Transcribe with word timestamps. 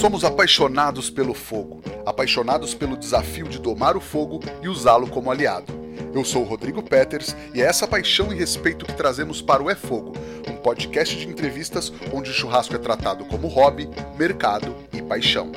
Somos 0.00 0.24
apaixonados 0.24 1.08
pelo 1.08 1.32
fogo, 1.32 1.80
apaixonados 2.04 2.74
pelo 2.74 2.96
desafio 2.96 3.48
de 3.48 3.58
domar 3.58 3.96
o 3.96 4.00
fogo 4.00 4.40
e 4.60 4.68
usá-lo 4.68 5.06
como 5.06 5.30
aliado. 5.30 5.72
Eu 6.12 6.24
sou 6.24 6.42
o 6.42 6.44
Rodrigo 6.44 6.82
Peters 6.82 7.34
e 7.54 7.62
é 7.62 7.64
essa 7.64 7.86
paixão 7.86 8.32
e 8.32 8.36
respeito 8.36 8.84
que 8.84 8.92
trazemos 8.92 9.40
para 9.40 9.62
o 9.62 9.70
É 9.70 9.74
Fogo, 9.74 10.12
um 10.48 10.56
podcast 10.56 11.16
de 11.16 11.26
entrevistas 11.26 11.92
onde 12.12 12.30
o 12.30 12.34
churrasco 12.34 12.74
é 12.74 12.78
tratado 12.78 13.24
como 13.24 13.48
hobby, 13.48 13.88
mercado 14.18 14.76
e 14.92 15.00
paixão. 15.00 15.50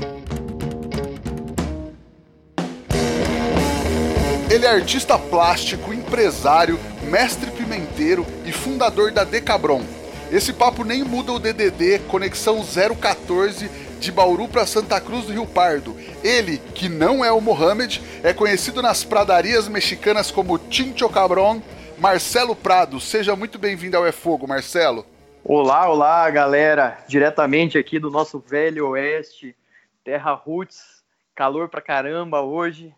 Ele 4.49 4.65
é 4.65 4.69
artista 4.69 5.19
plástico, 5.19 5.93
empresário, 5.93 6.79
mestre 7.03 7.51
pimenteiro 7.51 8.25
e 8.45 8.51
fundador 8.51 9.11
da 9.11 9.23
Decabron. 9.23 9.83
Esse 10.31 10.51
papo 10.51 10.83
nem 10.83 11.03
muda 11.03 11.31
o 11.31 11.39
DDD, 11.39 11.99
conexão 12.07 12.63
014 12.63 13.86
de 13.99 14.11
Bauru 14.11 14.47
para 14.47 14.65
Santa 14.65 15.01
Cruz 15.01 15.25
do 15.25 15.33
Rio 15.33 15.45
Pardo. 15.45 15.95
Ele, 16.23 16.57
que 16.75 16.87
não 16.87 17.23
é 17.23 17.31
o 17.31 17.41
Mohamed, 17.41 18.01
é 18.23 18.33
conhecido 18.33 18.81
nas 18.81 19.03
pradarias 19.03 19.67
mexicanas 19.67 20.31
como 20.31 20.57
Tincho 20.57 21.09
Cabron. 21.09 21.61
Marcelo 21.97 22.55
Prado, 22.55 22.99
seja 22.99 23.35
muito 23.35 23.57
bem-vindo 23.57 23.97
ao 23.97 24.05
É 24.05 24.11
Fogo, 24.11 24.47
Marcelo. 24.47 25.05
Olá, 25.43 25.89
olá, 25.89 26.29
galera. 26.29 27.03
Diretamente 27.07 27.77
aqui 27.77 27.97
do 27.97 28.11
nosso 28.11 28.39
velho 28.39 28.89
oeste, 28.89 29.55
terra 30.03 30.33
roots, 30.33 31.03
calor 31.33 31.69
pra 31.69 31.81
caramba 31.81 32.41
hoje. 32.41 32.93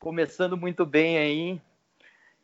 Começando 0.00 0.56
muito 0.56 0.84
bem 0.84 1.18
aí. 1.18 1.60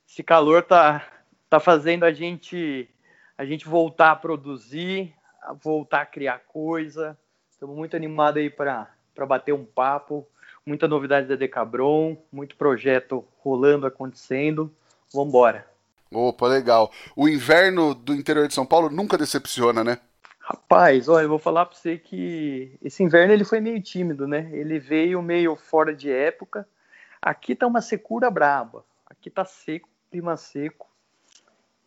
Esse 0.09 0.23
calor 0.23 0.62
tá 0.62 1.05
tá 1.48 1.59
fazendo 1.59 2.05
a 2.05 2.12
gente 2.12 2.89
a 3.37 3.45
gente 3.45 3.67
voltar 3.67 4.12
a 4.12 4.17
produzir, 4.17 5.15
a 5.43 5.53
voltar 5.53 6.03
a 6.03 6.07
criar 6.07 6.41
coisa. 6.47 7.19
Estamos 7.60 7.77
muito 7.77 7.95
animados 7.95 8.41
aí 8.41 8.48
para 8.48 8.88
bater 9.28 9.52
um 9.52 9.66
papo. 9.66 10.27
Muita 10.64 10.89
novidade 10.89 11.28
da 11.28 11.36
Decabron, 11.36 12.17
muito 12.33 12.56
projeto 12.56 13.22
rolando, 13.41 13.86
acontecendo. 13.86 14.72
Vamos 15.12 15.28
embora. 15.28 15.67
Opa, 16.11 16.48
legal. 16.48 16.91
O 17.14 17.28
inverno 17.28 17.94
do 17.94 18.14
interior 18.14 18.48
de 18.48 18.55
São 18.55 18.64
Paulo 18.64 18.89
nunca 18.89 19.19
decepciona, 19.19 19.84
né? 19.84 19.98
Rapaz, 20.39 21.06
olha, 21.06 21.25
eu 21.25 21.28
vou 21.28 21.39
falar 21.39 21.67
para 21.67 21.77
você 21.77 21.98
que 21.98 22.78
esse 22.83 23.02
inverno 23.02 23.34
ele 23.34 23.44
foi 23.44 23.61
meio 23.61 23.83
tímido, 23.83 24.27
né? 24.27 24.48
Ele 24.55 24.78
veio 24.78 25.20
meio 25.20 25.55
fora 25.55 25.95
de 25.95 26.11
época. 26.11 26.67
Aqui 27.20 27.55
tá 27.55 27.67
uma 27.67 27.83
secura 27.83 28.30
braba. 28.30 28.86
Aqui 29.05 29.28
tá 29.28 29.45
seco, 29.45 29.86
clima 30.11 30.34
seco. 30.39 30.89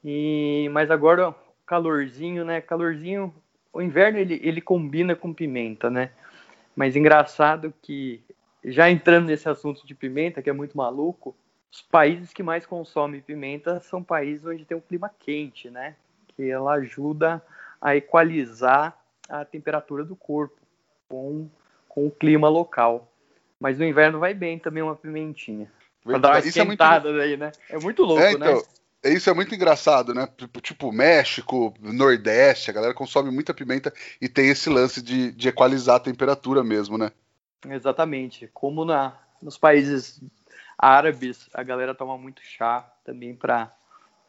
E 0.05 0.69
mas 0.71 0.91
agora 0.91 1.33
calorzinho, 1.65 2.45
né? 2.45 2.61
Calorzinho 2.61 3.33
o 3.73 3.81
inverno 3.81 4.19
ele, 4.19 4.39
ele 4.43 4.61
combina 4.61 5.16
com 5.16 5.33
pimenta, 5.33 5.89
né? 5.89 6.11
Mas 6.75 6.95
engraçado 6.95 7.73
que, 7.81 8.23
já 8.63 8.89
entrando 8.89 9.25
nesse 9.25 9.49
assunto 9.49 9.85
de 9.85 9.95
pimenta, 9.95 10.41
que 10.41 10.49
é 10.49 10.53
muito 10.53 10.77
maluco, 10.77 11.35
os 11.71 11.81
países 11.81 12.31
que 12.31 12.43
mais 12.43 12.67
consomem 12.67 13.19
pimenta 13.19 13.80
são 13.80 14.03
países 14.03 14.45
onde 14.45 14.63
tem 14.63 14.77
um 14.77 14.81
clima 14.81 15.09
quente, 15.19 15.71
né? 15.71 15.95
Que 16.27 16.49
ela 16.49 16.73
ajuda 16.73 17.43
a 17.81 17.95
equalizar 17.95 18.95
a 19.27 19.43
temperatura 19.43 20.05
do 20.05 20.15
corpo 20.15 20.55
com, 21.09 21.49
com 21.89 22.05
o 22.05 22.11
clima 22.11 22.47
local. 22.47 23.11
Mas 23.59 23.80
no 23.80 23.85
inverno 23.85 24.19
vai 24.19 24.33
bem 24.33 24.59
também 24.59 24.83
uma 24.83 24.95
pimentinha. 24.95 25.71
Pra 26.03 26.17
dar 26.19 26.30
uma 26.31 26.39
esquentada 26.39 27.09
é 27.09 27.11
muito... 27.11 27.23
aí, 27.23 27.37
né? 27.37 27.52
É 27.69 27.80
muito 27.80 28.03
louco, 28.03 28.21
é, 28.21 28.33
então, 28.33 28.55
né? 28.55 28.61
Isso 29.03 29.29
é 29.29 29.33
muito 29.33 29.53
engraçado, 29.53 30.13
né? 30.13 30.27
Tipo, 30.37 30.61
tipo, 30.61 30.91
México, 30.91 31.73
Nordeste, 31.81 32.69
a 32.69 32.73
galera 32.73 32.93
consome 32.93 33.29
muita 33.31 33.53
pimenta 33.53 33.93
e 34.21 34.29
tem 34.29 34.49
esse 34.49 34.69
lance 34.69 35.01
de, 35.01 35.31
de 35.33 35.49
equalizar 35.49 35.97
a 35.97 35.99
temperatura 35.99 36.63
mesmo, 36.63 36.97
né? 36.97 37.11
Exatamente. 37.67 38.49
Como 38.53 38.85
na, 38.85 39.13
nos 39.41 39.57
países 39.57 40.21
árabes, 40.77 41.49
a 41.53 41.63
galera 41.63 41.93
toma 41.93 42.17
muito 42.17 42.41
chá 42.43 42.89
também 43.03 43.36
para 43.36 43.71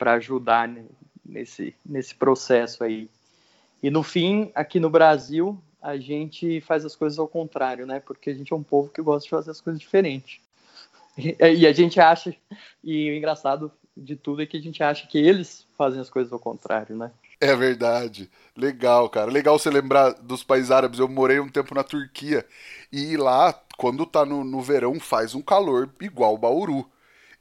ajudar 0.00 0.68
nesse, 1.24 1.74
nesse 1.86 2.14
processo 2.14 2.82
aí. 2.82 3.08
E 3.82 3.90
no 3.90 4.02
fim, 4.02 4.50
aqui 4.54 4.80
no 4.80 4.90
Brasil, 4.90 5.62
a 5.80 5.96
gente 5.96 6.60
faz 6.62 6.84
as 6.84 6.96
coisas 6.96 7.18
ao 7.18 7.28
contrário, 7.28 7.86
né? 7.86 8.00
Porque 8.00 8.30
a 8.30 8.34
gente 8.34 8.52
é 8.52 8.56
um 8.56 8.62
povo 8.62 8.88
que 8.88 9.02
gosta 9.02 9.24
de 9.24 9.30
fazer 9.30 9.50
as 9.50 9.60
coisas 9.60 9.80
diferentes. 9.80 10.40
E, 11.16 11.36
e 11.60 11.66
a 11.66 11.72
gente 11.72 12.00
acha, 12.00 12.34
e 12.82 13.10
o 13.10 13.14
engraçado 13.14 13.70
de 13.96 14.16
tudo 14.16 14.42
é 14.42 14.46
que 14.46 14.56
a 14.56 14.60
gente 14.60 14.82
acha 14.82 15.06
que 15.06 15.18
eles 15.18 15.66
fazem 15.76 16.00
as 16.00 16.10
coisas 16.10 16.32
ao 16.32 16.38
contrário, 16.38 16.96
né? 16.96 17.10
É 17.40 17.54
verdade. 17.54 18.30
Legal, 18.56 19.08
cara. 19.08 19.30
Legal 19.30 19.58
você 19.58 19.70
lembrar 19.70 20.12
dos 20.12 20.42
países 20.42 20.70
árabes. 20.70 20.98
Eu 20.98 21.08
morei 21.08 21.40
um 21.40 21.48
tempo 21.48 21.74
na 21.74 21.84
Turquia 21.84 22.44
e 22.92 23.16
lá, 23.16 23.52
quando 23.76 24.06
tá 24.06 24.24
no, 24.24 24.44
no 24.44 24.60
verão, 24.60 24.98
faz 24.98 25.34
um 25.34 25.42
calor 25.42 25.90
igual 26.00 26.38
Bauru. 26.38 26.88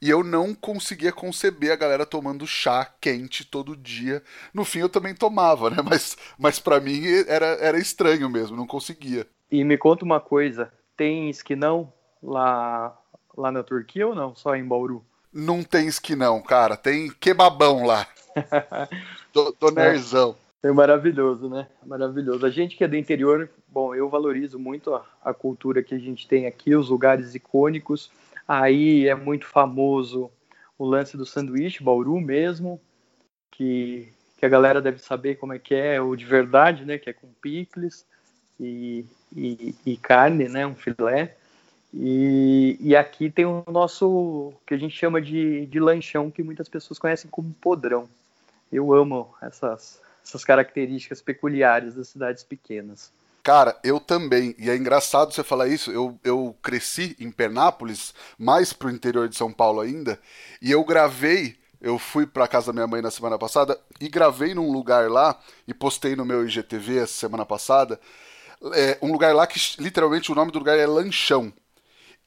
E 0.02 0.10
eu 0.10 0.22
não 0.22 0.54
conseguia 0.54 1.14
conceber 1.14 1.72
a 1.72 1.78
galera 1.78 2.06
tomando 2.06 2.46
chá 2.46 2.94
quente 3.00 3.46
todo 3.46 3.78
dia. 3.78 4.22
No 4.54 4.66
fim 4.66 4.80
eu 4.80 4.90
também 4.90 5.16
tomava, 5.16 5.70
né? 5.70 5.78
Mas, 5.88 6.18
mas 6.38 6.60
para 6.60 6.82
mim 6.82 7.02
era, 7.26 7.46
era 7.46 7.80
estranho 7.80 8.30
mesmo, 8.30 8.58
não 8.58 8.68
conseguia. 8.68 9.26
E 9.50 9.64
me 9.64 9.78
conta 9.78 10.04
uma 10.04 10.20
coisa, 10.20 10.74
tem 10.98 11.30
esquinão 11.30 11.94
lá, 12.22 12.98
lá 13.38 13.50
na 13.50 13.64
Turquia 13.64 14.06
ou 14.06 14.14
não? 14.14 14.36
Só 14.36 14.56
em 14.56 14.68
Bauru? 14.68 15.06
Não 15.34 15.64
tem 15.64 15.88
esquinão, 15.88 16.42
cara. 16.42 16.78
Tem 16.78 17.10
kebabão 17.10 17.86
lá. 17.86 18.08
Donerzão. 19.60 20.36
É, 20.64 20.68
é 20.68 20.72
maravilhoso, 20.72 21.50
né? 21.50 21.68
Maravilhoso. 21.86 22.46
A 22.46 22.50
gente 22.50 22.78
que 22.78 22.84
é 22.84 22.88
do 22.88 22.96
interior, 22.96 23.50
bom, 23.68 23.96
eu 23.96 24.08
valorizo 24.10 24.60
muito 24.60 24.94
a, 24.94 25.06
a 25.24 25.34
cultura 25.34 25.82
que 25.82 25.96
a 25.96 26.00
gente 26.00 26.28
tem 26.28 26.46
aqui, 26.46 26.76
os 26.76 26.90
lugares 26.90 27.34
icônicos. 27.34 28.12
Aí 28.48 29.08
é 29.08 29.16
muito 29.16 29.48
famoso 29.48 30.30
o 30.78 30.86
lance 30.86 31.18
do 31.18 31.26
sanduíche, 31.26 31.84
Bauru 31.84 32.20
mesmo, 32.20 32.80
que, 33.52 34.12
que 34.38 34.46
a 34.46 34.50
galera 34.50 34.82
deve 34.82 35.00
saber 35.00 35.36
como 35.36 35.54
é 35.54 35.60
que 35.60 35.74
é, 35.74 36.02
o 36.02 36.16
de 36.16 36.26
verdade, 36.26 36.86
né? 36.86 36.98
Que 36.98 37.10
é 37.10 37.14
com 37.14 37.28
picles 37.42 38.06
e, 38.60 39.06
e, 39.36 39.76
e 39.86 39.98
carne, 39.98 40.48
né? 40.48 40.66
Um 40.68 40.76
filé. 40.76 41.38
E, 41.94 42.76
e 42.80 42.96
aqui 42.96 43.30
tem 43.30 43.46
o 43.46 43.64
nosso, 43.68 44.52
que 44.66 44.74
a 44.74 44.78
gente 44.78 44.98
chama 44.98 45.22
de, 45.22 45.68
de 45.68 45.80
lanchão, 45.80 46.32
que 46.32 46.42
muitas 46.42 46.68
pessoas 46.68 46.98
conhecem 46.98 47.30
como 47.30 47.54
podrão. 47.62 48.10
Eu 48.72 48.92
amo 48.94 49.34
essas, 49.40 50.02
essas 50.26 50.44
características 50.44 51.22
peculiares 51.22 51.94
das 51.94 52.08
cidades 52.08 52.44
pequenas. 52.44 53.12
Cara, 53.44 53.78
eu 53.84 54.00
também. 54.00 54.56
E 54.58 54.70
é 54.70 54.76
engraçado 54.76 55.34
você 55.34 55.44
falar 55.44 55.68
isso. 55.68 55.92
Eu, 55.92 56.18
eu 56.24 56.56
cresci 56.64 57.16
em 57.20 57.30
Pernápolis, 57.30 58.14
mais 58.40 58.74
pro 58.74 58.90
interior 58.90 59.30
de 59.30 59.36
São 59.36 59.52
Paulo 59.52 59.82
ainda, 59.82 60.20
e 60.62 60.72
eu 60.72 60.84
gravei. 60.84 61.62
Eu 61.80 62.00
fui 62.00 62.26
pra 62.26 62.48
casa 62.48 62.68
da 62.68 62.74
minha 62.74 62.88
mãe 62.88 63.02
na 63.02 63.12
semana 63.12 63.38
passada 63.38 63.78
e 64.00 64.08
gravei 64.08 64.54
num 64.54 64.72
lugar 64.72 65.12
lá 65.12 65.38
e 65.68 65.74
postei 65.74 66.16
no 66.16 66.24
meu 66.24 66.48
IGTV 66.48 67.00
essa 67.00 67.14
semana 67.14 67.46
passada. 67.46 68.00
É, 68.74 68.98
um 69.02 69.12
lugar 69.12 69.36
lá 69.36 69.46
que 69.46 69.60
literalmente 69.78 70.32
o 70.32 70.36
nome 70.36 70.50
do 70.50 70.60
lugar 70.60 70.80
é 70.80 70.88
Lanchão. 70.88 71.52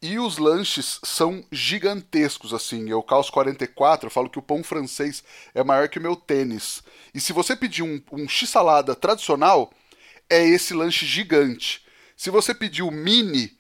E 0.01 0.19
os 0.19 0.37
lanches 0.37 1.01
são 1.03 1.43
gigantescos, 1.51 2.53
assim. 2.53 2.89
Eu 2.89 3.03
calço 3.03 3.33
44, 3.33 4.07
eu 4.07 4.11
falo 4.11 4.29
que 4.29 4.39
o 4.39 4.43
pão 4.43 4.63
francês 4.63 5.25
é 5.55 5.65
maior 5.65 5.89
que 5.89 5.99
o 5.99 6.03
meu 6.03 6.15
tênis. 6.15 6.83
E 7.15 7.21
se 7.21 7.33
você 7.33 7.57
pedir 7.57 7.83
um, 7.83 8.01
um 8.13 8.29
x-salada 8.29 8.95
tradicional, 8.95 9.73
é 10.29 10.45
esse 10.47 10.75
lanche 10.75 11.07
gigante. 11.07 11.85
Se 12.17 12.31
você 12.31 12.55
pedir 12.55 12.83
o 12.83 12.91
mini, 12.91 13.57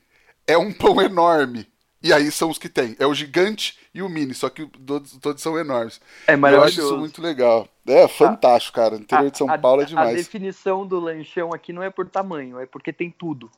é 0.47 0.57
um 0.59 0.73
pão 0.73 1.01
enorme. 1.01 1.67
E 2.03 2.13
aí 2.13 2.31
são 2.31 2.51
os 2.51 2.59
que 2.59 2.69
tem. 2.69 2.95
É 2.99 3.07
o 3.07 3.15
gigante 3.15 3.79
e 3.93 4.03
o 4.03 4.09
mini, 4.09 4.35
só 4.35 4.49
que 4.49 4.67
todos, 4.67 5.19
são 5.39 5.59
enormes. 5.59 6.01
É 6.27 6.37
maravilhoso. 6.37 6.79
Eu 6.79 6.85
acho 6.85 6.93
isso 6.93 7.01
muito 7.01 7.23
legal. 7.23 7.67
É 7.87 8.07
fantástico, 8.07 8.77
cara. 8.77 8.95
O 8.95 8.99
interior 8.99 9.27
a, 9.27 9.31
de 9.31 9.39
São 9.39 9.61
Paulo 9.61 9.83
é 9.83 9.85
demais. 9.87 10.11
A 10.11 10.17
definição 10.17 10.87
do 10.87 11.01
lanchão 11.01 11.53
aqui 11.53 11.73
não 11.73 11.83
é 11.83 11.91
por 11.91 12.09
tamanho, 12.09 12.61
é 12.61 12.67
porque 12.67 12.93
tem 12.93 13.11
tudo. 13.11 13.51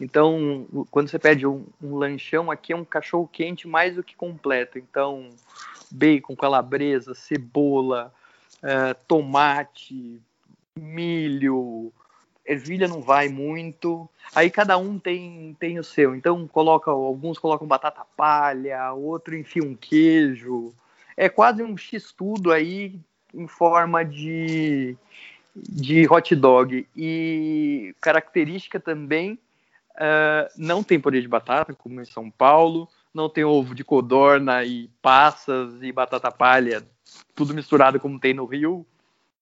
Então, 0.00 0.66
quando 0.90 1.08
você 1.08 1.18
pede 1.18 1.46
um, 1.46 1.64
um 1.80 1.96
lanchão, 1.96 2.50
aqui 2.50 2.72
é 2.72 2.76
um 2.76 2.84
cachorro 2.84 3.28
quente 3.30 3.68
mais 3.68 3.94
do 3.94 4.02
que 4.02 4.16
completo. 4.16 4.78
Então, 4.78 5.30
bacon, 5.90 6.34
calabresa, 6.34 7.14
cebola, 7.14 8.12
é, 8.62 8.94
tomate, 8.94 10.20
milho, 10.76 11.92
ervilha 12.44 12.88
não 12.88 13.00
vai 13.00 13.28
muito. 13.28 14.08
Aí 14.34 14.50
cada 14.50 14.76
um 14.78 14.98
tem, 14.98 15.56
tem 15.58 15.78
o 15.78 15.84
seu. 15.84 16.14
Então 16.14 16.46
coloca, 16.46 16.90
alguns 16.90 17.38
colocam 17.38 17.66
batata 17.66 18.04
palha, 18.16 18.92
outro 18.92 19.36
enfia 19.36 19.62
um 19.62 19.74
queijo. 19.74 20.72
É 21.16 21.28
quase 21.28 21.62
um 21.62 21.76
x-tudo 21.76 22.52
aí 22.52 22.98
em 23.34 23.46
forma 23.46 24.04
de, 24.04 24.96
de 25.54 26.06
hot 26.10 26.34
dog. 26.34 26.86
E 26.96 27.94
característica 28.00 28.80
também 28.80 29.38
Uh, 29.94 30.48
não 30.56 30.82
tem 30.82 31.00
purê 31.00 31.20
de 31.20 31.28
batata, 31.28 31.74
como 31.74 32.00
em 32.00 32.04
São 32.04 32.30
Paulo. 32.30 32.88
Não 33.12 33.28
tem 33.28 33.44
ovo 33.44 33.74
de 33.74 33.84
codorna 33.84 34.64
e 34.64 34.88
passas 35.02 35.82
e 35.82 35.92
batata 35.92 36.30
palha, 36.30 36.82
tudo 37.34 37.54
misturado 37.54 38.00
como 38.00 38.18
tem 38.18 38.32
no 38.32 38.46
Rio. 38.46 38.86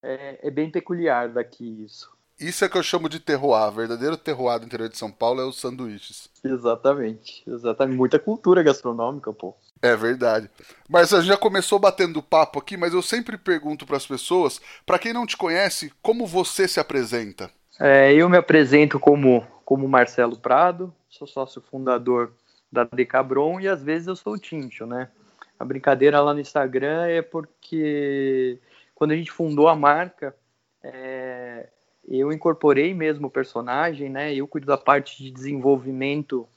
É, 0.02 0.48
é 0.48 0.50
bem 0.50 0.70
peculiar 0.70 1.28
daqui 1.28 1.84
isso. 1.84 2.10
Isso 2.40 2.64
é 2.64 2.68
que 2.70 2.78
eu 2.78 2.82
chamo 2.82 3.06
de 3.06 3.20
terroir. 3.20 3.70
Verdadeiro 3.70 4.16
terroir 4.16 4.58
do 4.58 4.64
interior 4.64 4.88
de 4.88 4.96
São 4.96 5.12
Paulo 5.12 5.42
é 5.42 5.44
os 5.44 5.60
sanduíches. 5.60 6.30
Exatamente, 6.42 7.42
exatamente. 7.46 7.98
Muita 7.98 8.18
cultura 8.18 8.62
gastronômica, 8.62 9.30
pô. 9.30 9.54
É 9.82 9.94
verdade. 9.94 10.50
Mas 10.88 11.12
a 11.12 11.20
gente 11.20 11.28
já 11.28 11.36
começou 11.36 11.78
batendo 11.78 12.22
papo 12.22 12.58
aqui, 12.58 12.78
mas 12.78 12.94
eu 12.94 13.02
sempre 13.02 13.36
pergunto 13.36 13.84
para 13.86 13.98
as 13.98 14.06
pessoas, 14.06 14.58
para 14.86 14.98
quem 14.98 15.12
não 15.12 15.26
te 15.26 15.36
conhece, 15.36 15.92
como 16.00 16.26
você 16.26 16.66
se 16.66 16.80
apresenta? 16.80 17.50
É, 17.78 18.12
eu 18.14 18.28
me 18.28 18.38
apresento 18.38 18.98
como, 18.98 19.46
como 19.70 19.88
Marcelo 19.88 20.36
Prado, 20.36 20.92
sou 21.08 21.28
sócio 21.28 21.62
fundador 21.62 22.32
da 22.72 22.82
Decabron 22.82 23.60
e 23.60 23.68
às 23.68 23.80
vezes 23.80 24.08
eu 24.08 24.16
sou 24.16 24.32
o 24.32 24.36
Tincho, 24.36 24.84
né? 24.84 25.08
A 25.56 25.64
brincadeira 25.64 26.20
lá 26.20 26.34
no 26.34 26.40
Instagram 26.40 27.06
é 27.06 27.22
porque 27.22 28.58
quando 28.96 29.12
a 29.12 29.16
gente 29.16 29.30
fundou 29.30 29.68
a 29.68 29.76
marca, 29.76 30.34
é, 30.82 31.68
eu 32.08 32.32
incorporei 32.32 32.92
mesmo 32.92 33.28
o 33.28 33.30
personagem, 33.30 34.10
né? 34.10 34.34
Eu 34.34 34.48
cuido 34.48 34.66
da 34.66 34.76
parte 34.76 35.22
de 35.22 35.30
desenvolvimento 35.30 36.48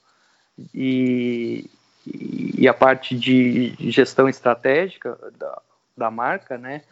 e, 0.74 1.70
e 2.58 2.66
a 2.66 2.74
parte 2.74 3.16
de 3.16 3.76
gestão 3.92 4.28
estratégica 4.28 5.16
da, 5.38 5.62
da 5.96 6.10
marca, 6.10 6.58
né? 6.58 6.82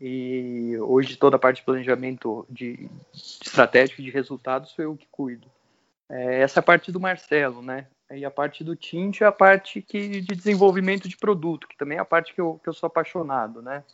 E 0.00 0.76
hoje 0.78 1.16
toda 1.16 1.36
a 1.36 1.38
parte 1.38 1.56
de 1.56 1.64
planejamento 1.64 2.46
de, 2.48 2.88
estratégico 3.12 4.02
de 4.02 4.10
resultados 4.10 4.70
sou 4.70 4.84
eu 4.84 4.96
que 4.96 5.06
cuido. 5.10 5.48
É, 6.08 6.40
essa 6.40 6.58
é 6.58 6.60
a 6.60 6.64
parte 6.64 6.92
do 6.92 7.00
Marcelo, 7.00 7.62
né? 7.62 7.86
E 8.10 8.24
a 8.24 8.30
parte 8.30 8.64
do 8.64 8.74
Tint 8.74 9.20
é 9.20 9.26
a 9.26 9.32
parte 9.32 9.82
que, 9.82 10.20
de 10.20 10.34
desenvolvimento 10.34 11.08
de 11.08 11.16
produto, 11.16 11.68
que 11.68 11.76
também 11.76 11.98
é 11.98 12.00
a 12.00 12.04
parte 12.04 12.32
que 12.32 12.40
eu, 12.40 12.58
que 12.62 12.68
eu 12.68 12.72
sou 12.72 12.86
apaixonado, 12.86 13.60
né? 13.60 13.84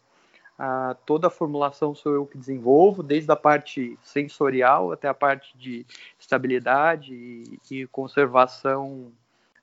Ah, 0.57 0.97
toda 1.05 1.27
a 1.27 1.31
formulação 1.31 1.95
sou 1.97 2.15
eu 2.15 2.27
que 2.27 2.39
desenvolvo, 2.39 3.03
desde 3.03 3.31
a 3.33 3.37
parte 3.37 3.99
sensorial 4.05 4.93
até 4.93 5.09
a 5.09 5.15
parte 5.15 5.57
de 5.59 5.85
estabilidade 6.19 7.13
e, 7.13 7.61
e 7.71 7.87
conservação 7.89 9.11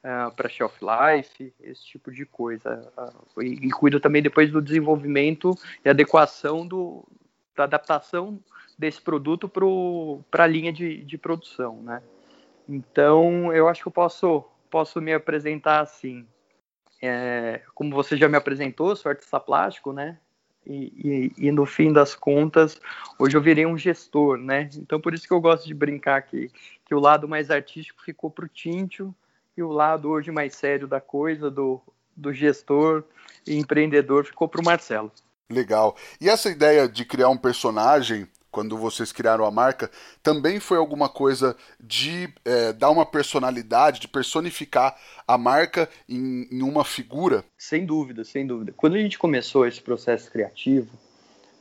ah, 0.03 0.31
para 0.35 0.49
shelf 0.49 0.79
life, 0.81 1.53
esse 1.61 1.85
tipo 1.85 2.11
de 2.11 2.25
coisa. 2.25 2.91
Ah, 2.97 3.13
e, 3.39 3.67
e, 3.67 3.69
cuido 3.69 3.99
também 3.99 4.21
depois 4.21 4.51
do 4.51 4.61
desenvolvimento 4.61 5.55
e 5.85 5.89
adequação 5.89 6.65
do, 6.65 7.07
da 7.55 7.65
adaptação 7.65 8.39
desse 8.77 8.99
produto 8.99 9.47
para 10.29 10.43
a 10.43 10.47
linha 10.47 10.73
de, 10.73 11.03
de 11.03 11.17
produção, 11.17 11.81
né? 11.83 12.01
Então, 12.67 13.53
eu 13.53 13.67
acho 13.67 13.81
que 13.81 13.87
eu 13.87 13.91
posso, 13.91 14.43
posso 14.69 14.99
me 15.01 15.13
apresentar 15.13 15.81
assim. 15.81 16.25
É, 17.01 17.61
como 17.73 17.95
você 17.95 18.15
já 18.15 18.29
me 18.29 18.37
apresentou, 18.37 18.95
sou 18.95 19.09
artista 19.09 19.39
plástico, 19.39 19.91
né? 19.91 20.17
E, 20.65 21.31
e, 21.37 21.47
e, 21.47 21.51
no 21.51 21.65
fim 21.65 21.91
das 21.91 22.15
contas, 22.15 22.79
hoje 23.17 23.35
eu 23.35 23.41
virei 23.41 23.65
um 23.65 23.77
gestor, 23.77 24.37
né? 24.37 24.69
Então, 24.75 25.01
por 25.01 25.13
isso 25.13 25.27
que 25.27 25.33
eu 25.33 25.41
gosto 25.41 25.67
de 25.67 25.73
brincar 25.73 26.17
aqui, 26.17 26.51
que 26.85 26.93
o 26.93 26.99
lado 26.99 27.27
mais 27.27 27.49
artístico 27.49 28.01
ficou 28.01 28.29
para 28.29 28.45
o 28.45 28.49
Tintio 28.49 29.13
e 29.61 29.63
o 29.63 29.71
lado 29.71 30.09
hoje 30.09 30.31
mais 30.31 30.55
sério 30.55 30.87
da 30.87 30.99
coisa, 30.99 31.49
do, 31.49 31.81
do 32.15 32.33
gestor 32.33 33.03
e 33.47 33.55
empreendedor, 33.55 34.25
ficou 34.25 34.47
para 34.47 34.61
o 34.61 34.65
Marcelo. 34.65 35.11
Legal. 35.49 35.95
E 36.19 36.29
essa 36.29 36.49
ideia 36.49 36.87
de 36.87 37.05
criar 37.05 37.29
um 37.29 37.37
personagem 37.37 38.27
quando 38.51 38.77
vocês 38.77 39.13
criaram 39.13 39.45
a 39.45 39.51
marca, 39.51 39.89
também 40.21 40.59
foi 40.59 40.77
alguma 40.77 41.07
coisa 41.07 41.55
de 41.79 42.27
é, 42.43 42.73
dar 42.73 42.89
uma 42.89 43.05
personalidade, 43.05 44.01
de 44.01 44.09
personificar 44.09 44.97
a 45.25 45.37
marca 45.37 45.89
em, 46.07 46.47
em, 46.51 46.61
uma 46.61 46.83
figura? 46.83 47.45
Sem 47.57 47.85
dúvida, 47.85 48.25
sem 48.25 48.45
dúvida. 48.45 48.73
Quando 48.75 48.95
a 48.95 48.99
gente 48.99 49.17
começou 49.17 49.65
esse 49.65 49.81
processo 49.81 50.29
criativo, 50.29 50.89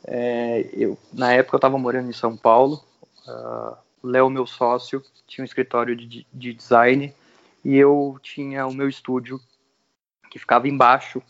é, 0.05 0.69
eu, 0.73 0.99
na 1.12 1.32
época 1.32 1.55
eu 1.55 1.58
estava 1.58 1.79
morando 1.79 2.11
em 2.11 2.12
São 2.12 2.37
Paulo, 2.37 2.85
uh, 3.29 3.76
Léo, 4.02 4.29
meu 4.29 4.47
sócio, 4.47 5.00
tinha 5.29 5.43
um 5.43 5.47
escritório 5.47 5.94
de, 5.94 6.26
de 6.32 6.52
design 6.52 7.14
e 7.64 7.76
eu 7.76 8.18
tinha 8.22 8.66
o 8.66 8.74
meu 8.74 8.88
estúdio 8.88 9.40
que 10.30 10.38
ficava 10.38 10.68
embaixo 10.68 11.22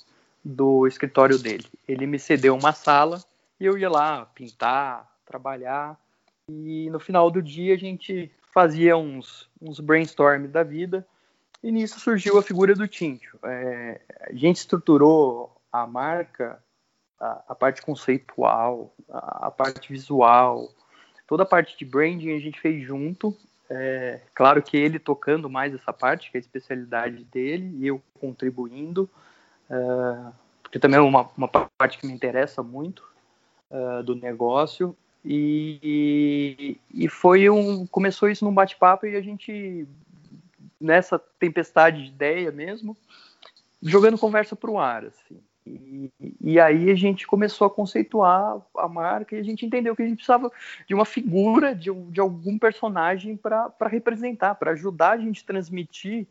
do 0.44 0.86
escritório 0.86 1.38
dele. 1.38 1.66
Ele 1.86 2.06
me 2.06 2.18
cedeu 2.18 2.54
uma 2.54 2.72
sala 2.72 3.22
e 3.58 3.66
eu 3.66 3.76
ia 3.76 3.90
lá 3.90 4.26
pintar, 4.26 5.10
trabalhar. 5.24 5.98
E 6.48 6.88
no 6.90 6.98
final 6.98 7.30
do 7.30 7.42
dia 7.42 7.74
a 7.74 7.78
gente 7.78 8.30
fazia 8.52 8.96
uns, 8.96 9.48
uns 9.60 9.80
brainstorm 9.80 10.46
da 10.46 10.62
vida. 10.62 11.06
E 11.62 11.70
nisso 11.70 12.00
surgiu 12.00 12.38
a 12.38 12.42
figura 12.42 12.74
do 12.74 12.88
Tintio. 12.88 13.38
É, 13.44 14.00
a 14.28 14.32
gente 14.32 14.56
estruturou 14.56 15.60
a 15.70 15.86
marca, 15.86 16.62
a, 17.20 17.44
a 17.48 17.54
parte 17.54 17.82
conceitual, 17.82 18.94
a, 19.08 19.48
a, 19.48 19.50
parte 19.50 19.92
visual, 19.92 20.68
toda 21.26 21.42
a 21.42 21.46
parte 21.46 21.76
de 21.78 21.84
branding 21.84 22.34
a 22.34 22.40
gente 22.40 22.58
fez 22.58 22.82
junto. 22.82 23.36
É, 23.72 24.20
claro 24.34 24.60
que 24.60 24.76
ele 24.76 24.98
tocando 24.98 25.48
mais 25.48 25.72
essa 25.72 25.92
parte, 25.92 26.30
que 26.30 26.36
é 26.36 26.40
a 26.40 26.40
especialidade 26.40 27.22
dele, 27.24 27.72
e 27.78 27.86
eu 27.86 28.02
contribuindo, 28.20 29.08
é, 29.70 30.32
porque 30.60 30.78
também 30.78 30.98
é 30.98 31.02
uma, 31.02 31.30
uma 31.36 31.48
parte 31.48 31.96
que 31.96 32.06
me 32.06 32.12
interessa 32.12 32.64
muito 32.64 33.04
é, 33.70 34.02
do 34.02 34.16
negócio. 34.16 34.96
E, 35.24 36.76
e 36.92 37.08
foi 37.08 37.48
um. 37.48 37.86
Começou 37.86 38.28
isso 38.28 38.44
num 38.44 38.54
bate-papo 38.54 39.06
e 39.06 39.14
a 39.14 39.20
gente, 39.20 39.86
nessa 40.80 41.18
tempestade 41.18 42.04
de 42.04 42.08
ideia 42.08 42.50
mesmo, 42.50 42.96
jogando 43.82 44.18
conversa 44.18 44.56
para 44.56 44.70
o 44.70 44.78
ar. 44.78 45.04
Assim. 45.04 45.38
E, 46.40 46.58
aí 46.58 46.90
a 46.90 46.94
gente 46.94 47.26
começou 47.26 47.66
a 47.66 47.70
conceituar 47.70 48.60
a 48.76 48.88
marca 48.88 49.36
e 49.36 49.38
a 49.38 49.42
gente 49.42 49.64
entendeu 49.64 49.94
que 49.94 50.02
a 50.02 50.06
gente 50.06 50.16
precisava 50.16 50.50
de 50.86 50.94
uma 50.94 51.04
figura, 51.04 51.74
de, 51.74 51.92
de 51.92 52.20
algum 52.20 52.58
personagem 52.58 53.36
para 53.36 53.72
representar, 53.82 54.54
para 54.54 54.72
ajudar 54.72 55.12
a 55.12 55.18
gente 55.18 55.42
a 55.42 55.46
transmitir 55.46 56.26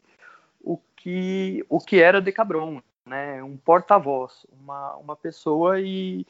o 0.61 0.77
que, 0.95 1.65
o 1.69 1.79
que 1.79 2.01
era 2.01 2.21
Decabron, 2.21 2.81
né? 3.05 3.41
um 3.43 3.55
porta-voz, 3.55 4.45
uma, 4.61 4.95
uma 4.95 5.15
pessoa 5.15 5.79
e 5.79 6.25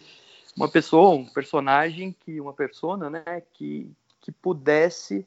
uma 0.55 0.69
pessoa, 0.69 1.15
um 1.15 1.25
personagem 1.25 2.15
que 2.25 2.39
uma 2.39 2.53
persona, 2.53 3.09
né, 3.09 3.41
que 3.53 3.89
que 4.21 4.31
pudesse 4.31 5.25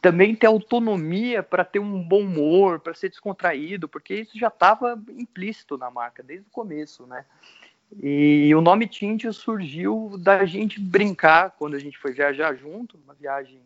também 0.00 0.34
ter 0.34 0.46
autonomia 0.46 1.42
para 1.42 1.64
ter 1.64 1.78
um 1.78 2.02
bom 2.02 2.20
humor, 2.20 2.80
para 2.80 2.94
ser 2.94 3.08
descontraído, 3.08 3.88
porque 3.88 4.14
isso 4.14 4.38
já 4.38 4.48
estava 4.48 5.00
implícito 5.10 5.76
na 5.76 5.90
marca 5.90 6.22
desde 6.22 6.46
o 6.46 6.50
começo, 6.50 7.06
né? 7.06 7.24
E 8.02 8.54
o 8.54 8.60
nome 8.60 8.88
Tintio 8.88 9.32
surgiu 9.32 10.16
da 10.18 10.44
gente 10.44 10.80
brincar 10.80 11.50
quando 11.58 11.74
a 11.74 11.78
gente 11.78 11.98
foi 11.98 12.12
viajar 12.12 12.54
junto, 12.54 12.98
uma 13.04 13.14
viagem 13.14 13.60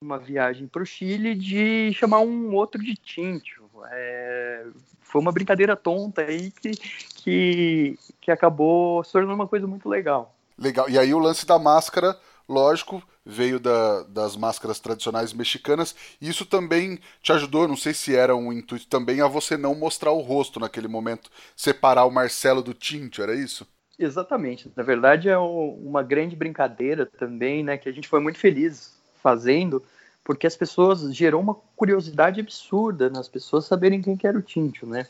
uma 0.00 0.18
viagem 0.18 0.66
para 0.68 0.82
o 0.82 0.86
Chile 0.86 1.34
de 1.34 1.90
chamar 1.94 2.20
um 2.20 2.54
outro 2.54 2.82
de 2.82 2.94
Tintio. 2.94 3.64
É, 3.90 4.66
foi 5.00 5.20
uma 5.20 5.32
brincadeira 5.32 5.74
tonta 5.74 6.20
aí 6.20 6.50
que, 6.50 6.72
que, 6.72 7.98
que 8.20 8.30
acabou 8.30 9.02
se 9.02 9.12
tornando 9.12 9.34
uma 9.34 9.48
coisa 9.48 9.66
muito 9.66 9.88
legal. 9.88 10.34
Legal. 10.58 10.88
E 10.90 10.98
aí 10.98 11.14
o 11.14 11.18
lance 11.18 11.46
da 11.46 11.58
máscara, 11.58 12.18
lógico, 12.46 13.02
veio 13.24 13.58
da, 13.58 14.02
das 14.04 14.36
máscaras 14.36 14.78
tradicionais 14.78 15.32
mexicanas. 15.32 15.94
E 16.20 16.28
isso 16.28 16.44
também 16.44 16.98
te 17.22 17.32
ajudou, 17.32 17.66
não 17.66 17.76
sei 17.76 17.94
se 17.94 18.14
era 18.14 18.36
um 18.36 18.52
intuito 18.52 18.86
também, 18.86 19.20
a 19.20 19.28
você 19.28 19.56
não 19.56 19.74
mostrar 19.74 20.12
o 20.12 20.20
rosto 20.20 20.60
naquele 20.60 20.88
momento, 20.88 21.30
separar 21.56 22.04
o 22.04 22.10
Marcelo 22.10 22.62
do 22.62 22.74
Tintio, 22.74 23.22
era 23.22 23.34
isso? 23.34 23.66
Exatamente. 23.98 24.70
Na 24.74 24.82
verdade, 24.82 25.28
é 25.28 25.38
uma 25.38 26.02
grande 26.02 26.34
brincadeira 26.34 27.06
também, 27.06 27.62
né? 27.62 27.78
Que 27.78 27.88
a 27.88 27.92
gente 27.92 28.08
foi 28.08 28.20
muito 28.20 28.38
feliz 28.38 28.92
fazendo, 29.22 29.82
porque 30.24 30.46
as 30.46 30.56
pessoas 30.56 31.14
gerou 31.14 31.40
uma 31.40 31.54
curiosidade 31.76 32.40
absurda 32.40 33.08
nas 33.08 33.28
pessoas 33.28 33.64
saberem 33.64 34.02
quem 34.02 34.16
que 34.16 34.26
era 34.26 34.36
o 34.36 34.42
Tintio, 34.42 34.86
né? 34.86 35.06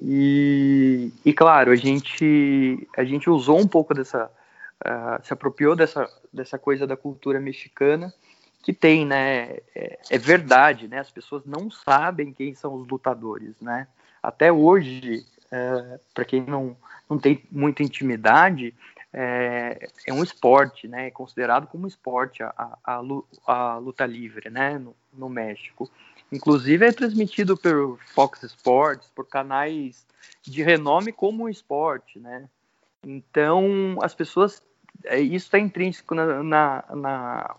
E, 0.00 1.10
e 1.24 1.32
claro, 1.32 1.72
a 1.72 1.76
gente 1.76 2.86
a 2.96 3.04
gente 3.04 3.30
usou 3.30 3.58
um 3.58 3.66
pouco 3.66 3.94
dessa 3.94 4.30
uh, 4.84 5.24
se 5.24 5.32
apropriou 5.32 5.74
dessa 5.76 6.08
dessa 6.32 6.58
coisa 6.58 6.86
da 6.86 6.96
cultura 6.96 7.40
mexicana 7.40 8.12
que 8.62 8.72
tem, 8.72 9.06
né? 9.06 9.58
É, 9.74 9.98
é 10.10 10.18
verdade, 10.18 10.88
né? 10.88 10.98
As 10.98 11.10
pessoas 11.10 11.44
não 11.46 11.70
sabem 11.70 12.32
quem 12.32 12.54
são 12.54 12.74
os 12.74 12.88
lutadores, 12.88 13.60
né? 13.60 13.86
Até 14.22 14.50
hoje, 14.50 15.24
uh, 15.46 16.00
para 16.12 16.24
quem 16.24 16.42
não 16.42 16.76
não 17.08 17.16
tem 17.16 17.44
muita 17.52 17.84
intimidade, 17.84 18.74
é, 19.12 19.88
é 20.06 20.12
um 20.12 20.22
esporte, 20.22 20.88
né? 20.88 21.06
É 21.06 21.10
considerado 21.10 21.66
como 21.68 21.86
esporte 21.86 22.42
a, 22.42 22.76
a, 22.84 23.00
a 23.46 23.78
luta 23.78 24.04
livre, 24.04 24.50
né? 24.50 24.78
No, 24.78 24.94
no, 25.14 25.28
México. 25.28 25.90
Inclusive 26.30 26.84
é 26.84 26.92
transmitido 26.92 27.56
pelo 27.56 27.98
Fox 28.14 28.42
Sports, 28.42 29.08
por 29.14 29.26
canais 29.26 30.04
de 30.42 30.62
renome 30.62 31.12
como 31.12 31.48
esporte, 31.48 32.18
né? 32.18 32.48
Então 33.06 33.98
as 34.02 34.14
pessoas, 34.14 34.60
é, 35.04 35.20
isso 35.20 35.46
está 35.46 35.60
intrínseco 35.60 36.12
na, 36.12 36.42
na, 36.42 36.84
na, 36.90 37.56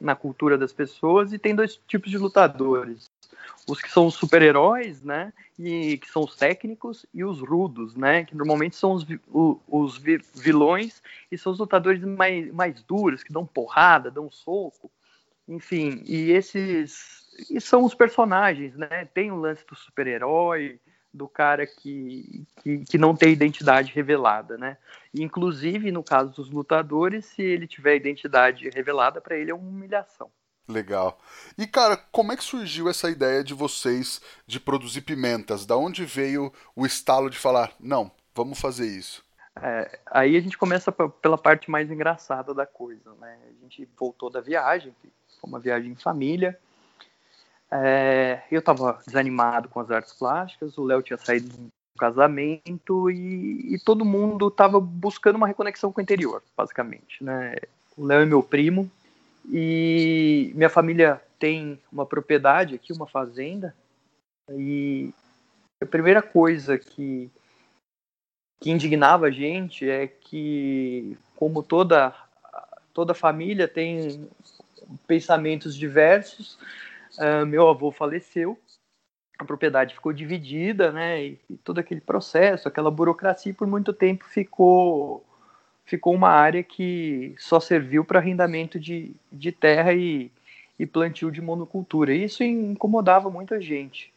na 0.00 0.16
cultura 0.16 0.58
das 0.58 0.72
pessoas 0.72 1.32
e 1.32 1.38
tem 1.38 1.54
dois 1.54 1.76
tipos 1.86 2.10
de 2.10 2.18
lutadores. 2.18 3.08
os 3.68 3.80
que 3.80 3.90
são 3.90 4.06
os 4.06 4.14
super-heróis, 4.14 5.00
né? 5.02 5.32
E 5.56 5.96
que 5.98 6.10
são 6.10 6.24
os 6.24 6.34
técnicos 6.34 7.06
e 7.14 7.22
os 7.22 7.40
rudos, 7.40 7.94
né? 7.94 8.24
Que 8.24 8.34
normalmente 8.34 8.74
são 8.74 8.92
os, 8.92 9.06
os 9.68 9.96
vilões 10.34 11.00
e 11.30 11.38
são 11.38 11.52
os 11.52 11.58
lutadores 11.60 12.02
mais, 12.02 12.52
mais 12.52 12.82
duros, 12.82 13.22
que 13.22 13.32
dão 13.32 13.46
porrada, 13.46 14.10
dão 14.10 14.28
soco. 14.28 14.90
Enfim, 15.46 16.02
e 16.04 16.32
esses 16.32 17.20
e 17.48 17.60
são 17.60 17.84
os 17.84 17.94
personagens, 17.94 18.76
né? 18.76 19.04
Tem 19.14 19.30
o 19.30 19.36
lance 19.36 19.64
do 19.66 19.76
super-herói, 19.76 20.80
do 21.12 21.28
cara 21.28 21.66
que, 21.66 22.46
que, 22.62 22.78
que, 22.84 22.98
não 22.98 23.14
tem 23.14 23.32
identidade 23.32 23.92
revelada, 23.92 24.56
né? 24.56 24.76
Inclusive, 25.12 25.90
no 25.90 26.04
caso 26.04 26.32
dos 26.32 26.50
lutadores, 26.50 27.26
se 27.26 27.42
ele 27.42 27.66
tiver 27.66 27.96
identidade 27.96 28.68
revelada, 28.70 29.20
para 29.20 29.36
ele 29.36 29.50
é 29.50 29.54
uma 29.54 29.68
humilhação. 29.68 30.30
Legal. 30.68 31.20
E, 31.58 31.66
cara, 31.66 31.96
como 31.96 32.32
é 32.32 32.36
que 32.36 32.44
surgiu 32.44 32.88
essa 32.88 33.10
ideia 33.10 33.42
de 33.42 33.52
vocês 33.52 34.20
de 34.46 34.60
produzir 34.60 35.02
pimentas? 35.02 35.66
Da 35.66 35.76
onde 35.76 36.04
veio 36.04 36.52
o 36.76 36.86
estalo 36.86 37.28
de 37.28 37.38
falar, 37.38 37.72
não, 37.80 38.10
vamos 38.34 38.60
fazer 38.60 38.86
isso? 38.86 39.24
É, 39.60 39.98
aí 40.06 40.36
a 40.36 40.40
gente 40.40 40.56
começa 40.56 40.92
pela 40.92 41.36
parte 41.36 41.70
mais 41.70 41.90
engraçada 41.90 42.54
da 42.54 42.64
coisa, 42.64 43.12
né? 43.20 43.36
A 43.48 43.62
gente 43.62 43.88
voltou 43.98 44.30
da 44.30 44.40
viagem, 44.40 44.94
foi 45.40 45.50
uma 45.50 45.58
viagem 45.58 45.90
em 45.90 45.96
família, 45.96 46.58
é, 47.72 48.42
eu 48.50 48.58
estava 48.58 49.00
desanimado 49.06 49.68
com 49.68 49.80
as 49.80 49.90
artes 49.90 50.12
plásticas, 50.12 50.76
o 50.76 50.84
Léo 50.84 51.02
tinha 51.02 51.16
saído 51.16 51.48
do 51.48 51.70
casamento 51.98 53.10
e, 53.10 53.74
e 53.74 53.78
todo 53.78 54.04
mundo 54.04 54.48
estava 54.48 54.80
buscando 54.80 55.36
uma 55.36 55.46
reconexão 55.46 55.92
com 55.92 56.00
o 56.00 56.02
interior, 56.02 56.42
basicamente. 56.56 57.22
Né? 57.22 57.56
O 57.96 58.04
Léo 58.04 58.22
é 58.22 58.26
meu 58.26 58.42
primo 58.42 58.90
e 59.48 60.52
minha 60.54 60.68
família 60.68 61.20
tem 61.38 61.80
uma 61.90 62.04
propriedade 62.04 62.74
aqui, 62.74 62.92
uma 62.92 63.06
fazenda, 63.06 63.74
e 64.50 65.12
a 65.80 65.86
primeira 65.86 66.20
coisa 66.20 66.76
que, 66.76 67.30
que 68.60 68.70
indignava 68.70 69.26
a 69.26 69.30
gente 69.30 69.88
é 69.88 70.06
que, 70.06 71.16
como 71.36 71.62
toda, 71.62 72.14
toda 72.92 73.14
família 73.14 73.66
tem 73.66 74.28
pensamentos 75.06 75.74
diversos, 75.74 76.58
Uh, 77.18 77.44
meu 77.46 77.68
avô 77.68 77.90
faleceu, 77.90 78.58
a 79.38 79.44
propriedade 79.44 79.94
ficou 79.94 80.12
dividida, 80.12 80.92
né? 80.92 81.24
E, 81.24 81.40
e, 81.48 81.56
todo 81.56 81.78
aquele 81.78 82.00
processo, 82.00 82.68
aquela 82.68 82.90
burocracia, 82.90 83.54
por 83.54 83.66
muito 83.66 83.92
tempo 83.92 84.24
ficou 84.24 85.24
ficou 85.84 86.14
uma 86.14 86.28
área 86.28 86.62
que 86.62 87.34
só 87.36 87.58
serviu 87.58 88.04
para 88.04 88.20
arrendamento 88.20 88.78
de, 88.78 89.12
de 89.32 89.50
terra 89.50 89.92
e, 89.92 90.30
e 90.78 90.86
plantio 90.86 91.32
de 91.32 91.42
monocultura. 91.42 92.14
E 92.14 92.22
isso 92.22 92.44
incomodava 92.44 93.28
muita 93.28 93.60
gente. 93.60 94.12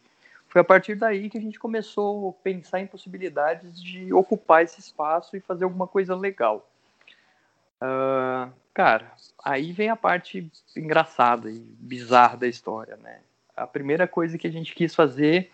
Foi 0.48 0.62
a 0.62 0.64
partir 0.64 0.94
daí 0.94 1.32
que 1.32 1.38
a 1.38 1.42
gente 1.42 1.58
começou 1.58 2.30
a 2.30 2.44
pensar 2.44 2.80
em 2.80 2.86
possibilidades 2.86 3.82
de 3.82 4.14
ocupar 4.14 4.64
esse 4.64 4.80
espaço 4.80 5.36
e 5.36 5.40
fazer 5.40 5.64
alguma 5.64 5.88
coisa 5.88 6.16
legal. 6.16 6.70
Uh, 7.84 8.50
cara, 8.74 9.12
aí 9.44 9.74
vem 9.74 9.90
a 9.90 9.96
parte 9.98 10.50
engraçada 10.75 11.52
e 11.52 11.60
bizarra 11.60 12.38
da 12.38 12.48
história, 12.48 12.96
né? 12.96 13.20
A 13.58 13.68
primeira 13.68 14.08
coisa 14.08 14.38
que 14.38 14.48
a 14.48 14.52
gente 14.52 14.74
quis 14.74 14.96
fazer 14.96 15.52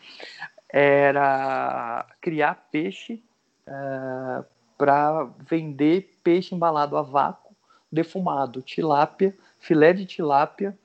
era 0.72 2.06
criar 2.22 2.68
peixe 2.72 3.24
uh, 3.68 3.72
ah, 3.72 4.46
para 4.78 5.24
vender 5.40 6.20
peixe 6.24 6.54
embalado 6.54 6.96
a 6.96 7.02
vácuo, 7.02 7.56
defumado, 7.92 8.62
tilápia, 8.62 9.36
filé 9.58 9.92
de 9.92 10.06
tilápia 10.06 10.78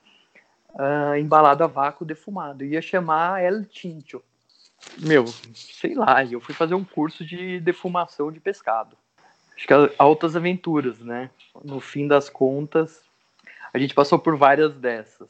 uh, 0.73 1.15
embalado 1.15 1.63
a 1.63 1.67
vácuo, 1.67 2.03
defumado. 2.03 2.65
Ia 2.65 2.81
chamar 2.81 3.43
El 3.43 3.65
Tinto. 3.65 4.23
Meu, 4.97 5.25
sei 5.53 5.93
lá, 5.93 6.25
eu 6.25 6.41
fui 6.41 6.55
fazer 6.55 6.73
um 6.73 6.83
curso 6.83 7.23
de 7.23 7.59
defumação 7.59 8.31
de 8.31 8.39
pescado 8.39 8.97
acho 9.55 9.67
que 9.67 9.73
é 9.73 9.93
altas 9.97 10.35
aventuras, 10.35 10.99
né? 10.99 11.29
No 11.63 11.79
fim 11.79 12.07
das 12.07 12.29
contas, 12.29 13.01
a 13.73 13.79
gente 13.79 13.93
passou 13.93 14.19
por 14.19 14.35
várias 14.37 14.73
dessas. 14.75 15.29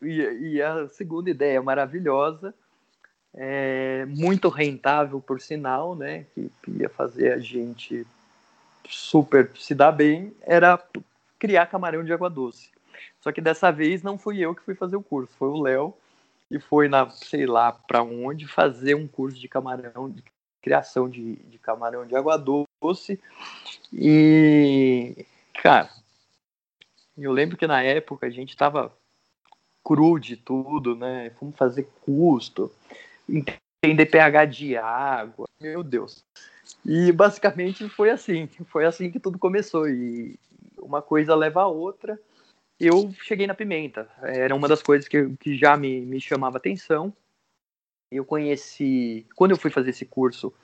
E, 0.00 0.20
e 0.52 0.62
a 0.62 0.88
segunda 0.88 1.30
ideia 1.30 1.60
maravilhosa, 1.62 2.54
é, 3.34 4.06
muito 4.06 4.48
rentável 4.48 5.20
por 5.20 5.40
sinal, 5.40 5.94
né? 5.94 6.24
Que 6.34 6.50
ia 6.68 6.88
fazer 6.88 7.32
a 7.32 7.38
gente 7.38 8.06
super 8.88 9.50
se 9.56 9.74
dar 9.74 9.92
bem, 9.92 10.34
era 10.42 10.82
criar 11.38 11.66
camarão 11.66 12.02
de 12.02 12.12
água 12.12 12.30
doce. 12.30 12.70
Só 13.20 13.30
que 13.30 13.40
dessa 13.40 13.70
vez 13.70 14.02
não 14.02 14.18
fui 14.18 14.38
eu 14.38 14.54
que 14.54 14.62
fui 14.62 14.74
fazer 14.74 14.96
o 14.96 15.02
curso, 15.02 15.32
foi 15.38 15.48
o 15.48 15.62
Léo 15.62 15.94
e 16.50 16.58
foi 16.58 16.88
na, 16.88 17.10
sei 17.10 17.46
lá, 17.46 17.72
para 17.72 18.02
onde 18.02 18.46
fazer 18.46 18.94
um 18.94 19.06
curso 19.06 19.38
de 19.38 19.48
camarão, 19.48 20.10
de 20.10 20.22
criação 20.62 21.08
de, 21.08 21.36
de 21.36 21.58
camarão 21.58 22.06
de 22.06 22.16
água 22.16 22.36
doce. 22.36 22.67
E, 23.92 25.26
cara, 25.62 25.90
eu 27.16 27.32
lembro 27.32 27.56
que 27.56 27.66
na 27.66 27.82
época 27.82 28.26
a 28.26 28.30
gente 28.30 28.56
tava 28.56 28.92
cru 29.84 30.18
de 30.18 30.36
tudo, 30.36 30.94
né? 30.94 31.30
Fomos 31.38 31.56
fazer 31.56 31.88
custo, 32.02 32.70
entender 33.28 34.06
pH 34.06 34.44
de 34.44 34.76
água, 34.76 35.48
meu 35.60 35.82
Deus. 35.82 36.24
E 36.84 37.10
basicamente 37.10 37.88
foi 37.88 38.10
assim, 38.10 38.46
foi 38.66 38.84
assim 38.84 39.10
que 39.10 39.18
tudo 39.18 39.38
começou. 39.38 39.88
E 39.88 40.38
uma 40.78 41.02
coisa 41.02 41.34
leva 41.34 41.62
a 41.62 41.66
outra. 41.66 42.20
Eu 42.78 43.12
cheguei 43.24 43.46
na 43.46 43.54
pimenta, 43.54 44.08
era 44.22 44.54
uma 44.54 44.68
das 44.68 44.82
coisas 44.82 45.08
que, 45.08 45.36
que 45.40 45.56
já 45.56 45.76
me, 45.76 46.00
me 46.02 46.20
chamava 46.20 46.58
atenção. 46.58 47.12
Eu 48.10 48.24
conheci, 48.24 49.26
quando 49.34 49.50
eu 49.50 49.56
fui 49.56 49.70
fazer 49.70 49.90
esse 49.90 50.04
curso 50.04 50.54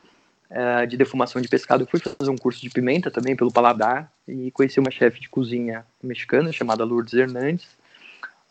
uh, 0.51 0.87
de 0.87 0.97
defumação 0.97 1.41
de 1.41 1.49
pescado, 1.49 1.83
eu 1.83 1.87
fui 1.87 2.01
fazer 2.01 2.31
um 2.31 2.37
curso 2.37 2.61
de 2.61 2.71
pimenta 2.71 3.11
também 3.11 3.37
pelo 3.37 3.53
paladar 3.53 4.13
e 4.27 4.51
conheci 4.51 4.81
uma 4.81 4.91
chefe 4.91 5.21
de 5.21 5.29
cozinha 5.29 5.87
mexicana 6.03 6.53
chamada 6.53 6.85
Lourdes 6.85 7.15
Hernandes. 7.15 7.69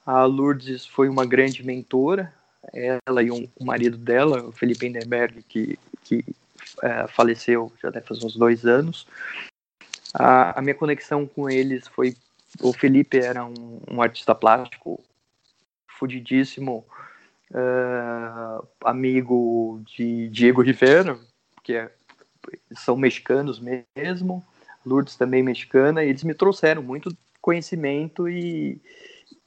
A 0.05 0.23
Lourdes 0.25 0.85
foi 0.85 1.07
uma 1.07 1.25
grande 1.25 1.65
mentora, 1.65 2.33
ela 2.73 3.23
e 3.23 3.31
um, 3.31 3.47
o 3.55 3.65
marido 3.65 3.97
dela, 3.97 4.43
o 4.43 4.51
Felipe 4.51 4.85
Endenberg, 4.85 5.43
que, 5.43 5.77
que 6.03 6.23
uh, 6.77 7.07
faleceu 7.09 7.71
já 7.81 7.89
deve 7.89 8.05
fazer 8.05 8.25
uns 8.25 8.35
dois 8.35 8.65
anos. 8.65 9.07
A, 10.13 10.59
a 10.59 10.61
minha 10.61 10.75
conexão 10.75 11.25
com 11.25 11.49
eles 11.49 11.87
foi 11.87 12.15
o 12.61 12.71
Felipe 12.71 13.17
era 13.17 13.43
um, 13.45 13.81
um 13.89 14.01
artista 14.01 14.35
plástico 14.35 15.03
fudidíssimo, 15.87 16.85
uh, 17.51 18.67
amigo 18.83 19.81
de 19.95 20.29
Diego 20.29 20.61
Rivera, 20.61 21.17
que 21.63 21.73
é, 21.73 21.89
são 22.73 22.95
mexicanos 22.95 23.59
mesmo, 23.59 24.43
Lourdes 24.85 25.15
também 25.15 25.41
mexicana, 25.41 26.03
e 26.03 26.09
eles 26.09 26.23
me 26.23 26.33
trouxeram 26.33 26.83
muito 26.83 27.15
conhecimento 27.41 28.27
e, 28.27 28.79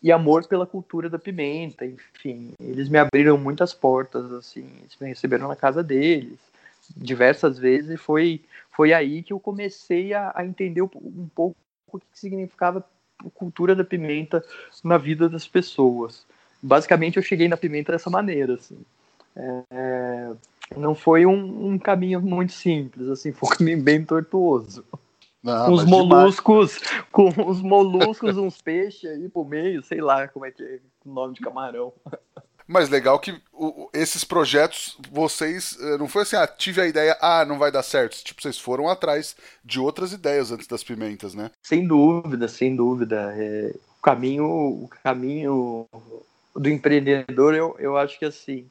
e 0.03 0.11
amor 0.11 0.47
pela 0.47 0.67
cultura 0.67 1.09
da 1.09 1.19
pimenta, 1.19 1.85
enfim, 1.85 2.53
eles 2.59 2.89
me 2.89 2.99
abriram 2.99 3.37
muitas 3.37 3.75
portas, 3.75 4.33
assim, 4.33 4.67
eles 4.81 4.97
me 5.01 5.09
receberam 5.09 5.49
na 5.49 5.57
casa 5.57 5.83
deles 5.83 6.39
diversas 6.97 7.59
vezes 7.59 7.91
e 7.91 7.97
foi, 7.97 8.41
foi 8.71 8.93
aí 8.93 9.23
que 9.23 9.33
eu 9.33 9.41
comecei 9.41 10.15
a, 10.15 10.33
a 10.35 10.45
entender 10.45 10.83
um 10.83 11.29
pouco 11.35 11.57
o 11.93 11.99
que 11.99 12.07
significava 12.13 12.85
a 13.19 13.31
cultura 13.31 13.75
da 13.75 13.85
pimenta 13.85 14.45
na 14.85 14.99
vida 14.99 15.29
das 15.29 15.47
pessoas. 15.47 16.27
Basicamente, 16.63 17.17
eu 17.17 17.23
cheguei 17.23 17.49
na 17.49 17.57
pimenta 17.57 17.93
dessa 17.93 18.11
maneira, 18.11 18.55
assim. 18.55 18.79
É, 19.37 20.33
não 20.75 20.95
foi 20.95 21.27
um, 21.27 21.73
um, 21.73 21.79
caminho 21.79 22.21
muito 22.21 22.53
simples, 22.53 23.09
assim, 23.09 23.31
foi 23.33 23.49
um 23.49 23.57
caminho 23.57 23.83
bem 23.83 24.05
tortuoso. 24.05 24.85
Não, 25.43 25.67
com 25.67 25.73
os 25.75 25.85
moluscos, 25.85 26.81
demais. 26.81 27.05
com 27.13 27.29
os 27.49 27.63
moluscos, 27.63 28.37
uns 28.37 28.61
peixes 28.61 29.09
aí 29.09 29.29
pro 29.29 29.45
meio, 29.45 29.83
sei 29.83 30.01
lá 30.01 30.27
como 30.27 30.45
é 30.45 30.51
que 30.51 30.63
é 30.63 30.81
o 31.05 31.13
nome 31.13 31.35
de 31.35 31.41
camarão. 31.41 31.93
Mas 32.67 32.89
legal 32.89 33.21
que 33.21 33.41
o, 33.53 33.89
esses 33.93 34.25
projetos, 34.25 34.99
vocês. 35.13 35.79
Eh, 35.81 35.99
não 35.99 36.09
foi 36.09 36.23
assim, 36.23 36.35
ah, 36.35 36.49
tive 36.49 36.81
a 36.81 36.87
ideia, 36.87 37.17
ah, 37.21 37.45
não 37.45 37.59
vai 37.59 37.71
dar 37.71 37.85
certo. 37.85 38.17
Tipo, 38.25 38.43
vocês 38.43 38.59
foram 38.59 38.89
atrás 38.89 39.37
de 39.65 39.79
outras 39.79 40.13
ideias 40.13 40.51
antes 40.51 40.67
das 40.67 40.83
pimentas, 40.83 41.33
né? 41.33 41.53
Sem 41.63 41.87
dúvida, 41.87 42.49
sem 42.49 42.75
dúvida. 42.75 43.33
É, 43.37 43.73
o 43.73 44.03
caminho, 44.03 44.47
o 44.47 44.91
caminho 45.05 45.87
do 46.57 46.69
empreendedor, 46.69 47.55
eu, 47.55 47.77
eu 47.79 47.97
acho 47.97 48.19
que 48.19 48.25
assim, 48.25 48.67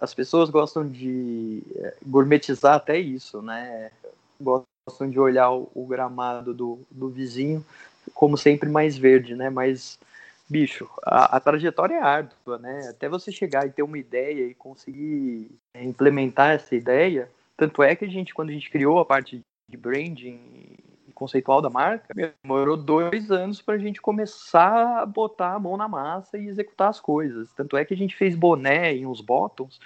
as 0.00 0.14
pessoas 0.14 0.48
gostam 0.48 0.86
de 0.88 1.62
é, 1.76 1.94
gourmetizar 2.06 2.74
até 2.74 2.98
isso, 2.98 3.42
né? 3.42 3.90
Gostam 4.40 5.10
de 5.10 5.18
olhar 5.18 5.50
o, 5.50 5.86
gramado 5.88 6.54
do, 6.54 6.78
do 6.90 7.08
vizinho 7.08 7.64
como 8.14 8.36
sempre 8.36 8.68
mais 8.68 8.96
verde, 8.96 9.34
né? 9.34 9.50
Mas, 9.50 9.98
bicho, 10.48 10.88
a, 11.04 11.36
a, 11.36 11.40
trajetória 11.40 11.94
é 11.94 12.02
árdua, 12.02 12.58
né? 12.58 12.88
Até 12.88 13.08
você 13.08 13.32
chegar 13.32 13.66
e 13.66 13.70
ter 13.70 13.82
uma 13.82 13.98
ideia 13.98 14.46
e 14.46 14.54
conseguir 14.54 15.50
é, 15.74 15.82
implementar 15.84 16.52
essa 16.52 16.74
ideia. 16.74 17.28
Tanto 17.56 17.82
é 17.82 17.96
que 17.96 18.04
a 18.04 18.08
gente, 18.08 18.32
quando 18.32 18.50
a 18.50 18.52
gente 18.52 18.70
criou 18.70 18.98
a 18.98 19.04
parte 19.04 19.40
de 19.68 19.76
branding 19.76 20.76
conceitual 21.22 21.62
da 21.62 21.70
marca, 21.70 22.12
demorou 22.42 22.76
dois 22.76 23.30
anos 23.30 23.62
para 23.62 23.74
a 23.74 23.78
gente 23.78 24.02
começar 24.02 25.02
a 25.02 25.06
botar 25.06 25.54
a 25.54 25.58
mão 25.58 25.76
na 25.76 25.86
massa 25.86 26.36
e 26.36 26.48
executar 26.48 26.88
as 26.88 26.98
coisas. 26.98 27.52
Tanto 27.52 27.76
é 27.76 27.84
que 27.84 27.94
a 27.94 27.96
gente 27.96 28.16
fez 28.16 28.34
boné 28.34 28.96
e 28.96 29.06
uns 29.06 29.20
bottoms 29.20 29.78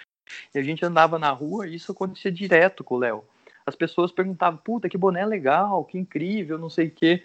e 0.55 0.59
a 0.59 0.63
gente 0.63 0.83
andava 0.83 1.19
na 1.19 1.31
rua 1.31 1.69
e 1.69 1.75
isso 1.75 1.93
acontecia 1.93 2.33
direto 2.33 2.83
com 2.83 2.95
o 2.95 2.99
Léo. 2.99 3.25
As 3.67 3.77
pessoas 3.77 4.11
perguntavam, 4.11 4.59
puta, 4.65 4.89
que 4.89 4.97
boné 4.97 5.27
legal, 5.27 5.85
que 5.85 5.99
incrível, 5.99 6.57
não 6.57 6.71
sei 6.71 6.87
o 6.87 6.91
quê. 6.91 7.23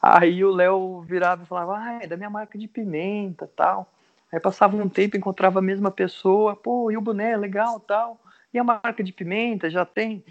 Aí 0.00 0.42
o 0.42 0.50
Léo 0.50 1.02
virava 1.02 1.42
e 1.42 1.46
falava, 1.46 1.76
ah, 1.76 1.98
é 2.02 2.06
da 2.06 2.16
minha 2.16 2.30
marca 2.30 2.56
de 2.56 2.66
pimenta 2.66 3.50
tal. 3.54 3.86
Aí 4.32 4.40
passava 4.40 4.78
um 4.78 4.88
tempo, 4.88 5.18
encontrava 5.18 5.58
a 5.58 5.62
mesma 5.62 5.90
pessoa, 5.90 6.56
pô, 6.56 6.90
e 6.90 6.96
o 6.96 7.02
boné, 7.02 7.36
legal 7.36 7.78
tal. 7.80 8.18
E 8.54 8.58
a 8.58 8.64
marca 8.64 9.04
de 9.04 9.12
pimenta 9.12 9.68
já 9.68 9.84
tem. 9.84 10.24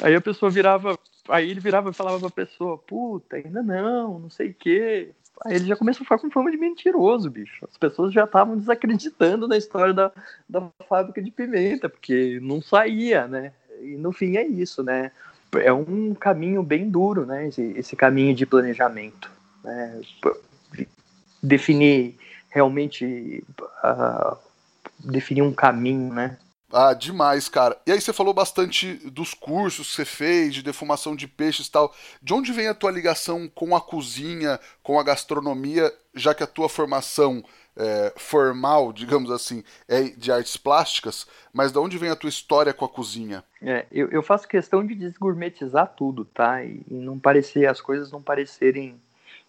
Aí 0.00 0.14
a 0.14 0.20
pessoa 0.20 0.48
virava, 0.48 0.96
aí 1.28 1.50
ele 1.50 1.60
virava 1.60 1.90
e 1.90 1.94
falava 1.94 2.18
pra 2.20 2.30
pessoa, 2.30 2.78
puta, 2.78 3.36
ainda 3.36 3.62
não, 3.62 4.18
não 4.18 4.30
sei 4.30 4.50
o 4.50 4.54
quê. 4.54 5.10
Aí 5.44 5.56
ele 5.56 5.66
já 5.66 5.76
começou 5.76 6.02
a 6.02 6.04
ficar 6.04 6.18
com 6.18 6.30
fama 6.30 6.50
de 6.50 6.56
mentiroso, 6.56 7.30
bicho. 7.30 7.66
As 7.70 7.76
pessoas 7.76 8.12
já 8.12 8.24
estavam 8.24 8.56
desacreditando 8.56 9.46
na 9.46 9.56
história 9.56 9.92
da, 9.92 10.10
da 10.48 10.68
fábrica 10.88 11.20
de 11.20 11.30
pimenta, 11.30 11.88
porque 11.88 12.40
não 12.42 12.62
saía, 12.62 13.26
né? 13.26 13.52
E 13.82 13.96
no 13.96 14.12
fim 14.12 14.36
é 14.36 14.46
isso, 14.46 14.82
né? 14.82 15.10
É 15.54 15.72
um 15.72 16.14
caminho 16.14 16.62
bem 16.62 16.88
duro, 16.88 17.26
né? 17.26 17.48
Esse, 17.48 17.62
esse 17.76 17.94
caminho 17.94 18.34
de 18.34 18.46
planejamento. 18.46 19.30
Né? 19.62 20.00
Definir 21.42 22.16
realmente 22.48 23.44
uh, 23.84 24.36
definir 24.98 25.42
um 25.42 25.52
caminho, 25.52 26.12
né? 26.12 26.38
Ah, 26.72 26.92
demais, 26.92 27.48
cara. 27.48 27.80
E 27.86 27.92
aí 27.92 28.00
você 28.00 28.12
falou 28.12 28.34
bastante 28.34 28.94
dos 29.08 29.32
cursos 29.34 29.90
que 29.90 29.96
você 29.96 30.04
fez, 30.04 30.54
de 30.54 30.62
defumação 30.62 31.14
de 31.14 31.28
peixes 31.28 31.68
e 31.68 31.70
tal. 31.70 31.94
De 32.20 32.34
onde 32.34 32.52
vem 32.52 32.66
a 32.66 32.74
tua 32.74 32.90
ligação 32.90 33.48
com 33.48 33.76
a 33.76 33.80
cozinha, 33.80 34.58
com 34.82 34.98
a 34.98 35.04
gastronomia, 35.04 35.92
já 36.12 36.34
que 36.34 36.42
a 36.42 36.46
tua 36.46 36.68
formação 36.68 37.44
é, 37.76 38.12
formal, 38.16 38.92
digamos 38.92 39.30
assim, 39.30 39.62
é 39.86 40.02
de 40.04 40.32
artes 40.32 40.56
plásticas, 40.56 41.26
mas 41.52 41.70
de 41.70 41.78
onde 41.78 41.98
vem 41.98 42.10
a 42.10 42.16
tua 42.16 42.30
história 42.30 42.74
com 42.74 42.84
a 42.84 42.88
cozinha? 42.88 43.44
É, 43.62 43.86
eu, 43.92 44.08
eu 44.08 44.22
faço 44.22 44.48
questão 44.48 44.84
de 44.84 44.94
desgourmetizar 44.96 45.94
tudo, 45.96 46.24
tá? 46.24 46.64
E, 46.64 46.82
e 46.90 46.94
não 46.94 47.16
parecer, 47.16 47.66
as 47.66 47.80
coisas 47.80 48.10
não 48.10 48.20
parecerem 48.20 49.00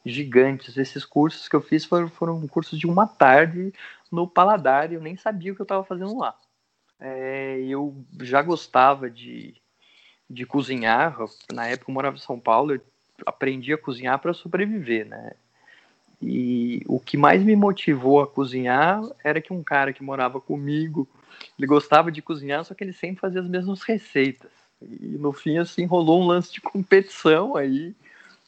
gigantes. 0.05 0.77
Esses 0.77 1.03
cursos 1.03 1.47
que 1.47 1.55
eu 1.55 1.61
fiz 1.61 1.83
foram, 1.83 2.09
foram 2.09 2.47
cursos 2.47 2.77
de 2.77 2.85
uma 2.85 3.07
tarde 3.07 3.73
no 4.11 4.27
paladar, 4.27 4.91
e 4.91 4.95
eu 4.95 5.01
nem 5.01 5.17
sabia 5.17 5.51
o 5.51 5.55
que 5.55 5.61
eu 5.61 5.65
estava 5.65 5.83
fazendo 5.83 6.15
lá 6.15 6.35
é, 6.99 7.59
eu 7.61 7.95
já 8.21 8.41
gostava 8.41 9.09
de, 9.09 9.55
de 10.29 10.45
cozinhar. 10.45 11.17
Na 11.53 11.67
época 11.67 11.91
eu 11.91 11.93
morava 11.93 12.15
em 12.15 12.21
São 12.21 12.39
Paulo, 12.39 12.73
eu 12.73 12.81
aprendi 13.25 13.73
a 13.73 13.77
cozinhar 13.77 14.19
para 14.19 14.33
sobreviver, 14.33 15.05
né? 15.05 15.33
E 16.21 16.81
o 16.87 16.99
que 16.99 17.15
mais 17.15 17.43
me 17.43 17.55
motivou 17.55 18.21
a 18.21 18.27
cozinhar 18.27 19.01
era 19.23 19.39
que 19.39 19.53
um 19.53 19.63
cara 19.63 19.93
que 19.93 20.03
morava 20.03 20.41
comigo, 20.41 21.07
ele 21.57 21.67
gostava 21.67 22.11
de 22.11 22.23
cozinhar, 22.23 22.65
só 22.65 22.73
que 22.73 22.83
ele 22.83 22.93
sempre 22.93 23.21
fazia 23.21 23.41
as 23.41 23.47
mesmas 23.47 23.83
receitas. 23.83 24.51
E 24.81 25.17
no 25.19 25.31
fim, 25.31 25.57
assim, 25.57 25.85
rolou 25.85 26.21
um 26.21 26.27
lance 26.27 26.51
de 26.51 26.61
competição 26.61 27.55
aí. 27.55 27.95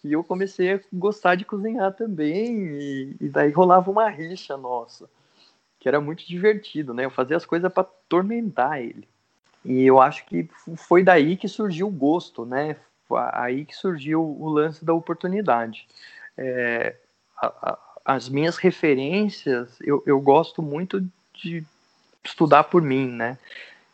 E 0.03 0.13
eu 0.13 0.23
comecei 0.23 0.73
a 0.73 0.79
gostar 0.91 1.35
de 1.35 1.45
cozinhar 1.45 1.93
também. 1.93 2.65
E, 2.65 3.15
e 3.21 3.29
daí 3.29 3.51
rolava 3.51 3.91
uma 3.91 4.09
rixa 4.09 4.57
nossa 4.57 5.07
que 5.79 5.87
era 5.87 6.01
muito 6.01 6.27
divertido, 6.27 6.93
né? 6.93 7.05
Eu 7.05 7.09
fazia 7.09 7.37
as 7.37 7.45
coisas 7.45 7.71
para 7.71 7.83
atormentar 7.83 8.81
ele. 8.81 9.07
E 9.63 9.83
eu 9.83 10.01
acho 10.01 10.25
que 10.25 10.49
foi 10.75 11.03
daí 11.03 11.37
que 11.37 11.47
surgiu 11.47 11.87
o 11.87 11.91
gosto, 11.91 12.45
né? 12.45 12.75
Aí 13.33 13.65
que 13.65 13.75
surgiu 13.75 14.21
o 14.21 14.49
lance 14.49 14.83
da 14.83 14.93
oportunidade. 14.93 15.87
É, 16.37 16.95
a, 17.37 17.47
a, 17.47 17.79
as 18.05 18.29
minhas 18.29 18.57
referências, 18.57 19.77
eu, 19.81 20.03
eu 20.05 20.19
gosto 20.19 20.61
muito 20.61 21.05
de 21.33 21.63
estudar 22.23 22.65
por 22.65 22.81
mim, 22.81 23.07
né? 23.07 23.37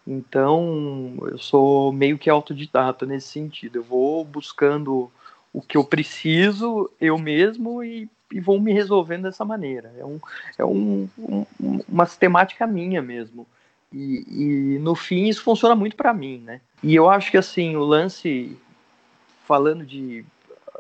Então, 0.08 1.18
eu 1.22 1.38
sou 1.38 1.92
meio 1.92 2.18
que 2.18 2.30
autodidata 2.30 3.06
nesse 3.06 3.28
sentido. 3.30 3.78
Eu 3.78 3.84
vou 3.84 4.24
buscando 4.24 5.12
o 5.52 5.62
que 5.62 5.78
eu 5.78 5.84
preciso 5.84 6.92
eu 7.00 7.18
mesmo 7.18 7.84
e 7.84 8.10
e 8.36 8.40
vão 8.42 8.60
me 8.60 8.74
resolvendo 8.74 9.24
dessa 9.24 9.46
maneira. 9.46 9.94
É, 9.98 10.04
um, 10.04 10.20
é 10.58 10.66
um, 10.66 11.08
um, 11.18 11.46
uma 11.88 12.06
sistemática 12.06 12.68
minha 12.68 13.02
mesmo. 13.02 13.48
E, 13.94 14.76
e, 14.76 14.80
no 14.80 14.94
fim 14.94 15.30
isso 15.30 15.42
funciona 15.42 15.74
muito 15.74 15.96
para 15.96 16.14
mim, 16.14 16.44
né? 16.46 16.60
E 16.84 16.94
eu 16.94 17.10
acho 17.10 17.32
que 17.32 17.38
assim 17.38 17.78
o 17.78 17.84
lance 17.86 18.58
falando 19.48 19.86
de 19.86 20.26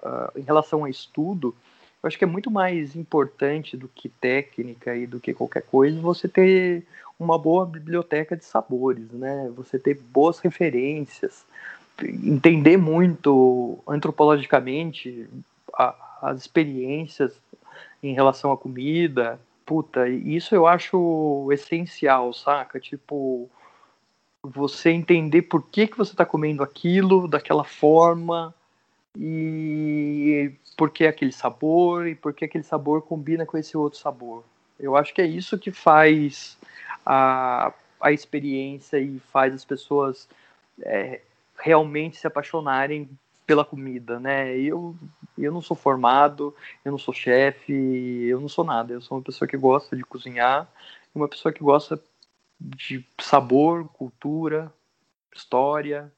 uh, 0.04 0.38
em 0.38 0.41
relação 0.41 0.84
a 0.84 0.89
estudo, 0.89 1.56
eu 2.04 2.08
acho 2.08 2.18
que 2.18 2.26
é 2.26 2.28
muito 2.28 2.52
mais 2.52 2.94
importante 2.94 3.78
do 3.78 3.88
que 3.88 4.10
técnica 4.10 4.94
e 4.94 5.08
do 5.08 5.18
que 5.18 5.34
qualquer 5.34 5.62
coisa 5.62 5.98
você 6.02 6.28
ter 6.28 6.84
uma 7.18 7.39
boa 7.39 7.65
biblioteca 7.65 8.36
de 8.36 8.44
sabores, 8.44 9.10
né? 9.13 9.50
Você 9.56 9.80
ter 9.80 9.94
boas 9.94 10.39
referências, 10.39 11.46
entender 12.04 12.76
muito 12.76 13.80
antropologicamente 13.88 15.26
a, 15.74 15.96
as 16.22 16.41
experiências 16.41 17.34
em 18.08 18.13
relação 18.13 18.52
à 18.52 18.58
comida. 18.58 19.39
Puta, 19.65 20.08
isso 20.08 20.54
eu 20.54 20.68
acho 20.68 21.50
essencial, 21.52 22.32
saca? 22.34 22.80
Tipo, 22.80 23.50
você 24.44 24.91
entender 24.91 25.44
por 25.44 25.63
que, 25.63 25.88
que 25.88 25.98
você 25.98 26.12
está 26.12 26.26
comendo 26.26 26.62
aquilo 26.62 27.28
daquela 27.28 27.63
forma 27.63 28.54
e 29.18 30.52
por 30.78 30.91
que 30.91 31.08
aquele 31.08 31.32
sabor 31.32 32.08
e 32.08 32.15
por 32.15 32.34
que 32.34 32.46
aquele 32.46 32.63
sabor 32.63 33.02
combina 33.02 33.46
com 33.46 33.58
esse 33.58 33.76
outro 33.76 33.98
sabor. 33.98 34.44
Eu 34.80 34.96
acho 34.96 35.13
que 35.13 35.22
é 35.22 35.26
isso 35.26 35.58
que 35.58 35.72
faz 35.72 36.58
a, 37.06 37.74
a 38.00 38.12
experiência 38.12 39.00
e 39.00 39.20
faz 39.32 39.54
as 39.54 39.65
pessoas 39.65 40.28
é, 40.82 41.22
realmente 41.58 42.18
se 42.18 42.28
apaixonarem 42.28 43.10
pela 43.46 43.66
comida, 43.66 44.20
né? 44.20 44.58
Eu, 44.58 44.96
eu 45.38 45.52
não 45.52 45.62
sou 45.62 45.76
formado, 45.76 46.56
eu 46.84 46.92
não 46.92 47.00
sou 47.00 47.14
chefe, 47.14 47.74
eu 47.74 48.40
não 48.40 48.50
sou 48.50 48.66
nada. 48.66 48.94
Eu 48.94 49.02
sou 49.02 49.18
uma 49.18 49.24
pessoa 49.24 49.48
que 49.48 49.58
gosta 49.58 49.96
de 49.96 50.04
cozinhar, 50.04 50.68
uma 51.14 51.28
pessoa 51.28 51.54
que 51.54 51.64
gosta 51.64 52.02
de 52.60 53.06
sabor, 53.20 53.88
cultura, 53.90 54.74
história, 55.34 56.12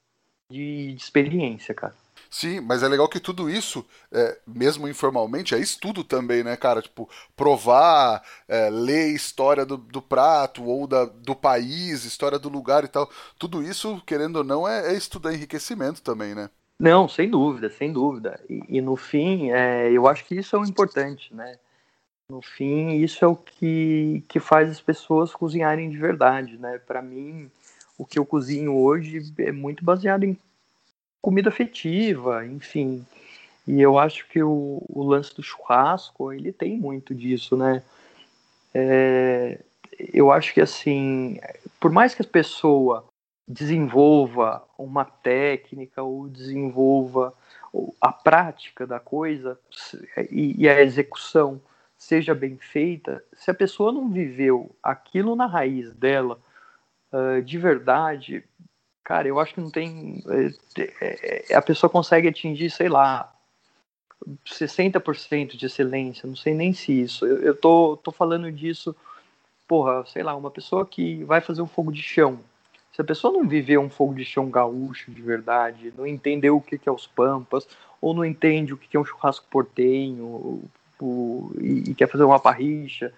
de, 0.50 0.94
de 0.94 1.02
experiência, 1.02 1.74
cara. 1.74 1.96
Sim, 2.30 2.60
mas 2.60 2.84
é 2.84 2.88
legal 2.88 3.08
que 3.08 3.20
tudo 3.20 3.50
isso, 3.50 3.86
é, 4.12 4.38
mesmo 4.46 4.88
informalmente, 4.88 5.56
é 5.56 5.60
estudo 5.60 6.04
também, 6.04 6.44
né, 6.44 6.58
cara? 6.58 6.82
Tipo, 6.82 7.10
provar, 7.36 8.22
é, 8.48 8.70
ler 8.70 9.14
história 9.14 9.66
do, 9.66 9.78
do 9.78 10.02
prato 10.02 10.64
ou 10.64 10.86
da, 10.86 11.06
do 11.06 11.36
país, 11.36 12.04
história 12.04 12.38
do 12.38 12.50
lugar 12.50 12.84
e 12.84 12.88
tal. 12.88 13.10
Tudo 13.40 13.64
isso, 13.64 14.02
querendo 14.06 14.38
ou 14.38 14.44
não, 14.44 14.68
é, 14.68 14.94
é 14.94 14.98
estudar 14.98 15.34
enriquecimento 15.34 16.02
também, 16.02 16.36
né? 16.36 16.50
Não, 16.80 17.08
sem 17.08 17.30
dúvida, 17.30 17.70
sem 17.70 17.92
dúvida. 17.92 18.40
E, 18.50 18.78
e 18.78 18.82
no 18.82 18.96
fim, 18.96 19.52
é, 19.52 19.92
eu 19.92 20.08
acho 20.08 20.24
que 20.26 20.36
isso 20.36 20.56
é 20.56 20.60
o 20.60 20.66
importante, 20.66 21.34
né? 21.34 21.58
No 22.30 22.42
fim, 22.42 22.92
isso 22.98 23.24
é 23.24 23.28
o 23.28 23.36
que, 23.36 24.24
que 24.28 24.40
faz 24.40 24.70
as 24.70 24.82
pessoas 24.82 25.34
cozinharem 25.34 25.90
de 25.90 25.98
verdade, 25.98 26.58
né? 26.58 26.78
Para 26.78 27.02
mim, 27.02 27.50
o 27.98 28.06
que 28.06 28.20
eu 28.20 28.26
cozinho 28.26 28.76
hoje 28.76 29.34
é 29.40 29.52
muito 29.52 29.84
baseado 29.84 30.24
em 30.24 30.38
comida 31.22 31.50
afetiva, 31.50 32.46
enfim. 32.46 33.06
E 33.66 33.82
eu 33.82 33.98
acho 33.98 34.28
que 34.30 34.42
o, 34.44 34.82
o 34.88 35.04
lance 35.04 35.36
do 35.36 35.42
churrasco, 35.42 36.32
ele 36.32 36.52
tem 36.52 36.78
muito 36.78 37.16
disso, 37.16 37.58
né? 37.58 37.82
É, 38.74 39.60
eu 40.14 40.32
acho 40.32 40.54
que, 40.54 40.62
assim, 40.62 41.40
por 41.80 41.92
mais 41.92 42.14
que 42.14 42.22
a 42.22 42.26
pessoa 42.26 43.06
desenvolva 43.48 44.64
uma 44.78 45.06
técnica 45.06 46.04
ou 46.04 46.28
desenvolva 46.28 47.34
a 48.02 48.12
prática 48.12 48.86
da 48.86 49.00
coisa 49.00 49.58
e, 50.30 50.68
a 50.68 50.82
execução 50.82 51.62
seja 51.98 52.36
bem 52.36 52.58
feita, 52.58 53.24
se 53.34 53.50
a 53.50 53.54
pessoa 53.54 53.92
não 53.92 54.10
viveu 54.10 54.76
aquilo 54.84 55.36
na 55.36 55.46
raiz 55.46 55.94
dela 55.94 56.40
uh, 57.12 57.42
de 57.42 57.58
verdade, 57.58 58.44
cara, 59.04 59.28
eu 59.28 59.40
acho 59.40 59.54
que 59.54 59.62
não 59.62 59.72
tem. 59.72 60.24
É, 61.00 61.46
é, 61.52 61.56
a 61.56 61.62
pessoa 61.62 61.90
consegue 61.90 62.28
atingir, 62.28 62.70
sei 62.70 62.88
lá, 62.88 63.34
60% 64.46 65.56
de 65.56 65.66
excelência, 65.66 66.28
não 66.28 66.36
sei 66.36 66.54
nem 66.54 66.74
se 66.74 66.92
isso. 67.02 67.26
Eu, 67.26 67.42
eu 67.42 67.56
tô, 67.56 67.98
tô 67.98 68.12
falando 68.12 68.52
disso, 68.52 68.96
porra, 69.68 70.06
sei 70.06 70.22
lá, 70.22 70.36
uma 70.36 70.52
pessoa 70.52 70.86
que 70.86 71.24
vai 71.24 71.42
fazer 71.42 71.62
um 71.62 71.68
fogo 71.68 71.92
de 71.92 72.02
chão 72.02 72.40
se 72.98 73.02
a 73.02 73.06
pessoa 73.06 73.32
não 73.32 73.48
viveu 73.48 73.80
um 73.80 73.92
fogo 73.92 74.16
de 74.16 74.26
chão 74.26 74.50
gaúcho 74.50 75.12
de 75.12 75.22
verdade, 75.22 75.94
não 75.96 76.08
entendeu 76.08 76.58
o 76.58 76.62
que, 76.62 76.80
é 76.84 76.92
os 76.92 77.06
pampas, 77.06 77.68
ou 78.02 78.12
não 78.12 78.26
entende 78.26 78.74
o 78.74 78.78
que, 78.78 78.98
é 78.98 79.00
um 79.00 79.06
churrasco 79.06 79.46
portenho, 79.52 80.64
e, 81.62 81.92
e, 81.92 81.94
quer 81.94 82.08
fazer 82.08 82.24
uma 82.24 82.40
parricha, 82.40 83.14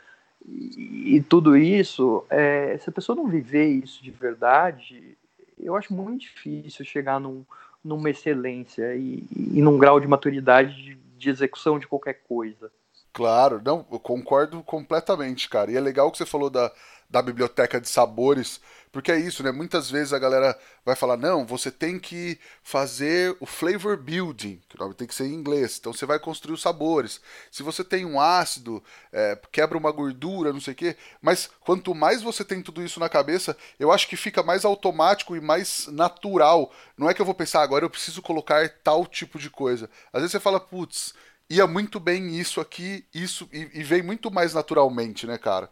e, 0.45 1.15
e 1.15 1.21
tudo 1.21 1.55
isso, 1.55 2.25
é, 2.29 2.77
se 2.77 2.89
a 2.89 2.91
pessoa 2.91 3.15
não 3.15 3.25
viver 3.25 3.67
isso 3.67 4.03
de 4.03 4.11
verdade, 4.11 5.17
eu 5.57 5.77
acho 5.77 5.93
muito 5.93 6.23
difícil 6.23 6.83
chegar 6.83 7.17
num, 7.17 7.45
numa 7.81 8.09
excelência 8.09 8.93
e, 8.97 9.23
e 9.33 9.61
num 9.61 9.77
grau 9.77 9.97
de 9.97 10.07
maturidade 10.09 10.75
de, 10.75 10.95
de 10.95 11.29
execução 11.29 11.79
de 11.79 11.87
qualquer 11.87 12.15
coisa. 12.27 12.69
Claro, 13.13 13.61
não, 13.63 13.85
eu 13.89 13.97
concordo 13.97 14.61
completamente, 14.61 15.47
cara. 15.47 15.71
E 15.71 15.77
é 15.77 15.79
legal 15.79 16.11
que 16.11 16.17
você 16.17 16.25
falou 16.25 16.49
da, 16.49 16.69
da 17.09 17.21
biblioteca 17.21 17.81
de 17.81 17.89
sabores, 17.89 18.61
porque 18.91 19.11
é 19.11 19.19
isso, 19.19 19.43
né? 19.43 19.51
Muitas 19.51 19.89
vezes 19.89 20.13
a 20.13 20.19
galera 20.19 20.57
vai 20.83 20.95
falar: 20.95 21.15
não, 21.15 21.45
você 21.45 21.69
tem 21.69 21.99
que 21.99 22.39
fazer 22.63 23.35
o 23.39 23.45
flavor 23.45 23.97
building, 23.97 24.61
que 24.67 24.75
o 24.75 24.79
nome 24.79 24.95
tem 24.95 25.07
que 25.07 25.13
ser 25.13 25.25
em 25.25 25.33
inglês. 25.33 25.77
Então 25.79 25.93
você 25.93 26.05
vai 26.05 26.19
construir 26.19 26.53
os 26.53 26.61
sabores. 26.61 27.21
Se 27.51 27.61
você 27.61 27.83
tem 27.83 28.05
um 28.05 28.19
ácido, 28.19 28.83
é, 29.11 29.39
quebra 29.51 29.77
uma 29.77 29.91
gordura, 29.91 30.51
não 30.51 30.61
sei 30.61 30.73
o 30.73 30.75
quê. 30.75 30.97
Mas 31.21 31.49
quanto 31.61 31.93
mais 31.93 32.21
você 32.21 32.43
tem 32.43 32.61
tudo 32.63 32.83
isso 32.83 32.99
na 32.99 33.09
cabeça, 33.09 33.55
eu 33.79 33.91
acho 33.91 34.07
que 34.07 34.15
fica 34.15 34.41
mais 34.41 34.65
automático 34.65 35.35
e 35.35 35.41
mais 35.41 35.87
natural. 35.87 36.71
Não 36.97 37.09
é 37.09 37.13
que 37.13 37.21
eu 37.21 37.25
vou 37.25 37.35
pensar, 37.35 37.61
agora 37.61 37.85
eu 37.85 37.89
preciso 37.89 38.21
colocar 38.21 38.67
tal 38.83 39.05
tipo 39.05 39.37
de 39.37 39.49
coisa. 39.49 39.89
Às 40.11 40.21
vezes 40.21 40.31
você 40.31 40.39
fala, 40.39 40.59
putz, 40.59 41.13
ia 41.49 41.67
muito 41.67 41.99
bem 41.99 42.39
isso 42.39 42.59
aqui, 42.59 43.05
isso, 43.13 43.47
e, 43.51 43.69
e 43.73 43.83
vem 43.83 44.01
muito 44.01 44.31
mais 44.31 44.53
naturalmente, 44.53 45.27
né, 45.27 45.37
cara? 45.37 45.69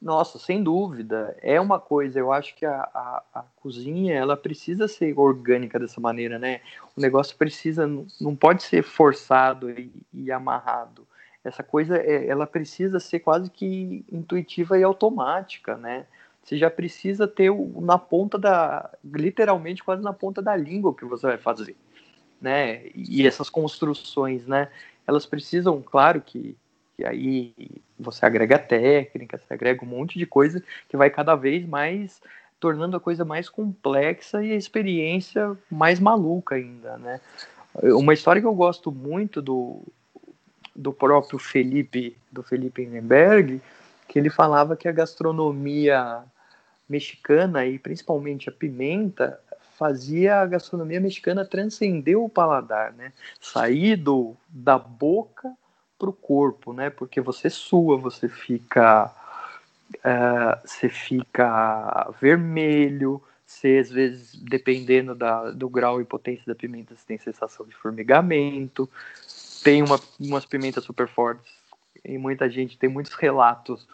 Nossa, 0.00 0.38
sem 0.38 0.62
dúvida. 0.62 1.36
É 1.42 1.60
uma 1.60 1.78
coisa, 1.78 2.18
eu 2.18 2.32
acho 2.32 2.54
que 2.54 2.64
a, 2.64 2.80
a, 2.94 3.22
a, 3.34 3.42
cozinha, 3.56 4.14
ela 4.14 4.34
precisa 4.34 4.88
ser 4.88 5.18
orgânica 5.18 5.78
dessa 5.78 6.00
maneira, 6.00 6.38
né? 6.38 6.62
O 6.96 7.00
negócio 7.00 7.36
precisa, 7.36 7.86
não 8.18 8.34
pode 8.34 8.62
ser 8.62 8.82
forçado 8.82 9.70
e, 9.70 9.92
e 10.12 10.32
amarrado. 10.32 11.06
Essa 11.44 11.62
coisa, 11.62 11.98
é, 11.98 12.26
ela 12.26 12.46
precisa 12.46 12.98
ser 12.98 13.20
quase 13.20 13.50
que 13.50 14.04
intuitiva 14.10 14.78
e 14.78 14.82
automática, 14.82 15.76
né? 15.76 16.06
Você 16.42 16.56
já 16.56 16.70
precisa 16.70 17.28
ter 17.28 17.50
o, 17.50 17.80
na 17.82 17.98
ponta 17.98 18.38
da, 18.38 18.90
literalmente 19.04 19.84
quase 19.84 20.02
na 20.02 20.14
ponta 20.14 20.40
da 20.40 20.56
língua 20.56 20.92
o 20.92 20.94
que 20.94 21.04
você 21.04 21.26
vai 21.26 21.38
fazer, 21.38 21.76
né? 22.40 22.86
E 22.94 23.26
essas 23.26 23.50
construções, 23.50 24.46
né? 24.46 24.70
Elas 25.06 25.26
precisam, 25.26 25.82
claro 25.82 26.22
que 26.22 26.56
e 27.00 27.06
aí 27.06 27.54
você 27.98 28.24
agrega 28.24 28.58
técnica, 28.58 29.38
você 29.38 29.54
agrega 29.54 29.84
um 29.84 29.88
monte 29.88 30.18
de 30.18 30.26
coisa 30.26 30.62
que 30.88 30.96
vai 30.96 31.08
cada 31.08 31.34
vez 31.34 31.66
mais 31.66 32.20
tornando 32.58 32.96
a 32.96 33.00
coisa 33.00 33.24
mais 33.24 33.48
complexa 33.48 34.44
e 34.44 34.52
a 34.52 34.56
experiência 34.56 35.56
mais 35.70 35.98
maluca 35.98 36.56
ainda, 36.56 36.98
né? 36.98 37.20
Uma 37.82 38.12
história 38.12 38.42
que 38.42 38.46
eu 38.46 38.54
gosto 38.54 38.92
muito 38.92 39.40
do, 39.40 39.82
do 40.76 40.92
próprio 40.92 41.38
Felipe, 41.38 42.16
do 42.30 42.42
Felipe 42.42 42.82
Hindenberg, 42.82 43.62
que 44.06 44.18
ele 44.18 44.28
falava 44.28 44.76
que 44.76 44.88
a 44.88 44.92
gastronomia 44.92 46.22
mexicana 46.86 47.64
e 47.64 47.78
principalmente 47.78 48.50
a 48.50 48.52
pimenta 48.52 49.40
fazia 49.78 50.40
a 50.40 50.46
gastronomia 50.46 51.00
mexicana 51.00 51.46
transcender 51.46 52.18
o 52.18 52.28
paladar, 52.28 52.92
né? 52.92 53.14
Sair 53.40 53.96
do, 53.96 54.36
da 54.50 54.78
boca 54.78 55.50
para 56.00 56.08
o 56.08 56.14
corpo, 56.14 56.72
né? 56.72 56.88
Porque 56.88 57.20
você 57.20 57.50
sua, 57.50 57.98
você 57.98 58.26
fica, 58.26 59.14
uh, 59.96 60.66
você 60.66 60.88
fica 60.88 62.10
vermelho, 62.18 63.22
você 63.46 63.78
às 63.78 63.90
vezes, 63.90 64.34
dependendo 64.42 65.14
da, 65.14 65.50
do 65.50 65.68
grau 65.68 66.00
e 66.00 66.04
potência 66.04 66.44
da 66.46 66.54
pimenta, 66.54 66.96
você 66.96 67.04
tem 67.06 67.18
sensação 67.18 67.66
de 67.66 67.74
formigamento. 67.74 68.88
Tem 69.62 69.82
uma, 69.82 70.00
umas 70.18 70.46
pimentas 70.46 70.84
super 70.84 71.06
fortes 71.06 71.52
e 72.02 72.16
muita 72.16 72.48
gente 72.48 72.78
tem 72.78 72.88
muitos 72.88 73.12
relatos 73.12 73.86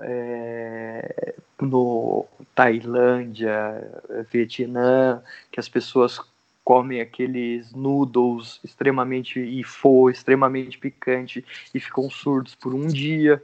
é, 0.00 1.34
no 1.60 2.26
Tailândia, 2.52 4.02
Vietnã, 4.32 5.22
que 5.52 5.60
as 5.60 5.68
pessoas 5.68 6.18
comem 6.64 7.00
aqueles 7.00 7.72
noodles 7.72 8.58
extremamente 8.64 9.38
e 9.38 9.62
fo, 9.62 10.08
extremamente 10.08 10.78
picante 10.78 11.44
e 11.74 11.78
ficam 11.78 12.08
surdos 12.08 12.54
por 12.54 12.74
um 12.74 12.86
dia. 12.86 13.42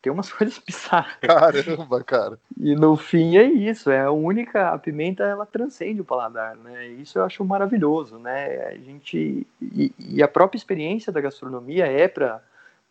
Tem 0.00 0.12
umas 0.12 0.30
coisas 0.32 0.58
bizarras. 0.64 1.16
Caramba, 1.20 2.04
cara. 2.04 2.38
E 2.56 2.74
no 2.76 2.96
fim 2.96 3.36
é 3.36 3.44
isso, 3.44 3.90
é 3.90 4.02
a 4.02 4.12
única 4.12 4.70
a 4.70 4.78
pimenta 4.78 5.24
ela 5.24 5.44
transcende 5.44 6.00
o 6.00 6.04
paladar, 6.04 6.56
né? 6.56 6.86
Isso 6.86 7.18
eu 7.18 7.24
acho 7.24 7.44
maravilhoso, 7.44 8.18
né? 8.18 8.68
A 8.68 8.76
gente 8.76 9.46
e, 9.60 9.92
e 9.98 10.22
a 10.22 10.28
própria 10.28 10.56
experiência 10.56 11.12
da 11.12 11.20
gastronomia 11.20 11.86
é 11.86 12.06
para 12.06 12.40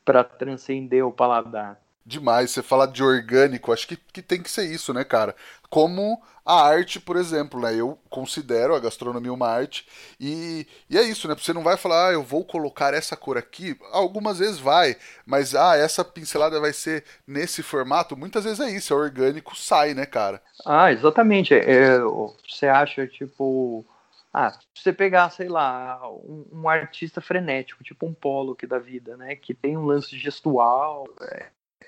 para 0.03 0.23
transcender 0.23 1.03
o 1.03 1.11
paladar 1.11 1.79
demais. 2.05 2.51
Você 2.51 2.61
fala 2.61 2.87
de 2.87 3.03
orgânico, 3.03 3.73
acho 3.73 3.87
que, 3.87 3.97
que 3.97 4.21
tem 4.21 4.41
que 4.41 4.51
ser 4.51 4.65
isso, 4.65 4.93
né, 4.93 5.03
cara? 5.03 5.35
Como 5.69 6.21
a 6.45 6.61
arte, 6.61 6.99
por 6.99 7.17
exemplo, 7.17 7.59
né? 7.59 7.73
Eu 7.75 7.97
considero 8.09 8.75
a 8.75 8.79
gastronomia 8.79 9.33
uma 9.33 9.47
arte 9.47 9.87
e, 10.19 10.67
e 10.87 10.97
é 10.97 11.01
isso, 11.01 11.27
né? 11.27 11.35
Você 11.35 11.51
não 11.51 11.63
vai 11.63 11.75
falar, 11.75 12.09
ah, 12.09 12.13
eu 12.13 12.21
vou 12.21 12.45
colocar 12.45 12.93
essa 12.93 13.17
cor 13.17 13.35
aqui. 13.35 13.75
Algumas 13.91 14.37
vezes 14.37 14.59
vai, 14.59 14.95
mas 15.25 15.55
ah, 15.55 15.75
essa 15.75 16.05
pincelada 16.05 16.59
vai 16.59 16.71
ser 16.71 17.03
nesse 17.25 17.63
formato. 17.63 18.15
Muitas 18.15 18.43
vezes 18.43 18.59
é 18.59 18.69
isso, 18.69 18.93
é 18.93 18.97
orgânico, 18.97 19.57
sai, 19.57 19.95
né, 19.95 20.05
cara? 20.05 20.39
Ah, 20.63 20.91
exatamente. 20.91 21.53
É, 21.53 21.57
é 21.57 21.99
você 22.47 22.67
acha, 22.67 23.07
tipo. 23.07 23.83
Ah, 24.31 24.51
se 24.51 24.83
você 24.83 24.91
pegar, 24.91 25.29
sei 25.29 25.47
lá, 25.47 25.97
um, 26.09 26.45
um, 26.51 26.69
artista 26.69 27.21
frenético, 27.21 27.85
tipo 27.85 28.05
um 28.05 28.13
Pollock 28.13 28.67
da 28.67 28.77
vida, 28.77 29.15
né? 29.15 29.35
Que 29.35 29.53
tem 29.53 29.77
um 29.77 29.85
lance 29.85 30.17
gestual, 30.17 31.05
é, 31.21 31.45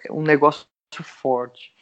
um 0.10 0.22
negócio 0.22 0.68
forte. 1.04 1.76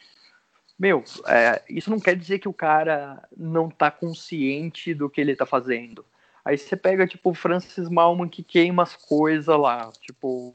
Meu, 0.78 1.02
é, 1.26 1.62
isso 1.70 1.90
não 1.90 1.98
quer 1.98 2.16
dizer 2.16 2.38
que 2.38 2.48
o 2.48 2.52
cara 2.52 3.26
não 3.36 3.70
tá 3.70 3.90
consciente 3.90 4.92
do 4.92 5.08
que 5.08 5.20
ele 5.20 5.34
tá 5.34 5.46
fazendo. 5.46 6.04
Aí 6.44 6.58
você 6.58 6.76
pega, 6.76 7.06
tipo, 7.06 7.30
o 7.30 7.34
Francis 7.34 7.88
Malman 7.88 8.28
que 8.28 8.42
queima 8.42 8.82
as 8.82 8.94
coisas 8.94 9.58
lá. 9.58 9.90
Tipo, 10.00 10.54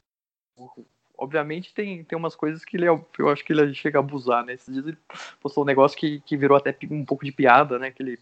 obviamente 1.18 1.74
tem, 1.74 2.04
tem 2.04 2.16
umas 2.16 2.36
coisas 2.36 2.64
que 2.64 2.76
ele, 2.76 2.86
eu 2.88 3.28
acho 3.28 3.44
que 3.44 3.52
ele 3.52 3.74
chega 3.74 3.98
a 3.98 4.00
abusar, 4.00 4.44
né? 4.44 4.54
Esses 4.54 4.72
dias 4.72 4.86
ele 4.86 4.98
postou 5.40 5.64
um 5.64 5.66
negócio 5.66 5.98
que, 5.98 6.20
que 6.20 6.36
virou 6.36 6.56
até 6.56 6.76
um 6.90 7.04
pouco 7.04 7.24
de 7.24 7.32
piada, 7.32 7.78
né? 7.78 7.88
Aquele 7.88 8.18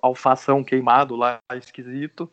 alfação 0.00 0.62
queimado 0.62 1.16
lá, 1.16 1.40
esquisito. 1.54 2.30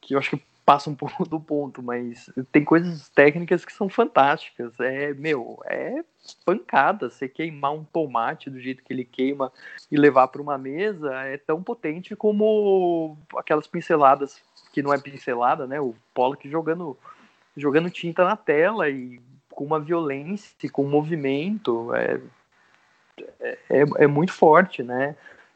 Que 0.00 0.14
eu 0.14 0.18
acho 0.18 0.30
que 0.30 0.42
passa 0.64 0.90
um 0.90 0.94
pouco 0.96 1.28
do 1.28 1.40
ponto, 1.40 1.82
mas 1.82 2.30
tem 2.50 2.64
coisas 2.64 3.08
técnicas 3.10 3.64
que 3.64 3.72
são 3.72 3.88
fantásticas. 3.88 4.72
É, 4.80 5.12
meu, 5.14 5.60
é 5.66 6.02
pancada. 6.44 7.10
Você 7.10 7.28
queimar 7.28 7.72
um 7.72 7.84
tomate 7.84 8.50
do 8.50 8.60
jeito 8.60 8.82
que 8.82 8.92
ele 8.92 9.04
queima 9.04 9.52
e 9.90 9.96
levar 9.96 10.28
para 10.28 10.42
uma 10.42 10.58
mesa 10.58 11.12
é 11.24 11.36
tão 11.36 11.62
potente 11.62 12.14
como 12.16 13.16
aquelas 13.36 13.66
pinceladas 13.66 14.40
que 14.72 14.82
não 14.82 14.92
é 14.92 14.98
pincelada, 14.98 15.66
né? 15.66 15.80
O 15.80 15.94
Pollock 16.14 16.48
jogando 16.48 16.96
jogando 17.54 17.90
tinta 17.90 18.24
na 18.24 18.34
tela 18.34 18.88
e 18.88 19.20
com 19.50 19.64
uma 19.64 19.78
violência, 19.78 20.70
com 20.70 20.84
um 20.84 20.88
movimento, 20.88 21.94
é, 21.94 22.18
é, 23.68 23.84
é 23.98 24.06
muito 24.06 24.32
forte, 24.32 24.82
né? 24.82 25.14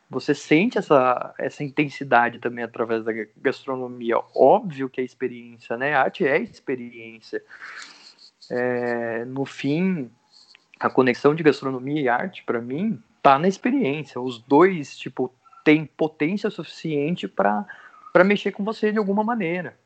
Você 0.08 0.34
sente 0.34 0.78
essa, 0.78 1.34
essa 1.38 1.64
intensidade 1.64 2.38
também 2.38 2.64
através 2.64 3.04
da 3.04 3.12
gastronomia. 3.36 4.16
Óbvio 4.34 4.88
que 4.88 5.00
é 5.00 5.04
experiência, 5.04 5.76
né? 5.76 5.94
A 5.94 6.02
arte 6.02 6.26
é 6.26 6.38
experiência. 6.38 7.42
É, 8.48 9.24
no 9.24 9.44
fim, 9.44 10.10
a 10.78 10.88
conexão 10.88 11.34
de 11.34 11.42
gastronomia 11.42 12.00
e 12.00 12.08
arte, 12.08 12.44
para 12.44 12.60
mim, 12.60 13.02
tá 13.20 13.38
na 13.38 13.48
experiência. 13.48 14.20
Os 14.20 14.38
dois, 14.38 14.96
tipo, 14.96 15.34
têm 15.64 15.84
potência 15.84 16.48
suficiente 16.50 17.26
para 17.26 17.66
mexer 18.24 18.52
com 18.52 18.62
você 18.62 18.92
de 18.92 18.98
alguma 18.98 19.24
maneira. 19.24 19.76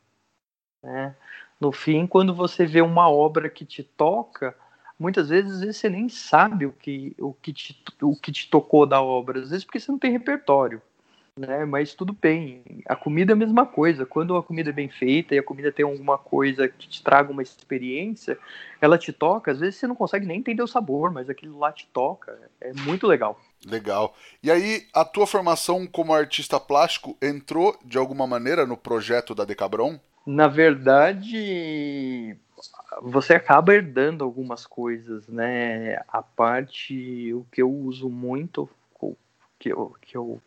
Né? 0.82 1.16
No 1.58 1.72
fim, 1.72 2.06
quando 2.06 2.34
você 2.34 2.66
vê 2.66 2.82
uma 2.82 3.08
obra 3.08 3.48
que 3.48 3.64
te 3.64 3.82
toca, 3.82 4.54
muitas 5.00 5.30
vezes, 5.30 5.54
às 5.54 5.60
vezes 5.60 5.78
você 5.78 5.88
nem 5.88 6.10
sabe 6.10 6.66
o 6.66 6.72
que, 6.72 7.16
o, 7.18 7.32
que 7.32 7.54
te, 7.54 7.82
o 8.02 8.14
que 8.14 8.30
te 8.30 8.50
tocou 8.50 8.84
da 8.84 9.00
obra, 9.00 9.40
às 9.40 9.48
vezes 9.48 9.64
porque 9.64 9.80
você 9.80 9.90
não 9.90 9.98
tem 9.98 10.12
repertório. 10.12 10.82
Né? 11.38 11.64
Mas 11.64 11.94
tudo 11.94 12.12
bem. 12.12 12.62
A 12.86 12.94
comida 12.94 13.32
é 13.32 13.34
a 13.34 13.36
mesma 13.36 13.64
coisa. 13.64 14.04
Quando 14.04 14.36
a 14.36 14.42
comida 14.42 14.68
é 14.68 14.72
bem 14.74 14.90
feita 14.90 15.34
e 15.34 15.38
a 15.38 15.42
comida 15.42 15.72
tem 15.72 15.84
alguma 15.86 16.18
coisa 16.18 16.68
que 16.68 16.86
te 16.86 17.02
traga 17.02 17.32
uma 17.32 17.42
experiência, 17.42 18.36
ela 18.78 18.98
te 18.98 19.10
toca. 19.10 19.50
Às 19.50 19.58
vezes 19.58 19.76
você 19.76 19.86
não 19.86 19.94
consegue 19.94 20.26
nem 20.26 20.38
entender 20.38 20.62
o 20.62 20.66
sabor, 20.66 21.10
mas 21.10 21.30
aquilo 21.30 21.58
lá 21.58 21.72
te 21.72 21.86
toca. 21.94 22.38
É 22.60 22.74
muito 22.74 23.06
legal. 23.06 23.40
Legal. 23.64 24.14
E 24.42 24.50
aí, 24.50 24.86
a 24.92 25.02
tua 25.02 25.26
formação 25.26 25.86
como 25.86 26.12
artista 26.12 26.60
plástico 26.60 27.16
entrou 27.22 27.78
de 27.84 27.96
alguma 27.96 28.26
maneira 28.26 28.66
no 28.66 28.76
projeto 28.76 29.34
da 29.34 29.44
Decabron? 29.44 29.98
Na 30.26 30.48
verdade, 30.48 32.36
você 33.02 33.34
acaba 33.34 33.74
herdando 33.74 34.22
algumas 34.24 34.66
coisas, 34.66 35.26
né? 35.28 35.96
A 36.08 36.22
parte, 36.22 37.32
o 37.32 37.46
que 37.50 37.62
eu 37.62 37.70
uso 37.70 38.08
muito, 38.08 38.68
que 39.58 39.70
eu, 39.72 39.94
que 40.00 40.16
eu, 40.16 40.40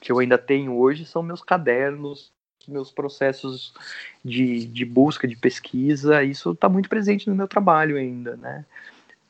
que 0.00 0.12
eu 0.12 0.18
ainda 0.18 0.38
tenho 0.38 0.76
hoje, 0.76 1.04
são 1.04 1.22
meus 1.22 1.42
cadernos, 1.42 2.32
meus 2.66 2.90
processos 2.90 3.74
de, 4.24 4.66
de 4.66 4.84
busca, 4.84 5.28
de 5.28 5.36
pesquisa, 5.36 6.22
isso 6.22 6.52
está 6.52 6.68
muito 6.68 6.88
presente 6.88 7.28
no 7.28 7.34
meu 7.34 7.46
trabalho 7.46 7.96
ainda, 7.96 8.36
né? 8.36 8.64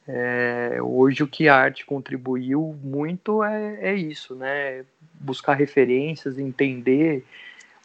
É, 0.08 0.78
hoje 0.80 1.24
o 1.24 1.26
que 1.26 1.48
a 1.48 1.56
arte 1.56 1.84
contribuiu 1.84 2.78
muito 2.82 3.42
é, 3.42 3.78
é 3.80 3.94
isso, 3.94 4.34
né? 4.36 4.84
Buscar 5.14 5.54
referências, 5.54 6.38
entender 6.38 7.24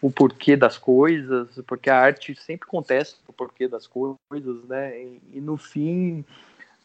o 0.02 0.12
porquê 0.12 0.56
das 0.56 0.78
coisas, 0.78 1.62
porque 1.68 1.90
a 1.90 1.98
arte 1.98 2.36
sempre 2.36 2.68
contesta 2.68 3.20
o 3.28 3.34
porquê 3.34 3.68
das 3.68 3.86
coisas, 3.86 4.64
né? 4.68 5.00
E, 5.00 5.22
e 5.34 5.42
no 5.42 5.58
fim, 5.58 6.26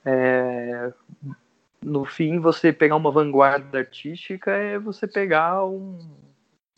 é, 0.04 0.92
no 1.82 2.04
fim, 2.04 2.38
você 2.38 2.72
pegar 2.72 2.96
uma 2.96 3.10
vanguarda 3.10 3.78
artística 3.78 4.50
é 4.50 4.78
você 4.78 5.06
pegar 5.06 5.64
um, 5.64 5.98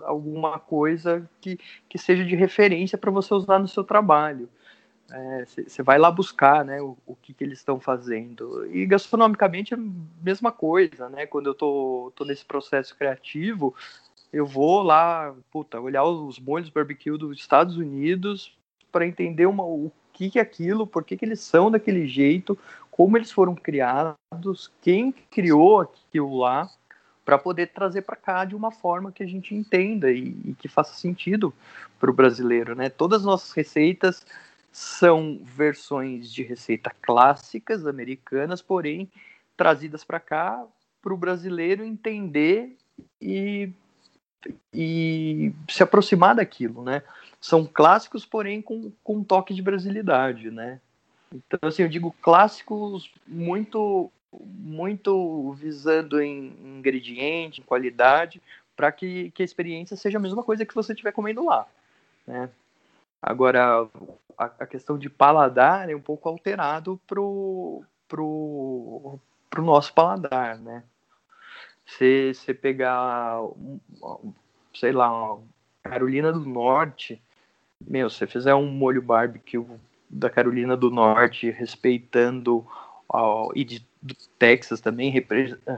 alguma 0.00 0.58
coisa 0.58 1.28
que, 1.40 1.58
que 1.88 1.98
seja 1.98 2.24
de 2.24 2.36
referência 2.36 2.96
para 2.96 3.10
você 3.10 3.34
usar 3.34 3.58
no 3.58 3.68
seu 3.68 3.82
trabalho. 3.82 4.48
Você 5.46 5.80
é, 5.80 5.84
vai 5.84 5.98
lá 5.98 6.10
buscar 6.10 6.64
né, 6.64 6.82
o, 6.82 6.96
o 7.06 7.16
que, 7.16 7.32
que 7.32 7.42
eles 7.42 7.58
estão 7.58 7.80
fazendo. 7.80 8.66
E 8.66 8.84
gastronomicamente 8.84 9.72
é 9.72 9.76
a 9.76 9.80
mesma 10.22 10.52
coisa, 10.52 11.08
né? 11.08 11.24
Quando 11.24 11.46
eu 11.46 11.54
tô, 11.54 12.12
tô 12.14 12.26
nesse 12.26 12.44
processo 12.44 12.94
criativo, 12.94 13.74
eu 14.32 14.46
vou 14.46 14.82
lá, 14.82 15.34
puta, 15.50 15.80
olhar 15.80 16.04
os 16.04 16.38
molhos 16.38 16.68
barbecue 16.68 17.16
dos 17.16 17.38
Estados 17.38 17.76
Unidos 17.76 18.56
para 18.92 19.06
entender 19.06 19.46
uma, 19.46 19.64
o 19.64 19.90
que, 20.12 20.30
que 20.30 20.38
é 20.38 20.42
aquilo, 20.42 20.86
por 20.86 21.04
que, 21.04 21.16
que 21.16 21.24
eles 21.24 21.40
são 21.40 21.70
daquele 21.70 22.06
jeito, 22.06 22.58
como 22.90 23.16
eles 23.16 23.30
foram 23.30 23.54
criados, 23.54 24.70
quem 24.82 25.12
criou 25.30 25.80
aquilo 25.80 26.36
lá, 26.38 26.68
para 27.24 27.38
poder 27.38 27.68
trazer 27.68 28.02
para 28.02 28.16
cá 28.16 28.44
de 28.44 28.56
uma 28.56 28.70
forma 28.70 29.12
que 29.12 29.22
a 29.22 29.26
gente 29.26 29.54
entenda 29.54 30.10
e, 30.10 30.34
e 30.44 30.54
que 30.58 30.66
faça 30.66 30.94
sentido 30.94 31.52
para 32.00 32.10
o 32.10 32.14
brasileiro, 32.14 32.74
né? 32.74 32.88
Todas 32.88 33.20
as 33.20 33.26
nossas 33.26 33.52
receitas 33.52 34.24
são 34.72 35.38
versões 35.42 36.32
de 36.32 36.42
receita 36.42 36.90
clássicas 37.02 37.86
americanas, 37.86 38.62
porém 38.62 39.10
trazidas 39.56 40.04
para 40.04 40.18
cá 40.18 40.64
para 41.02 41.12
o 41.12 41.18
brasileiro 41.18 41.84
entender 41.84 42.76
e 43.20 43.70
e 44.72 45.52
se 45.68 45.82
aproximar 45.82 46.34
daquilo, 46.34 46.82
né? 46.82 47.02
São 47.40 47.64
clássicos, 47.66 48.24
porém 48.26 48.60
com, 48.60 48.92
com 49.02 49.16
um 49.16 49.24
toque 49.24 49.54
de 49.54 49.62
brasilidade, 49.62 50.50
né? 50.50 50.80
Então, 51.32 51.68
assim, 51.68 51.82
eu 51.82 51.88
digo 51.88 52.14
clássicos 52.22 53.10
muito 53.26 54.10
muito 54.30 55.52
visando 55.52 56.20
em 56.20 56.52
ingrediente, 56.62 57.60
em 57.60 57.64
qualidade, 57.64 58.42
para 58.76 58.92
que, 58.92 59.30
que 59.30 59.42
a 59.42 59.44
experiência 59.44 59.96
seja 59.96 60.18
a 60.18 60.20
mesma 60.20 60.42
coisa 60.42 60.66
que 60.66 60.74
você 60.74 60.92
estiver 60.92 61.12
comendo 61.12 61.44
lá, 61.44 61.66
né? 62.26 62.50
Agora, 63.20 63.88
a, 64.36 64.44
a, 64.44 64.66
questão 64.66 64.96
de 64.96 65.10
paladar 65.10 65.90
é 65.90 65.96
um 65.96 66.00
pouco 66.00 66.28
alterado 66.28 67.00
pro, 67.06 67.82
pro, 68.06 69.18
pro 69.50 69.64
nosso 69.64 69.92
paladar, 69.92 70.58
né? 70.58 70.84
Você, 71.88 72.34
você 72.34 72.52
pegar, 72.52 73.40
sei 74.74 74.92
lá, 74.92 75.38
Carolina 75.82 76.30
do 76.30 76.44
Norte, 76.44 77.20
meu, 77.80 78.10
se 78.10 78.18
você 78.18 78.26
fizer 78.26 78.54
um 78.54 78.70
molho 78.70 79.00
barbecue 79.00 79.64
da 80.08 80.28
Carolina 80.28 80.76
do 80.76 80.90
Norte, 80.90 81.50
respeitando 81.50 82.66
ó, 83.08 83.50
e 83.54 83.64
de, 83.64 83.86
do 84.02 84.14
Texas 84.38 84.80
também, 84.80 85.12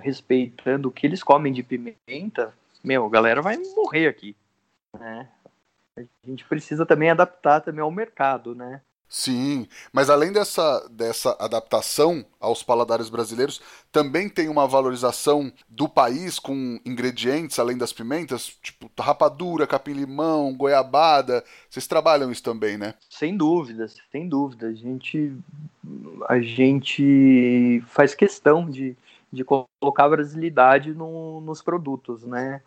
respeitando 0.02 0.88
o 0.88 0.92
que 0.92 1.06
eles 1.06 1.22
comem 1.22 1.52
de 1.52 1.62
pimenta, 1.62 2.52
meu, 2.82 3.06
a 3.06 3.10
galera 3.10 3.40
vai 3.40 3.56
morrer 3.76 4.08
aqui, 4.08 4.34
né? 4.98 5.28
A 5.96 6.02
gente 6.24 6.44
precisa 6.44 6.84
também 6.84 7.10
adaptar 7.10 7.60
também 7.60 7.82
ao 7.82 7.90
mercado, 7.90 8.54
né? 8.54 8.80
Sim, 9.12 9.66
mas 9.92 10.08
além 10.08 10.32
dessa, 10.32 10.88
dessa 10.88 11.36
adaptação 11.40 12.24
aos 12.38 12.62
paladares 12.62 13.10
brasileiros, 13.10 13.60
também 13.90 14.28
tem 14.28 14.48
uma 14.48 14.68
valorização 14.68 15.52
do 15.68 15.88
país 15.88 16.38
com 16.38 16.78
ingredientes 16.86 17.58
além 17.58 17.76
das 17.76 17.92
pimentas, 17.92 18.56
tipo 18.62 18.88
rapadura, 18.96 19.66
capim-limão, 19.66 20.56
goiabada. 20.56 21.42
Vocês 21.68 21.88
trabalham 21.88 22.30
isso 22.30 22.44
também, 22.44 22.78
né? 22.78 22.94
Sem 23.10 23.36
dúvida, 23.36 23.88
sem 24.12 24.28
dúvida. 24.28 24.68
A 24.68 24.74
gente, 24.74 25.32
a 26.28 26.38
gente 26.38 27.82
faz 27.88 28.14
questão 28.14 28.70
de, 28.70 28.96
de 29.32 29.42
colocar 29.42 30.04
a 30.04 30.10
brasilidade 30.10 30.94
no, 30.94 31.40
nos 31.40 31.60
produtos, 31.60 32.22
né? 32.22 32.62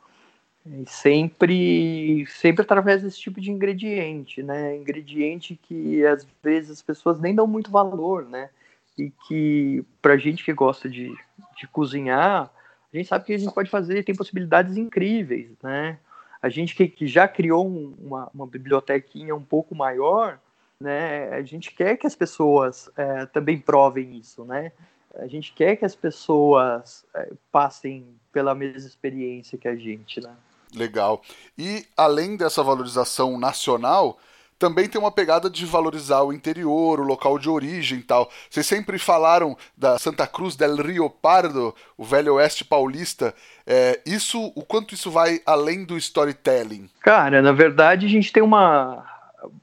E 0.66 0.86
sempre, 0.90 2.26
sempre 2.28 2.62
através 2.62 3.04
desse 3.04 3.20
tipo 3.20 3.42
de 3.42 3.52
ingrediente, 3.52 4.42
né? 4.42 4.78
Ingrediente 4.78 5.60
que 5.62 6.06
às 6.06 6.26
vezes 6.42 6.72
as 6.72 6.82
pessoas 6.82 7.20
nem 7.20 7.36
dão 7.36 7.46
muito 7.46 7.70
valor, 7.70 8.26
né? 8.26 8.50
E 8.98 9.12
que 9.28 9.84
pra 10.02 10.16
gente 10.16 10.44
que 10.44 10.54
gosta 10.54 10.90
de, 10.90 11.14
de 11.58 11.68
cozinhar, 11.68 12.50
a 12.94 12.98
gente 12.98 13.10
sabe 13.10 13.26
que 13.26 13.34
a 13.34 13.38
gente 13.38 13.54
pode 13.54 13.70
fazer, 13.70 14.04
tem 14.04 14.16
possibilidades 14.16 14.78
incríveis, 14.78 15.50
né? 15.62 16.00
A 16.42 16.48
gente 16.48 16.76
que, 16.76 16.88
que 16.88 17.08
já 17.08 17.28
criou 17.28 17.68
um, 17.68 17.94
uma, 18.00 18.30
uma 18.34 18.48
bibliotequinha 18.48 19.36
um 19.36 19.44
pouco 19.44 19.76
maior, 19.76 20.40
né? 20.80 21.30
A 21.34 21.42
gente 21.42 21.74
quer 21.74 21.98
que 21.98 22.08
as 22.08 22.16
pessoas 22.16 22.90
é, 22.96 23.26
também 23.26 23.60
provem 23.60 24.18
isso, 24.18 24.46
né? 24.46 24.72
A 25.16 25.28
gente 25.28 25.54
quer 25.54 25.76
que 25.76 25.84
as 25.86 25.96
pessoas 25.96 27.06
é, 27.14 27.32
passem 27.52 28.06
pela 28.32 28.56
mesma 28.56 28.88
experiência 28.88 29.58
que 29.58 29.68
a 29.68 29.76
gente, 29.76 30.22
né? 30.22 30.34
Legal. 30.76 31.22
E 31.58 31.86
além 31.96 32.36
dessa 32.36 32.64
valorização 32.64 33.38
nacional, 33.38 34.18
também 34.64 34.88
tem 34.88 35.00
uma 35.00 35.12
pegada 35.12 35.50
de 35.50 35.66
valorizar 35.66 36.22
o 36.22 36.32
interior, 36.32 37.00
o 37.00 37.04
local 37.04 37.38
de 37.38 37.50
origem 37.50 38.00
e 38.00 38.04
tal. 38.04 38.30
Vocês 38.50 38.66
sempre 38.66 38.98
falaram 38.98 39.58
da 39.78 40.00
Santa 40.00 40.26
Cruz 40.26 40.56
del 40.56 40.76
Rio 40.78 41.10
Pardo, 41.10 41.76
o 41.98 42.04
velho 42.06 42.36
oeste 42.36 42.64
paulista. 42.64 43.34
É, 43.68 44.00
isso, 44.06 44.54
o 44.56 44.64
quanto 44.64 44.94
isso 44.94 45.12
vai 45.12 45.42
além 45.46 45.84
do 45.84 45.98
storytelling? 45.98 46.90
Cara, 47.02 47.42
na 47.42 47.52
verdade 47.52 48.06
a 48.06 48.10
gente 48.10 48.32
tem 48.32 48.42
uma 48.42 49.06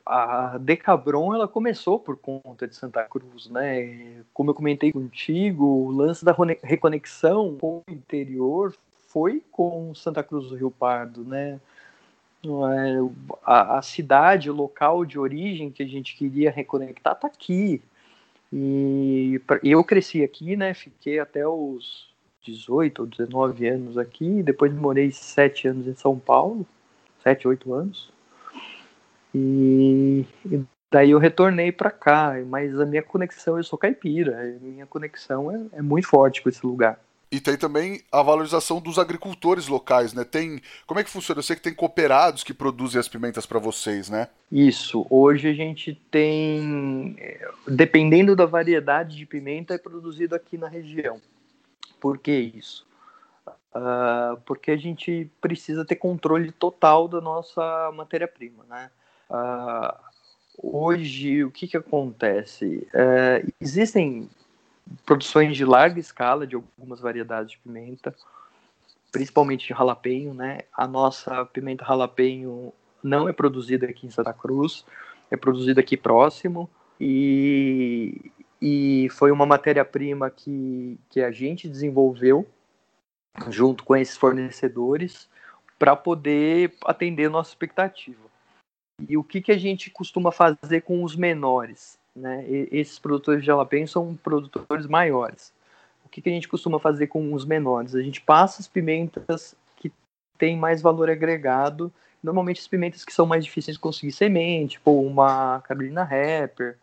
a 0.05 0.59
Decabron 0.59 1.35
ela 1.35 1.49
começou 1.49 1.99
por 1.99 2.19
conta 2.19 2.69
de 2.69 2.77
Santa 2.77 3.03
Cruz, 3.05 3.49
né? 3.49 4.23
Como 4.35 4.51
eu 4.51 4.55
comentei 4.55 4.93
contigo, 4.93 5.65
o 5.65 5.91
lance 5.91 6.23
da 6.23 6.37
reconexão 6.63 7.57
com 7.59 7.79
o 7.79 7.91
interior 7.91 8.75
foi 9.11 9.43
com 9.51 9.95
Santa 9.95 10.23
Cruz 10.23 10.49
do 10.49 10.57
Rio 10.57 10.71
Pardo, 10.71 11.25
né? 11.25 11.61
É, 12.45 12.49
a, 13.45 13.79
a, 13.79 13.83
cidade, 13.83 14.51
o 14.51 14.55
local 14.55 15.05
de 15.05 15.19
origem 15.19 15.71
que 15.71 15.83
a 15.83 15.87
gente 15.87 16.17
queria 16.17 16.51
reconectar 16.51 17.15
está 17.15 17.27
aqui. 17.27 17.83
E 18.53 19.41
eu 19.63 19.85
cresci 19.85 20.23
aqui, 20.25 20.57
né? 20.57 20.73
Fiquei 20.75 21.19
até 21.19 21.47
os 21.47 22.09
18 22.43 23.01
ou 23.01 23.07
19 23.07 23.67
anos 23.67 23.99
aqui, 23.99 24.43
depois 24.43 24.73
morei 24.73 25.11
7 25.11 25.69
anos 25.69 25.87
em 25.87 25.95
São 25.95 26.19
Paulo, 26.19 26.67
7, 27.23 27.47
8 27.49 27.75
anos. 27.75 28.11
E, 29.35 30.25
e 30.47 30.65
daí 30.91 31.11
eu 31.11 31.19
retornei 31.19 31.71
para 31.71 31.91
cá, 31.91 32.35
mas 32.47 32.79
a 32.81 32.87
minha 32.87 33.03
conexão, 33.03 33.57
eu 33.57 33.65
sou 33.65 33.79
caipira, 33.79 34.59
minha 34.61 34.87
conexão 34.87 35.51
é, 35.51 35.79
é 35.79 35.83
muito 35.83 36.09
forte 36.09 36.43
com 36.43 36.49
esse 36.49 36.65
lugar. 36.65 36.99
E 37.33 37.39
tem 37.39 37.57
também 37.57 38.03
a 38.11 38.23
valorização 38.23 38.81
dos 38.81 38.99
agricultores 38.99 39.69
locais, 39.69 40.13
né? 40.13 40.25
Tem, 40.25 40.61
como 40.85 40.99
é 40.99 41.05
que 41.05 41.11
funciona? 41.11 41.39
Eu 41.39 41.45
sei 41.45 41.55
que 41.55 41.63
tem 41.63 41.73
cooperados 41.73 42.43
que 42.43 42.53
produzem 42.53 42.99
as 42.99 43.07
pimentas 43.07 43.47
para 43.47 43.61
vocês, 43.61 44.11
né? 44.11 44.29
Isso. 44.51 45.07
Hoje 45.09 45.49
a 45.49 45.55
gente 45.55 45.95
tem, 46.11 47.17
dependendo 47.69 48.35
da 48.35 48.47
variedade 48.47 49.17
de 49.17 49.25
pimenta, 49.27 49.75
é 49.75 49.79
produzido 49.79 50.35
aqui 50.35 50.59
na 50.59 50.67
região. 50.67 51.21
Por 52.01 52.19
que 52.19 52.33
isso? 52.33 52.85
Uh, 53.47 54.41
porque 54.45 54.73
a 54.73 54.77
gente 54.77 55.31
precisa 55.41 55.85
ter 55.85 55.95
controle 55.95 56.51
total 56.51 57.07
da 57.07 57.21
nossa 57.21 57.93
matéria-prima, 57.95 58.65
né? 58.69 58.91
Uh, 59.31 59.97
hoje, 60.61 61.45
o 61.45 61.53
que, 61.53 61.69
que 61.69 61.77
acontece? 61.77 62.89
Uh, 62.93 63.53
existem 63.61 64.29
produções 65.05 65.57
de 65.57 65.65
larga 65.65 66.01
escala 66.01 66.47
de 66.47 66.57
algumas 66.57 67.01
variedades 67.01 67.53
de 67.53 67.59
pimenta, 67.59 68.15
principalmente 69.13 69.69
de 69.69 69.75
jalapeño, 69.75 70.35
né? 70.35 70.61
A 70.73 70.87
nossa 70.87 71.45
pimenta 71.47 71.85
jalapeño 71.85 72.73
não 73.03 73.29
é 73.29 73.33
produzida 73.33 73.87
aqui 73.87 74.07
em 74.07 74.11
Santa 74.11 74.33
Cruz, 74.33 74.85
é 75.31 75.37
produzida 75.37 75.81
aqui 75.81 75.97
próximo 75.97 76.69
e, 77.01 78.31
e 78.61 79.09
foi 79.11 79.31
uma 79.31 79.47
matéria-prima 79.47 80.31
que, 80.31 80.99
que 81.09 81.21
a 81.21 81.31
gente 81.31 81.69
desenvolveu 81.69 82.47
junto 83.49 83.85
com 83.85 83.97
esses 83.97 84.17
fornecedores 84.17 85.29
para 85.79 85.97
poder 85.97 86.75
atender 86.85 87.27
a 87.27 87.31
nossa 87.31 87.51
expectativa. 87.51 88.29
E 89.09 89.17
o 89.17 89.25
que, 89.25 89.41
que 89.41 89.53
a 89.53 89.57
gente 89.57 89.91
costuma 89.91 90.31
fazer 90.31 90.83
com 90.83 91.03
os 91.03 91.17
menores? 91.17 91.99
Né? 92.15 92.45
E, 92.49 92.69
esses 92.73 92.99
produtores 92.99 93.41
de 93.41 93.47
jalapeno 93.47 93.87
são 93.87 94.15
produtores 94.17 94.87
maiores. 94.87 95.53
O 96.05 96.09
que, 96.09 96.21
que 96.21 96.29
a 96.29 96.33
gente 96.33 96.49
costuma 96.49 96.79
fazer 96.81 97.07
com 97.07 97.33
os 97.33 97.45
menores? 97.45 97.95
A 97.95 98.03
gente 98.03 98.21
passa 98.21 98.61
as 98.61 98.69
pimentas 98.69 99.55
que 99.77 99.93
têm 100.37 100.57
mais 100.57 100.83
valor 100.83 101.09
agregado, 101.09 101.93
normalmente 102.23 102.61
as 102.61 102.69
pimentas 102.69 103.05
que 103.05 103.13
são 103.13 103.27
mais 103.27 103.45
difíceis 103.45 103.77
de 103.77 103.81
conseguir 103.81 104.13
semente, 104.13 104.73
tipo 104.73 105.01
uma 105.01 105.61
Carolina 105.61 106.03
Rapper, 106.03 106.77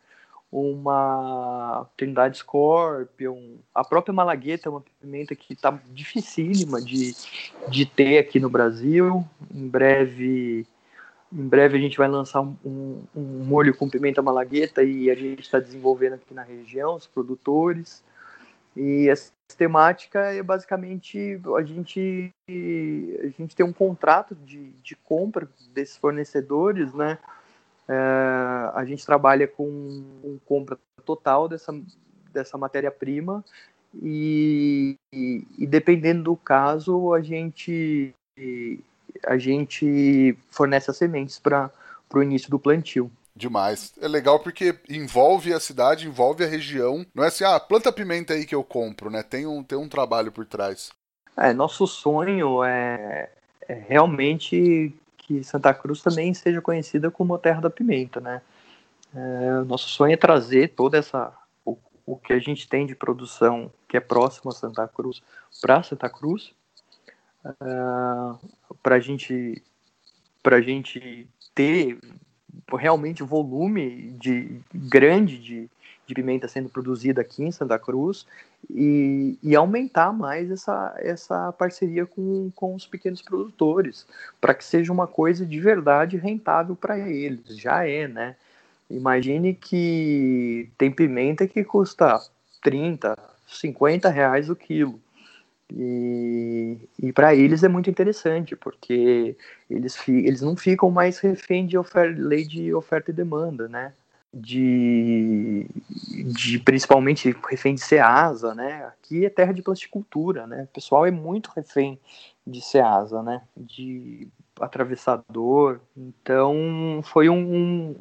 uma 0.51 1.85
Trindade 1.97 2.37
Scorpion, 2.37 3.57
a 3.75 3.83
própria 3.83 4.13
Malagueta 4.13 4.69
é 4.69 4.71
uma 4.71 4.83
pimenta 5.01 5.35
que 5.35 5.53
está 5.53 5.77
dificílima 5.91 6.81
de, 6.81 7.13
de 7.67 7.85
ter 7.85 8.17
aqui 8.17 8.39
no 8.39 8.49
Brasil. 8.49 9.25
Em 9.53 9.67
breve, 9.67 10.65
em 11.31 11.47
breve 11.47 11.77
a 11.77 11.81
gente 11.81 11.97
vai 11.97 12.07
lançar 12.07 12.41
um, 12.41 13.03
um, 13.15 13.43
molho 13.43 13.75
com 13.75 13.89
pimenta 13.89 14.21
malagueta 14.21 14.83
e 14.83 15.09
a 15.09 15.15
gente 15.15 15.41
está 15.41 15.59
desenvolvendo 15.59 16.13
aqui 16.13 16.33
na 16.33 16.43
região, 16.43 16.95
os 16.95 17.07
produtores. 17.07 18.03
E 18.75 19.09
essa 19.09 19.31
temática 19.57 20.19
é 20.19 20.43
basicamente 20.43 21.39
a 21.57 21.63
gente 21.63 22.31
a 22.49 23.27
gente 23.29 23.55
tem 23.55 23.65
um 23.65 23.73
contrato 23.73 24.35
de, 24.35 24.71
de 24.83 24.95
compra 24.95 25.49
desses 25.73 25.97
fornecedores, 25.97 26.93
né? 26.93 27.17
É, 27.87 27.93
a 28.73 28.83
gente 28.85 29.05
trabalha 29.05 29.47
com, 29.47 29.63
um 29.63 30.37
compra 30.45 30.77
total 31.05 31.47
dessa, 31.47 31.73
dessa 32.33 32.57
matéria-prima 32.57 33.43
e, 34.01 34.95
e, 35.13 35.47
e, 35.57 35.65
dependendo 35.65 36.23
do 36.23 36.35
caso 36.35 37.13
a 37.13 37.21
gente 37.21 38.13
a 39.25 39.37
gente 39.37 40.37
fornece 40.49 40.89
as 40.91 40.97
sementes 40.97 41.39
para 41.39 41.71
o 42.13 42.21
início 42.21 42.49
do 42.49 42.59
plantio. 42.59 43.11
Demais. 43.35 43.93
É 44.01 44.07
legal 44.07 44.39
porque 44.39 44.75
envolve 44.89 45.53
a 45.53 45.59
cidade, 45.59 46.07
envolve 46.07 46.43
a 46.43 46.47
região. 46.47 47.05
Não 47.13 47.23
é 47.23 47.27
assim, 47.27 47.43
ah, 47.43 47.59
planta 47.59 47.91
pimenta 47.91 48.33
aí 48.33 48.45
que 48.45 48.55
eu 48.55 48.63
compro, 48.63 49.11
né? 49.11 49.21
Tem 49.21 49.45
um, 49.45 49.63
tem 49.63 49.77
um 49.77 49.87
trabalho 49.87 50.31
por 50.31 50.45
trás. 50.45 50.91
É, 51.37 51.53
nosso 51.53 51.85
sonho 51.85 52.63
é, 52.63 53.29
é 53.67 53.73
realmente 53.75 54.91
que 55.17 55.43
Santa 55.43 55.71
Cruz 55.71 56.01
também 56.01 56.33
seja 56.33 56.61
conhecida 56.61 57.11
como 57.11 57.37
Terra 57.37 57.61
da 57.61 57.69
Pimenta, 57.69 58.19
né? 58.19 58.41
É, 59.13 59.63
nosso 59.65 59.87
sonho 59.89 60.13
é 60.13 60.17
trazer 60.17 60.69
toda 60.69 60.97
essa 60.97 61.31
o, 61.63 61.77
o 62.05 62.15
que 62.15 62.33
a 62.33 62.39
gente 62.39 62.67
tem 62.67 62.87
de 62.87 62.95
produção 62.95 63.71
que 63.87 63.97
é 63.97 63.99
próximo 63.99 64.49
a 64.49 64.53
Santa 64.53 64.87
Cruz 64.87 65.21
para 65.61 65.83
Santa 65.83 66.09
Cruz, 66.09 66.53
é, 67.61 68.47
para 68.81 68.95
a 68.95 68.99
gente 68.99 69.61
para 70.41 70.61
gente 70.61 71.27
ter 71.53 71.99
realmente 72.75 73.23
volume 73.23 74.15
de 74.19 74.61
grande 74.73 75.37
de, 75.37 75.69
de 76.05 76.13
pimenta 76.13 76.47
sendo 76.47 76.69
produzida 76.69 77.21
aqui 77.21 77.43
em 77.43 77.51
Santa 77.51 77.77
Cruz 77.77 78.25
e, 78.69 79.37
e 79.41 79.55
aumentar 79.55 80.11
mais 80.11 80.49
essa, 80.49 80.95
essa 80.97 81.51
parceria 81.53 82.05
com, 82.05 82.51
com 82.55 82.75
os 82.75 82.85
pequenos 82.85 83.21
produtores, 83.21 84.05
para 84.41 84.53
que 84.53 84.63
seja 84.63 84.91
uma 84.91 85.07
coisa 85.07 85.45
de 85.45 85.59
verdade 85.59 86.17
rentável 86.17 86.75
para 86.75 86.97
eles. 86.97 87.57
Já 87.57 87.87
é, 87.87 88.07
né? 88.07 88.35
Imagine 88.89 89.53
que 89.53 90.69
tem 90.77 90.91
pimenta 90.91 91.47
que 91.47 91.63
custa 91.63 92.19
30, 92.61 93.17
50 93.47 94.09
reais 94.09 94.49
o 94.49 94.55
quilo. 94.55 94.99
E, 95.73 96.77
e 97.01 97.11
para 97.11 97.35
eles 97.35 97.63
é 97.63 97.67
muito 97.67 97.89
interessante, 97.89 98.55
porque 98.55 99.35
eles, 99.69 99.97
eles 100.07 100.41
não 100.41 100.55
ficam 100.55 100.89
mais 100.89 101.19
refém 101.19 101.65
de 101.65 101.77
oferta, 101.77 102.19
lei 102.19 102.45
de 102.45 102.73
oferta 102.73 103.11
e 103.11 103.13
demanda, 103.13 103.67
né? 103.67 103.93
De, 104.33 105.65
de 106.33 106.59
principalmente 106.59 107.35
refém 107.49 107.75
de 107.75 107.81
Ceasa, 107.81 108.53
né? 108.55 108.85
Aqui 108.85 109.25
é 109.25 109.29
terra 109.29 109.53
de 109.53 109.61
plasticultura, 109.61 110.47
né? 110.47 110.63
O 110.63 110.73
pessoal 110.73 111.05
é 111.05 111.11
muito 111.11 111.51
refém 111.55 111.99
de 112.45 112.61
Ceasa, 112.61 113.21
né? 113.21 113.41
De 113.55 114.27
atravessador. 114.59 115.81
Então 115.95 117.01
foi 117.03 117.29
um, 117.29 117.95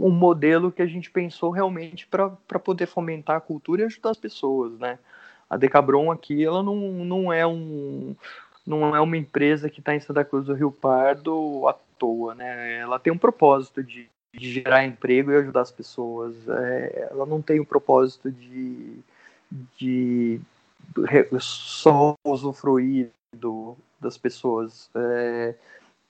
um 0.00 0.10
modelo 0.10 0.72
que 0.72 0.82
a 0.82 0.86
gente 0.86 1.10
pensou 1.10 1.50
realmente 1.50 2.06
para 2.06 2.58
poder 2.58 2.86
fomentar 2.86 3.36
a 3.36 3.40
cultura 3.40 3.82
e 3.82 3.84
ajudar 3.84 4.10
as 4.10 4.18
pessoas, 4.18 4.78
né? 4.78 4.98
A 5.48 5.56
Decabron 5.56 6.10
aqui, 6.10 6.44
ela 6.44 6.62
não, 6.62 6.76
não 6.76 7.32
é 7.32 7.46
um 7.46 8.14
não 8.66 8.96
é 8.96 9.00
uma 9.00 9.16
empresa 9.16 9.68
que 9.68 9.80
está 9.80 9.94
em 9.94 10.00
Santa 10.00 10.24
Cruz 10.24 10.46
do 10.46 10.54
Rio 10.54 10.72
Pardo 10.72 11.68
à 11.68 11.74
toa, 11.98 12.34
né? 12.34 12.78
Ela 12.78 12.98
tem 12.98 13.12
um 13.12 13.18
propósito 13.18 13.82
de, 13.82 14.08
de 14.32 14.52
gerar 14.52 14.84
emprego 14.84 15.30
e 15.30 15.36
ajudar 15.36 15.60
as 15.60 15.70
pessoas. 15.70 16.34
É, 16.48 17.08
ela 17.10 17.26
não 17.26 17.42
tem 17.42 17.60
o 17.60 17.66
propósito 17.66 18.30
de, 18.32 18.98
de 19.76 20.40
só 21.40 22.14
usufruir 22.24 23.10
do, 23.32 23.76
das 24.00 24.16
pessoas. 24.16 24.88
É, 24.94 25.54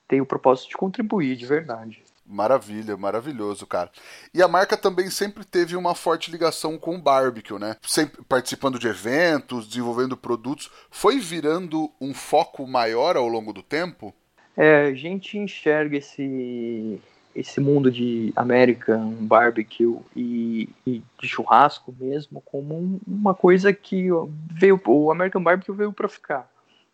tem 0.06 0.20
o 0.20 0.26
propósito 0.26 0.70
de 0.70 0.76
contribuir 0.76 1.36
de 1.36 1.46
verdade. 1.46 2.02
Maravilha, 2.26 2.96
maravilhoso, 2.96 3.66
cara. 3.66 3.90
E 4.32 4.42
a 4.42 4.48
marca 4.48 4.76
também 4.76 5.10
sempre 5.10 5.44
teve 5.44 5.76
uma 5.76 5.94
forte 5.94 6.30
ligação 6.30 6.78
com 6.78 6.96
o 6.96 7.00
barbecue, 7.00 7.58
né? 7.58 7.76
Sempre 7.82 8.22
participando 8.24 8.78
de 8.78 8.88
eventos, 8.88 9.68
desenvolvendo 9.68 10.16
produtos. 10.16 10.70
Foi 10.90 11.18
virando 11.18 11.90
um 12.00 12.14
foco 12.14 12.66
maior 12.66 13.16
ao 13.16 13.28
longo 13.28 13.52
do 13.52 13.62
tempo? 13.62 14.14
É, 14.56 14.86
a 14.86 14.94
gente 14.94 15.36
enxerga 15.36 15.98
esse, 15.98 16.98
esse 17.34 17.60
mundo 17.60 17.90
de 17.90 18.32
American 18.36 19.10
barbecue 19.20 19.98
e, 20.16 20.68
e 20.86 21.02
de 21.20 21.28
churrasco 21.28 21.94
mesmo 21.98 22.40
como 22.40 22.74
um, 22.74 23.00
uma 23.06 23.34
coisa 23.34 23.72
que 23.72 24.08
veio, 24.50 24.80
o 24.86 25.10
American 25.10 25.42
barbecue 25.42 25.74
veio 25.74 25.92
para 25.92 26.08
ficar. 26.08 26.48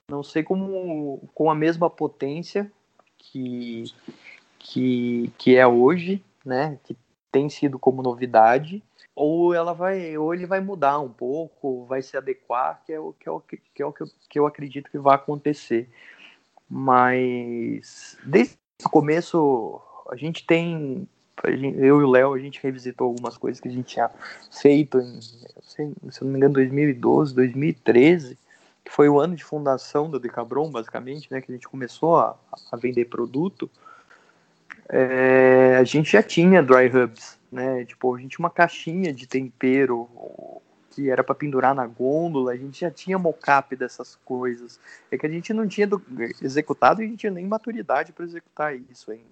Não 0.08 0.24
sei 0.24 0.42
como 0.42 1.22
com 1.34 1.50
a 1.50 1.54
mesma 1.54 1.88
potência 1.88 2.70
que 3.16 3.84
que, 4.60 5.32
que 5.36 5.56
é 5.56 5.66
hoje, 5.66 6.22
né, 6.44 6.78
que 6.84 6.96
tem 7.32 7.48
sido 7.48 7.78
como 7.78 8.02
novidade, 8.02 8.82
ou 9.16 9.52
ela 9.52 9.72
vai, 9.72 10.16
ou 10.16 10.32
ele 10.32 10.46
vai 10.46 10.60
mudar 10.60 11.00
um 11.00 11.08
pouco, 11.08 11.84
vai 11.86 12.02
se 12.02 12.16
adequar, 12.16 12.80
que 12.86 12.92
é 12.92 13.00
o 13.00 13.12
que, 13.12 13.28
é 13.28 13.32
o, 13.32 13.40
que, 13.40 13.82
é 13.82 13.84
o 13.84 13.92
que, 13.92 14.02
eu, 14.02 14.08
que 14.28 14.38
eu 14.38 14.46
acredito 14.46 14.90
que 14.90 14.98
vai 14.98 15.16
acontecer. 15.16 15.88
Mas 16.68 18.16
desde 18.24 18.56
o 18.84 18.88
começo 18.88 19.80
a 20.10 20.16
gente 20.16 20.46
tem 20.46 21.08
eu 21.48 22.00
e 22.00 22.04
o 22.04 22.10
Léo, 22.10 22.34
a 22.34 22.38
gente 22.38 22.62
revisitou 22.62 23.06
algumas 23.08 23.38
coisas 23.38 23.60
que 23.60 23.68
a 23.68 23.70
gente 23.70 23.86
tinha 23.86 24.10
feito 24.50 24.98
em, 24.98 25.20
se 25.20 26.20
eu 26.20 26.24
não 26.24 26.32
me 26.32 26.36
engano, 26.36 26.54
2012, 26.54 27.34
2013, 27.34 28.38
que 28.84 28.92
foi 28.92 29.08
o 29.08 29.18
ano 29.18 29.34
de 29.34 29.42
fundação 29.42 30.10
da 30.10 30.18
Decabron, 30.18 30.70
basicamente, 30.70 31.30
né, 31.30 31.40
que 31.40 31.50
a 31.50 31.54
gente 31.54 31.68
começou 31.68 32.18
a, 32.18 32.36
a 32.70 32.76
vender 32.76 33.06
produto 33.06 33.70
é, 34.92 35.76
a 35.78 35.84
gente 35.84 36.12
já 36.12 36.22
tinha 36.22 36.62
dry 36.62 36.88
hubs, 36.88 37.38
né? 37.50 37.84
Tipo, 37.84 38.14
a 38.14 38.18
gente 38.18 38.36
tinha 38.36 38.44
uma 38.44 38.50
caixinha 38.50 39.12
de 39.12 39.26
tempero 39.26 40.08
que 40.90 41.08
era 41.08 41.22
para 41.22 41.34
pendurar 41.34 41.74
na 41.74 41.86
gôndola, 41.86 42.52
a 42.52 42.56
gente 42.56 42.80
já 42.80 42.90
tinha 42.90 43.16
mocap 43.16 43.74
dessas 43.76 44.16
coisas. 44.24 44.80
É 45.10 45.16
que 45.16 45.24
a 45.24 45.30
gente 45.30 45.52
não 45.52 45.68
tinha 45.68 45.86
do, 45.86 46.02
executado 46.42 47.00
e 47.00 47.04
a 47.04 47.08
gente 47.08 47.20
tinha 47.20 47.32
nem 47.32 47.46
maturidade 47.46 48.12
para 48.12 48.24
executar 48.24 48.74
isso 48.74 49.12
ainda. 49.12 49.30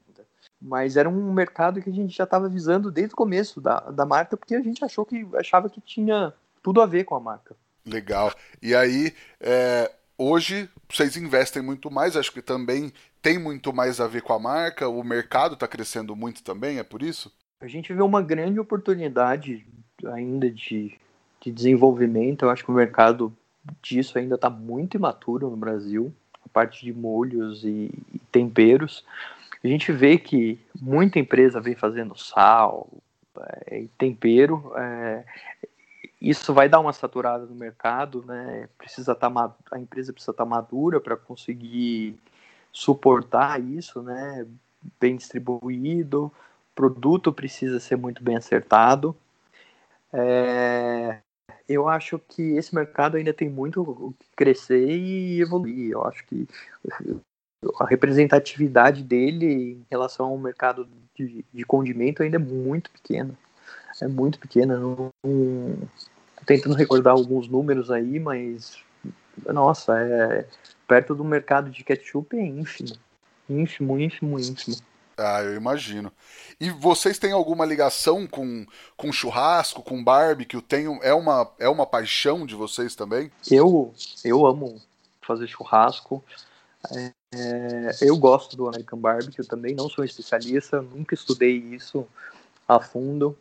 Mas 0.62 0.96
era 0.96 1.08
um 1.08 1.32
mercado 1.32 1.82
que 1.82 1.90
a 1.90 1.92
gente 1.92 2.16
já 2.16 2.24
estava 2.24 2.48
visando 2.48 2.90
desde 2.90 3.12
o 3.12 3.16
começo 3.16 3.60
da, 3.60 3.80
da 3.80 4.06
marca, 4.06 4.36
porque 4.36 4.54
a 4.54 4.62
gente 4.62 4.84
achou 4.84 5.04
que 5.04 5.26
achava 5.34 5.68
que 5.68 5.80
tinha 5.80 6.32
tudo 6.62 6.80
a 6.80 6.86
ver 6.86 7.04
com 7.04 7.16
a 7.16 7.20
marca. 7.20 7.56
Legal. 7.84 8.32
E 8.62 8.74
aí, 8.74 9.12
é, 9.40 9.90
hoje 10.18 10.68
vocês 10.90 11.16
investem 11.16 11.62
muito 11.62 11.90
mais, 11.90 12.16
acho 12.16 12.33
que 12.33 12.42
também 12.42 12.92
tem 13.22 13.38
muito 13.38 13.72
mais 13.72 14.00
a 14.00 14.07
ver 14.07 14.22
com 14.22 14.33
a 14.33 14.38
marca, 14.38 14.88
o 14.88 15.02
mercado 15.04 15.54
está 15.54 15.68
crescendo 15.68 16.16
muito 16.16 16.42
também, 16.42 16.78
é 16.78 16.83
por 16.83 17.02
isso? 17.02 17.33
A 17.61 17.68
gente 17.68 17.92
vê 17.92 18.02
uma 18.02 18.20
grande 18.20 18.59
oportunidade 18.59 19.64
ainda 20.07 20.50
de, 20.50 20.94
de 21.40 21.52
desenvolvimento, 21.52 22.44
eu 22.44 22.50
acho 22.50 22.64
que 22.64 22.70
o 22.70 22.74
mercado 22.74 23.33
disso 23.83 24.18
ainda 24.18 24.35
está 24.35 24.50
muito 24.50 24.96
imaturo 24.96 25.50
no 25.50 25.57
Brasil, 25.57 26.12
a 26.44 26.48
parte 26.48 26.85
de 26.85 26.92
molhos 26.92 27.64
e, 27.64 27.90
e 28.12 28.18
temperos. 28.33 29.04
A 29.62 29.66
gente 29.66 29.92
vê 29.92 30.18
que 30.18 30.59
muita 30.81 31.18
empresa 31.18 31.61
vem 31.61 31.74
fazendo 31.74 32.16
sal 32.16 32.88
é, 33.66 33.85
tempero, 33.96 34.72
é, 34.76 35.24
isso 36.20 36.52
vai 36.52 36.68
dar 36.68 36.81
uma 36.81 36.92
saturada 36.92 37.46
no 37.46 37.54
mercado, 37.54 38.24
né? 38.26 38.68
Precisa 38.76 39.14
tá, 39.14 39.31
a 39.70 39.78
empresa 39.78 40.12
precisa 40.12 40.33
estar 40.33 40.44
tá 40.44 40.48
madura 40.48 41.00
para 41.00 41.16
conseguir 41.16 42.18
suportar 42.72 43.61
isso, 43.61 44.02
né? 44.02 44.46
Bem 45.00 45.16
distribuído, 45.16 46.26
o 46.26 46.33
produto 46.74 47.33
precisa 47.33 47.78
ser 47.81 47.96
muito 47.96 48.22
bem 48.22 48.37
acertado. 48.37 49.16
É, 50.12 51.18
eu 51.68 51.88
acho 51.88 52.18
que 52.18 52.42
esse 52.57 52.74
mercado 52.74 53.16
ainda 53.16 53.33
tem 53.33 53.48
muito 53.48 53.83
o 53.83 54.14
que 54.18 54.26
crescer 54.35 54.88
e 54.88 55.40
evoluir. 55.40 55.92
Eu 55.92 56.04
acho 56.04 56.24
que 56.26 56.48
a 57.78 57.85
representatividade 57.85 59.03
dele 59.03 59.72
em 59.72 59.86
relação 59.90 60.26
ao 60.26 60.38
mercado 60.38 60.88
de, 61.14 61.45
de 61.53 61.64
condimento 61.64 62.22
ainda 62.22 62.36
é 62.36 62.40
muito 62.40 62.90
pequena. 62.90 63.34
É 64.01 64.07
muito 64.09 64.38
pequena. 64.38 64.78
Não, 64.78 65.11
tentando 66.49 66.74
recordar 66.74 67.12
alguns 67.12 67.46
números 67.46 67.90
aí, 67.90 68.18
mas 68.18 68.78
nossa, 69.53 70.01
é 70.01 70.49
perto 70.86 71.14
do 71.14 71.22
mercado 71.22 71.70
de 71.70 71.84
ketchup 71.84 72.34
é 72.38 72.42
ínfimo. 72.42 72.96
Ínfimo, 73.51 74.01
ínfimo, 74.01 74.40
ínfimo. 74.40 74.76
Ah, 75.18 75.42
eu 75.42 75.55
imagino. 75.55 76.11
E 76.59 76.70
vocês 76.70 77.18
têm 77.18 77.32
alguma 77.32 77.66
ligação 77.66 78.26
com, 78.26 78.64
com 78.96 79.12
churrasco, 79.12 79.82
com 79.82 80.03
barbecue? 80.03 80.62
Tem, 80.62 80.86
é, 81.03 81.12
uma, 81.12 81.51
é 81.59 81.68
uma 81.68 81.84
paixão 81.84 82.46
de 82.46 82.55
vocês 82.55 82.94
também? 82.94 83.30
Eu, 83.51 83.92
eu 84.24 84.46
amo 84.46 84.80
fazer 85.20 85.49
churrasco. 85.49 86.24
É, 86.90 87.12
é, 87.34 87.90
eu 88.01 88.16
gosto 88.16 88.57
do 88.57 88.68
American 88.68 88.99
Barbecue 88.99 89.46
também, 89.46 89.74
não 89.74 89.90
sou 89.90 90.03
especialista, 90.03 90.80
nunca 90.80 91.14
estudei 91.14 91.57
isso 91.57 92.07
a 92.66 92.80
fundo. 92.80 93.36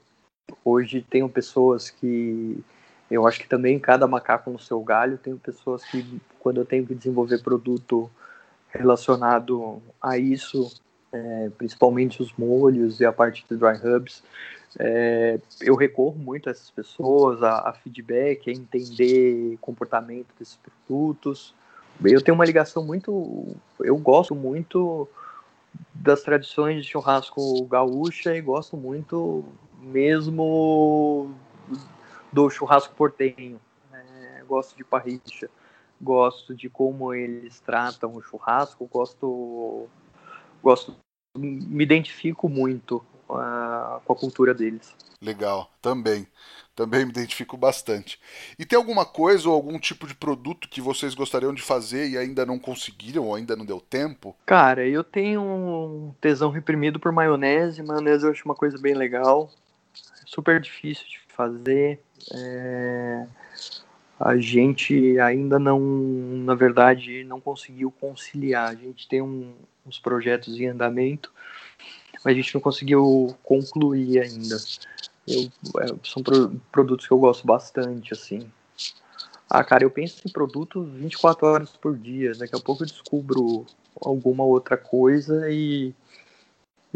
Hoje 0.66 1.06
tenho 1.10 1.30
pessoas 1.30 1.90
que 1.90 2.62
eu 3.10 3.26
acho 3.26 3.40
que 3.40 3.48
também 3.48 3.80
cada 3.80 4.08
macaco 4.08 4.50
no 4.50 4.60
seu 4.60 4.82
galho. 4.82 5.18
Tenho 5.18 5.38
pessoas 5.38 5.84
que, 5.86 6.22
quando 6.40 6.58
eu 6.58 6.66
tenho 6.66 6.86
que 6.86 6.94
desenvolver 6.94 7.42
produto 7.42 8.10
relacionado 8.70 9.82
a 10.02 10.18
isso, 10.18 10.70
é, 11.12 11.50
principalmente 11.58 12.22
os 12.22 12.34
molhos 12.34 13.00
e 13.00 13.06
a 13.06 13.14
parte 13.14 13.46
de 13.50 13.56
dry 13.56 13.78
hubs, 13.84 14.22
é, 14.78 15.40
eu 15.62 15.76
recorro 15.76 16.18
muito 16.18 16.50
a 16.50 16.52
essas 16.52 16.70
pessoas, 16.70 17.42
a, 17.42 17.70
a 17.70 17.74
feedback, 17.74 18.50
a 18.50 18.54
entender 18.54 19.58
comportamento 19.62 20.28
desses 20.38 20.60
produtos. 20.86 21.56
Eu 22.04 22.22
tenho 22.22 22.36
uma 22.36 22.46
ligação 22.46 22.86
muito, 22.86 23.56
eu 23.80 23.98
gosto 23.98 24.36
muito 24.36 25.08
das 25.94 26.22
tradições 26.22 26.84
de 26.84 26.92
churrasco 26.92 27.66
gaúcha 27.66 28.36
e 28.36 28.42
gosto 28.42 28.78
muito 28.78 29.44
mesmo 29.82 31.32
do 32.32 32.50
churrasco 32.50 32.94
portenho. 32.96 33.60
É, 33.92 34.44
gosto 34.48 34.76
de 34.76 34.84
parricha, 34.84 35.50
gosto 36.02 36.56
de 36.56 36.70
como 36.70 37.14
eles 37.14 37.60
tratam 37.60 38.16
o 38.16 38.22
churrasco, 38.22 38.86
gosto, 38.86 39.88
gosto, 40.62 40.96
me 41.38 41.84
identifico 41.84 42.48
muito 42.48 42.98
uh, 43.30 44.00
com 44.06 44.14
a 44.14 44.16
cultura 44.16 44.54
deles. 44.54 44.96
Legal, 45.22 45.72
também. 45.82 46.28
Também 46.76 47.04
me 47.04 47.12
identifico 47.12 47.58
bastante. 47.58 48.20
E 48.58 48.66
tem 48.66 48.78
alguma 48.78 49.04
coisa 49.04 49.50
ou 49.50 49.56
algum 49.56 49.80
tipo 49.80 50.06
de 50.06 50.14
produto 50.14 50.70
que 50.70 50.80
vocês 50.80 51.16
gostariam 51.16 51.52
de 51.52 51.62
fazer 51.62 52.08
e 52.08 52.18
ainda 52.18 52.46
não 52.46 52.60
conseguiram 52.60 53.26
ou 53.26 53.34
ainda 53.34 53.56
não 53.56 53.66
deu 53.66 53.82
tempo? 53.82 54.36
Cara, 54.46 54.88
eu 54.88 55.04
tenho 55.04 55.42
um 55.42 56.14
tesão 56.22 56.52
reprimido 56.52 57.00
por 57.00 57.12
maionese. 57.12 57.82
Maionese 57.82 58.26
eu 58.26 58.32
acho 58.32 58.46
uma 58.46 58.54
coisa 58.54 58.78
bem 58.78 58.94
legal. 58.94 59.50
Super 60.24 60.62
difícil 60.62 61.08
de 61.08 61.20
fazer. 61.30 62.00
É... 62.34 63.26
A 64.20 64.36
gente 64.38 65.20
ainda 65.20 65.60
não, 65.60 65.80
na 65.80 66.56
verdade, 66.56 67.24
não 67.24 67.40
conseguiu 67.40 67.92
conciliar. 67.92 68.70
A 68.70 68.76
gente 68.76 69.08
tem 69.08 69.22
um, 69.22 69.54
uns 69.86 70.00
projetos 70.00 70.60
em 70.60 70.66
andamento, 70.66 71.32
mas 72.26 72.34
a 72.34 72.36
gente 72.36 72.54
não 72.56 72.62
conseguiu 72.62 73.36
concluir 73.44 74.20
ainda. 74.20 74.58
Eu, 75.28 75.52
é, 75.82 75.96
são 76.04 76.24
pro, 76.24 76.60
produtos 76.72 77.06
que 77.06 77.14
eu 77.14 77.20
gosto 77.20 77.46
bastante, 77.46 78.14
assim. 78.14 78.50
Ah, 79.50 79.64
cara, 79.64 79.84
eu 79.84 79.92
penso 79.92 80.28
em 80.28 80.32
produto 80.32 80.84
24 80.84 81.46
horas 81.46 81.70
por 81.72 81.96
dia. 81.96 82.34
Daqui 82.34 82.56
a 82.56 82.60
pouco 82.60 82.84
eu 82.84 82.88
descubro 82.88 83.66
alguma 84.02 84.44
outra 84.44 84.78
coisa 84.78 85.50
e 85.50 85.94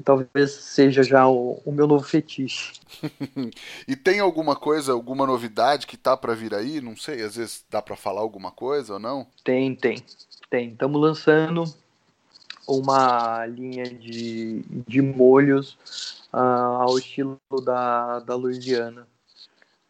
e 0.02 0.04
talvez 0.04 0.52
seja 0.52 1.04
já 1.04 1.28
o, 1.28 1.62
o 1.64 1.72
meu 1.72 1.88
novo 1.88 2.04
fetiche. 2.04 2.74
e 3.88 3.96
tem 3.96 4.20
alguma 4.20 4.56
coisa, 4.56 4.92
alguma 4.92 5.28
novidade 5.28 5.86
que 5.86 5.96
tá 5.96 6.18
para 6.18 6.34
vir 6.34 6.56
aí? 6.56 6.82
Não 6.82 6.98
sei, 6.98 7.22
às 7.22 7.36
vezes 7.36 7.64
dá 7.70 7.82
para 7.84 7.96
falar 7.96 8.22
alguma 8.22 8.52
coisa 8.52 8.94
ou 8.94 9.00
não? 9.00 9.28
Tem, 9.44 9.76
tem, 9.76 10.04
tem. 10.50 10.70
Estamos 10.70 11.00
lançando 11.00 11.66
uma 12.68 13.46
linha 13.46 13.86
de, 13.86 14.64
de 14.88 15.02
molhos 15.04 16.26
uh, 16.34 16.82
ao 16.82 16.98
estilo 16.98 17.40
da, 17.64 18.20
da 18.20 18.36
Louisiana. 18.36 19.08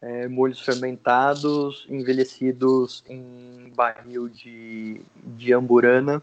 É, 0.04 0.26
molhos 0.26 0.60
fermentados, 0.60 1.86
envelhecidos 1.88 3.04
em 3.08 3.72
barril 3.76 4.28
de, 4.28 5.00
de 5.14 5.54
amburana 5.54 6.20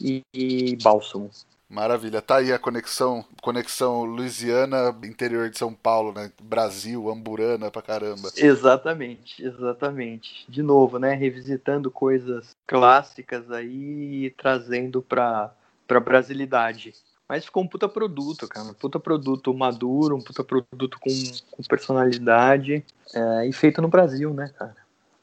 e, 0.00 0.22
e 0.34 0.76
bálsamo. 0.82 1.30
Maravilha. 1.74 2.22
Tá 2.22 2.36
aí 2.36 2.52
a 2.52 2.58
conexão, 2.58 3.24
conexão 3.42 4.04
Louisiana, 4.04 4.96
interior 5.02 5.50
de 5.50 5.58
São 5.58 5.74
Paulo, 5.74 6.12
né? 6.12 6.30
Brasil, 6.40 7.10
Amburana 7.10 7.68
pra 7.68 7.82
caramba. 7.82 8.30
Exatamente, 8.36 9.44
exatamente. 9.44 10.46
De 10.48 10.62
novo, 10.62 11.00
né? 11.00 11.14
Revisitando 11.14 11.90
coisas 11.90 12.54
clássicas 12.64 13.50
aí 13.50 14.26
e 14.26 14.30
trazendo 14.30 15.02
pra, 15.02 15.52
pra 15.84 15.98
brasilidade. 15.98 16.94
Mas 17.28 17.44
ficou 17.44 17.64
um 17.64 17.68
puta 17.68 17.88
produto, 17.88 18.46
cara. 18.46 18.68
Um 18.68 18.74
puta 18.74 19.00
produto 19.00 19.52
maduro, 19.52 20.14
um 20.14 20.22
puta 20.22 20.44
produto 20.44 21.00
com, 21.00 21.10
com 21.50 21.62
personalidade. 21.64 22.84
É, 23.12 23.48
e 23.48 23.52
feito 23.52 23.82
no 23.82 23.88
Brasil, 23.88 24.32
né, 24.32 24.48
cara? 24.56 24.76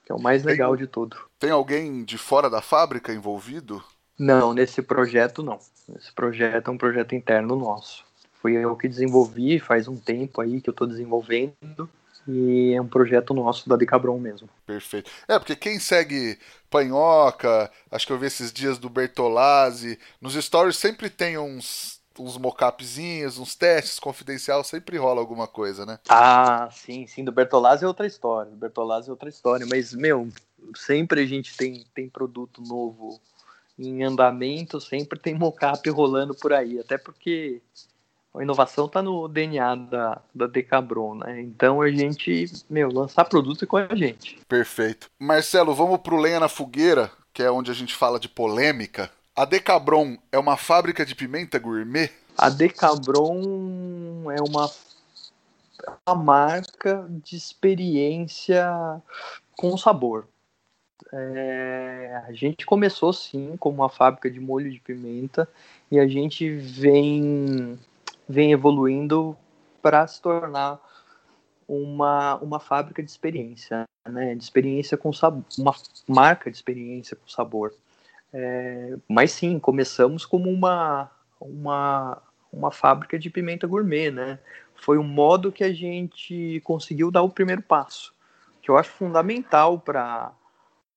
Que 0.03 0.11
é 0.11 0.15
o 0.15 0.21
mais 0.21 0.43
legal 0.43 0.75
tem, 0.75 0.85
de 0.85 0.91
tudo. 0.91 1.15
Tem 1.39 1.51
alguém 1.51 2.03
de 2.03 2.17
fora 2.17 2.49
da 2.49 2.61
fábrica 2.61 3.13
envolvido? 3.13 3.81
Não, 4.21 4.53
nesse 4.53 4.83
projeto 4.83 5.41
não. 5.41 5.57
Esse 5.97 6.11
projeto 6.11 6.69
é 6.69 6.73
um 6.73 6.77
projeto 6.77 7.15
interno 7.15 7.55
nosso. 7.55 8.03
Fui 8.41 8.53
eu 8.53 8.75
que 8.75 8.87
desenvolvi, 8.87 9.59
faz 9.59 9.87
um 9.87 9.95
tempo 9.95 10.41
aí 10.41 10.61
que 10.61 10.69
eu 10.69 10.73
estou 10.73 10.87
desenvolvendo. 10.87 11.89
E 12.27 12.73
é 12.73 12.81
um 12.81 12.87
projeto 12.87 13.33
nosso 13.33 13.67
da 13.67 13.75
Decabron 13.75 14.19
mesmo. 14.19 14.49
Perfeito. 14.65 15.09
É, 15.27 15.37
porque 15.39 15.55
quem 15.55 15.79
segue 15.79 16.37
Panhoca, 16.69 17.71
acho 17.91 18.05
que 18.05 18.13
eu 18.13 18.17
vi 18.17 18.27
esses 18.27 18.51
dias 18.51 18.77
do 18.77 18.89
Bertolazzi, 18.89 19.97
nos 20.19 20.33
stories 20.33 20.77
sempre 20.77 21.09
tem 21.09 21.37
uns, 21.37 21.99
uns 22.19 22.37
mockupzinhos, 22.37 23.37
uns 23.37 23.55
testes 23.55 23.99
confidencial, 23.99 24.63
sempre 24.63 24.97
rola 24.97 25.19
alguma 25.19 25.47
coisa, 25.47 25.85
né? 25.85 25.99
Ah, 26.07 26.69
sim, 26.71 27.07
sim. 27.07 27.23
Do 27.23 27.31
Bertolazzi 27.31 27.83
é 27.83 27.87
outra 27.87 28.05
história. 28.05 28.51
Do 28.51 28.57
Bertolazzi 28.57 29.09
é 29.09 29.11
outra 29.11 29.29
história. 29.29 29.65
Mas, 29.67 29.93
meu, 29.93 30.27
sempre 30.75 31.21
a 31.21 31.25
gente 31.25 31.55
tem, 31.57 31.85
tem 31.93 32.07
produto 32.07 32.61
novo 32.61 33.19
em 33.87 34.03
andamento, 34.03 34.79
sempre 34.79 35.19
tem 35.19 35.33
mocap 35.33 35.89
rolando 35.89 36.35
por 36.35 36.53
aí, 36.53 36.79
até 36.79 36.97
porque 36.97 37.61
a 38.33 38.41
inovação 38.41 38.85
está 38.85 39.01
no 39.01 39.27
DNA 39.27 39.75
da, 39.75 40.21
da 40.33 40.47
Decabron, 40.47 41.15
né? 41.15 41.41
Então 41.41 41.81
a 41.81 41.89
gente, 41.89 42.45
meu, 42.69 42.89
lançar 42.89 43.25
produto 43.25 43.65
é 43.65 43.67
com 43.67 43.77
a 43.77 43.95
gente. 43.95 44.39
Perfeito. 44.47 45.09
Marcelo, 45.19 45.75
vamos 45.75 45.99
pro 45.99 46.17
Lenha 46.17 46.39
na 46.39 46.47
Fogueira, 46.47 47.11
que 47.33 47.43
é 47.43 47.51
onde 47.51 47.71
a 47.71 47.73
gente 47.73 47.93
fala 47.93 48.19
de 48.19 48.29
polêmica. 48.29 49.11
A 49.35 49.43
Decabron 49.43 50.17
é 50.31 50.39
uma 50.39 50.55
fábrica 50.55 51.05
de 51.05 51.15
pimenta 51.15 51.59
gourmet? 51.59 52.09
A 52.37 52.49
Decabron 52.49 54.31
é 54.31 54.41
uma, 54.41 54.71
uma 56.07 56.15
marca 56.15 57.05
de 57.09 57.35
experiência 57.35 58.65
com 59.57 59.77
sabor. 59.77 60.27
É, 61.11 62.23
a 62.27 62.33
gente 62.33 62.65
começou 62.65 63.11
sim 63.13 63.55
como 63.57 63.77
uma 63.77 63.89
fábrica 63.89 64.29
de 64.29 64.39
molho 64.39 64.71
de 64.71 64.79
pimenta 64.79 65.47
e 65.89 65.99
a 65.99 66.07
gente 66.07 66.49
vem, 66.49 67.77
vem 68.27 68.51
evoluindo 68.51 69.35
para 69.81 70.05
se 70.07 70.21
tornar 70.21 70.79
uma, 71.67 72.35
uma 72.37 72.59
fábrica 72.59 73.01
de 73.01 73.09
experiência, 73.09 73.85
né? 74.07 74.35
De 74.35 74.43
experiência 74.43 74.97
com 74.97 75.11
sabor, 75.13 75.43
uma 75.57 75.73
marca 76.07 76.51
de 76.51 76.57
experiência 76.57 77.15
com 77.15 77.27
sabor. 77.27 77.73
É, 78.33 78.97
mas 79.07 79.31
sim, 79.31 79.59
começamos 79.59 80.25
como 80.25 80.49
uma, 80.49 81.09
uma, 81.39 82.21
uma 82.51 82.71
fábrica 82.71 83.17
de 83.17 83.29
pimenta 83.29 83.67
gourmet, 83.67 84.11
né? 84.11 84.39
Foi 84.75 84.97
um 84.97 85.03
modo 85.03 85.51
que 85.51 85.63
a 85.63 85.73
gente 85.73 86.61
conseguiu 86.63 87.11
dar 87.11 87.21
o 87.21 87.29
primeiro 87.29 87.61
passo, 87.61 88.13
que 88.61 88.69
eu 88.69 88.77
acho 88.77 88.89
fundamental 88.89 89.79
para 89.79 90.31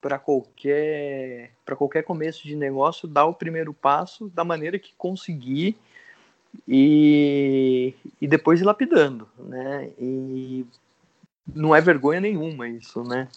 para 0.04 0.18
qualquer 0.18 1.52
para 1.64 1.74
qualquer 1.74 2.02
começo 2.02 2.46
de 2.46 2.54
negócio 2.54 3.08
dar 3.08 3.24
o 3.24 3.32
primeiro 3.32 3.72
passo 3.72 4.28
da 4.34 4.44
maneira 4.44 4.78
que 4.78 4.92
conseguir 4.98 5.78
e, 6.68 7.94
e 8.20 8.28
depois 8.28 8.60
ir 8.60 8.64
lapidando, 8.64 9.26
né? 9.38 9.88
E 9.98 10.66
não 11.46 11.74
é 11.74 11.80
vergonha 11.80 12.20
nenhuma 12.20 12.68
isso, 12.68 13.02
né? 13.02 13.28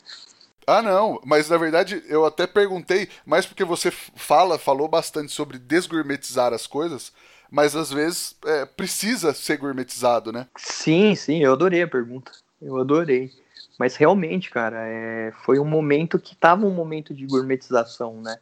Ah, 0.68 0.82
não, 0.82 1.22
mas 1.24 1.48
na 1.48 1.56
verdade 1.56 2.04
eu 2.10 2.26
até 2.26 2.46
perguntei, 2.46 3.08
mas 3.26 3.46
porque 3.46 3.64
você 3.64 3.90
fala, 3.90 4.60
falou 4.60 4.90
bastante 4.90 5.32
sobre 5.32 5.58
desgourmetizar 5.58 6.52
as 6.52 6.68
coisas, 6.68 7.14
mas 7.50 7.78
às 7.78 7.90
vezes 7.94 8.36
é, 8.46 8.66
precisa 8.66 9.34
ser 9.34 9.56
gourmetizado, 9.56 10.34
né? 10.34 10.48
Sim, 10.58 11.16
sim, 11.16 11.42
eu 11.42 11.54
adorei 11.54 11.84
a 11.84 11.88
pergunta. 11.88 12.30
Eu 12.62 12.76
adorei. 12.78 13.32
Mas 13.78 13.96
realmente, 13.96 14.50
cara, 14.50 14.88
é, 14.88 15.32
foi 15.44 15.60
um 15.60 15.66
momento 15.66 16.20
que 16.20 16.36
tava 16.36 16.66
um 16.66 16.74
momento 16.74 17.14
de 17.14 17.26
gourmetização, 17.26 18.22
né? 18.22 18.38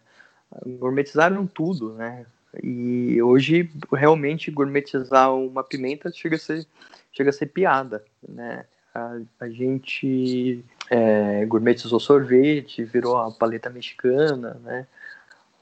Gourmetizaram 0.66 1.46
tudo, 1.46 1.94
né? 1.94 2.26
E 2.64 3.22
hoje, 3.22 3.70
realmente, 3.92 4.50
gourmetizar 4.50 5.34
uma 5.36 5.64
pimenta 5.64 6.12
chega 6.12 6.38
a 6.38 6.40
ser, 6.40 6.66
chega 7.12 7.30
a 7.30 7.34
ser 7.34 7.48
piada, 7.48 8.04
né? 8.28 8.66
A, 8.94 9.18
a 9.42 9.50
gente 9.50 10.64
é, 10.90 11.46
gourmetizou 11.46 12.00
sorvete, 12.00 12.84
virou 12.86 13.18
a 13.18 13.30
paleta 13.32 13.70
mexicana, 13.70 14.60
né? 14.64 14.88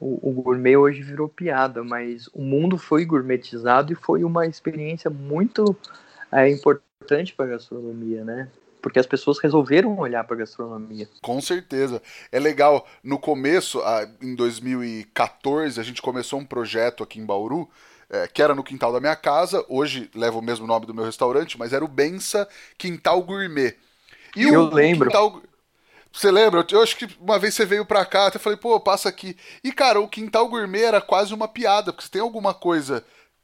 o, 0.03 0.29
o, 0.29 0.31
gourmet 0.33 0.75
hoje 0.75 1.01
virou 1.01 1.29
piada, 1.29 1.81
mas 1.83 2.27
o 2.33 2.41
mundo 2.41 2.77
foi 2.77 3.05
gourmetizado 3.05 3.93
e 3.93 3.95
foi 3.95 4.23
uma 4.23 4.45
experiência 4.45 5.09
muito 5.09 5.75
é, 6.29 6.49
importante 6.49 7.33
para 7.33 7.45
a 7.45 7.49
gastronomia, 7.49 8.23
né? 8.25 8.49
Porque 8.83 8.99
as 8.99 9.05
pessoas 9.05 9.39
resolveram 9.39 9.97
olhar 9.97 10.25
para 10.25 10.35
a 10.35 10.39
gastronomia. 10.39 11.07
Com 11.21 11.39
certeza. 11.39 12.01
É 12.29 12.37
legal. 12.37 12.85
No 13.01 13.17
começo, 13.17 13.81
em 14.21 14.35
2014, 14.35 15.79
a 15.79 15.83
gente 15.83 16.01
começou 16.01 16.37
um 16.37 16.45
projeto 16.45 17.01
aqui 17.01 17.17
em 17.17 17.25
Bauru, 17.25 17.69
é, 18.09 18.27
que 18.27 18.41
era 18.41 18.53
no 18.53 18.61
quintal 18.61 18.91
da 18.91 18.99
minha 18.99 19.15
casa. 19.15 19.65
Hoje 19.69 20.11
leva 20.13 20.37
o 20.37 20.41
mesmo 20.41 20.67
nome 20.67 20.85
do 20.85 20.93
meu 20.93 21.05
restaurante, 21.05 21.57
mas 21.57 21.71
era 21.71 21.85
o 21.85 21.87
Bença 21.87 22.45
Quintal 22.77 23.23
Gourmet. 23.23 23.73
E 24.35 24.43
eu 24.43 24.63
o, 24.63 24.73
lembro. 24.73 25.07
Quintal, 25.07 25.41
você 26.11 26.29
lembra? 26.29 26.67
Eu 26.69 26.83
acho 26.83 26.97
que 26.97 27.07
uma 27.21 27.39
vez 27.39 27.53
você 27.53 27.65
veio 27.65 27.85
pra 27.85 28.05
cá, 28.05 28.27
até 28.27 28.37
falei, 28.37 28.57
pô, 28.57 28.77
passa 28.81 29.07
aqui. 29.07 29.37
E, 29.63 29.71
cara, 29.71 30.01
o 30.01 30.09
quintal 30.09 30.49
gourmet 30.49 30.83
era 30.83 30.99
quase 30.99 31.33
uma 31.33 31.47
piada, 31.47 31.93
porque 31.93 32.03
se 32.03 32.11
tem 32.11 32.21
alguma 32.21 32.53
coisa 32.53 33.01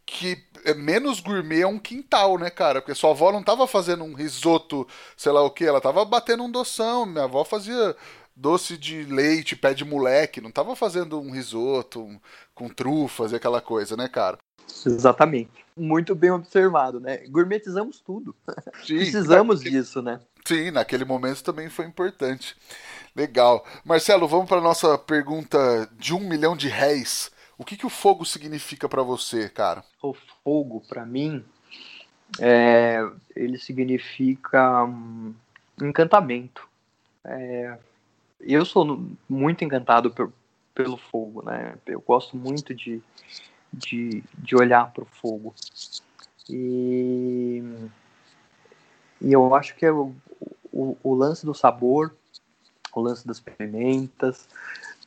que 0.09 0.43
é 0.65 0.73
menos 0.73 1.19
gourmet 1.19 1.61
é 1.61 1.67
um 1.67 1.77
quintal, 1.77 2.37
né, 2.37 2.49
cara? 2.49 2.81
Porque 2.81 2.95
sua 2.95 3.11
avó 3.11 3.31
não 3.31 3.43
tava 3.43 3.67
fazendo 3.67 4.03
um 4.03 4.13
risoto, 4.13 4.87
sei 5.15 5.31
lá 5.31 5.41
o 5.43 5.51
que, 5.51 5.63
ela 5.63 5.79
tava 5.79 6.03
batendo 6.03 6.43
um 6.43 6.51
doção. 6.51 7.05
Minha 7.05 7.25
avó 7.25 7.45
fazia 7.45 7.95
doce 8.35 8.75
de 8.75 9.03
leite, 9.03 9.55
pé 9.55 9.73
de 9.73 9.85
moleque, 9.85 10.41
não 10.41 10.51
tava 10.51 10.75
fazendo 10.75 11.19
um 11.19 11.31
risoto 11.31 12.01
um, 12.01 12.19
com 12.55 12.69
trufas 12.69 13.31
e 13.31 13.35
aquela 13.35 13.61
coisa, 13.61 13.95
né, 13.95 14.07
cara? 14.07 14.37
Exatamente. 14.85 15.65
Muito 15.77 16.15
bem 16.15 16.31
observado, 16.31 16.99
né? 16.99 17.17
Gourmetizamos 17.27 18.01
tudo. 18.01 18.35
Sim, 18.83 18.97
Precisamos 18.99 19.61
disso, 19.61 20.01
né? 20.01 20.19
Sim, 20.45 20.71
naquele 20.71 21.05
momento 21.05 21.43
também 21.43 21.69
foi 21.69 21.85
importante. 21.85 22.55
Legal. 23.15 23.65
Marcelo, 23.85 24.27
vamos 24.27 24.47
para 24.47 24.61
nossa 24.61 24.97
pergunta 24.97 25.89
de 25.97 26.13
um 26.13 26.19
milhão 26.19 26.55
de 26.55 26.67
réis. 26.67 27.31
O 27.59 27.65
que, 27.65 27.75
que 27.75 27.85
o 27.85 27.89
fogo 27.89 28.23
significa 28.23 28.87
para 28.87 29.03
você, 29.03 29.49
cara? 29.49 29.83
O 30.01 30.13
fogo, 30.13 30.81
para 30.87 31.05
mim, 31.05 31.43
é, 32.39 32.99
ele 33.35 33.57
significa 33.59 34.85
um, 34.85 35.35
encantamento. 35.81 36.65
É, 37.21 37.77
eu 38.39 38.63
sou 38.63 39.05
muito 39.27 39.65
encantado 39.65 40.15
pelo 40.73 40.95
fogo, 40.95 41.43
né? 41.43 41.75
Eu 41.85 41.99
gosto 41.99 42.37
muito 42.37 42.73
de, 42.73 43.01
de, 43.73 44.23
de 44.37 44.55
olhar 44.55 44.93
para 44.93 45.03
o 45.03 45.07
fogo. 45.07 45.53
E, 46.49 47.61
e 49.19 49.33
eu 49.33 49.53
acho 49.53 49.75
que 49.75 49.85
é 49.85 49.91
o, 49.91 50.15
o, 50.71 50.97
o 51.03 51.13
lance 51.13 51.45
do 51.45 51.53
sabor, 51.53 52.15
o 52.93 53.01
lance 53.01 53.27
das 53.27 53.41
pimentas, 53.41 54.47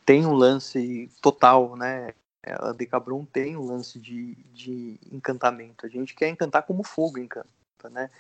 tem 0.05 0.27
um 0.27 0.35
lance 0.35 1.11
total, 1.23 1.77
né? 1.77 2.13
A 2.45 2.73
Decabrum 2.73 3.25
tem 3.25 3.57
um 3.57 3.65
lance 3.65 3.99
de, 3.99 4.35
de 4.53 4.99
encantamento. 5.13 5.87
A 5.87 5.89
gente 5.89 6.15
quer 6.15 6.29
encantar 6.29 6.65
como 6.65 6.83
fogo 6.83 7.19
encanta, 7.19 7.49
né? 7.91 8.11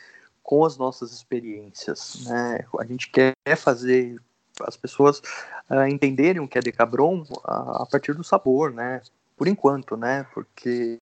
Com 0.43 0.65
as 0.65 0.77
nossas 0.77 1.13
experiências, 1.13 2.25
né? 2.25 2.65
A 2.79 2.85
gente 2.85 3.11
quer 3.11 3.35
fazer 3.57 4.21
as 4.61 4.77
pessoas 4.77 5.21
uh, 5.69 5.87
entenderem 5.89 6.41
o 6.41 6.47
que 6.47 6.59
é 6.59 6.61
Decabron 6.61 7.25
a, 7.45 7.83
a 7.83 7.87
partir 7.87 8.15
do 8.15 8.23
sabor, 8.23 8.73
né? 8.73 9.03
Por 9.37 9.49
enquanto, 9.49 9.97
né? 9.97 10.25
Porque 10.33 10.99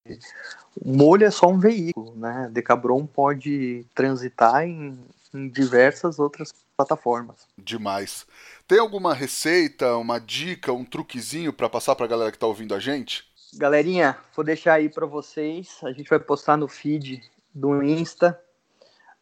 o 0.80 0.96
molho 0.96 1.26
é 1.26 1.30
só 1.30 1.48
um 1.48 1.58
veículo, 1.58 2.14
né? 2.16 2.48
Decabron 2.50 3.06
pode 3.06 3.84
transitar 3.94 4.64
em, 4.64 4.98
em 5.34 5.48
diversas 5.48 6.18
outras 6.18 6.52
plataformas. 6.76 7.46
Demais. 7.56 8.26
Tem 8.66 8.78
alguma 8.78 9.14
receita, 9.14 9.96
uma 9.96 10.18
dica, 10.18 10.72
um 10.72 10.84
truquezinho 10.84 11.52
para 11.52 11.68
passar 11.68 11.94
para 11.94 12.06
a 12.06 12.08
galera 12.08 12.30
que 12.30 12.36
está 12.36 12.46
ouvindo 12.46 12.74
a 12.74 12.80
gente? 12.80 13.24
Galerinha, 13.54 14.16
vou 14.34 14.44
deixar 14.44 14.74
aí 14.74 14.88
para 14.88 15.06
vocês. 15.06 15.78
A 15.82 15.92
gente 15.92 16.08
vai 16.08 16.18
postar 16.18 16.56
no 16.56 16.68
feed 16.68 17.22
do 17.54 17.82
Insta 17.82 18.40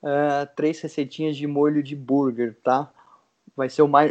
uh, 0.02 0.48
três 0.54 0.80
receitinhas 0.80 1.36
de 1.36 1.46
molho 1.46 1.82
de 1.82 1.96
burger, 1.96 2.56
tá? 2.62 2.92
Vai 3.56 3.68
ser 3.68 3.82
o 3.82 3.88
mar 3.88 4.08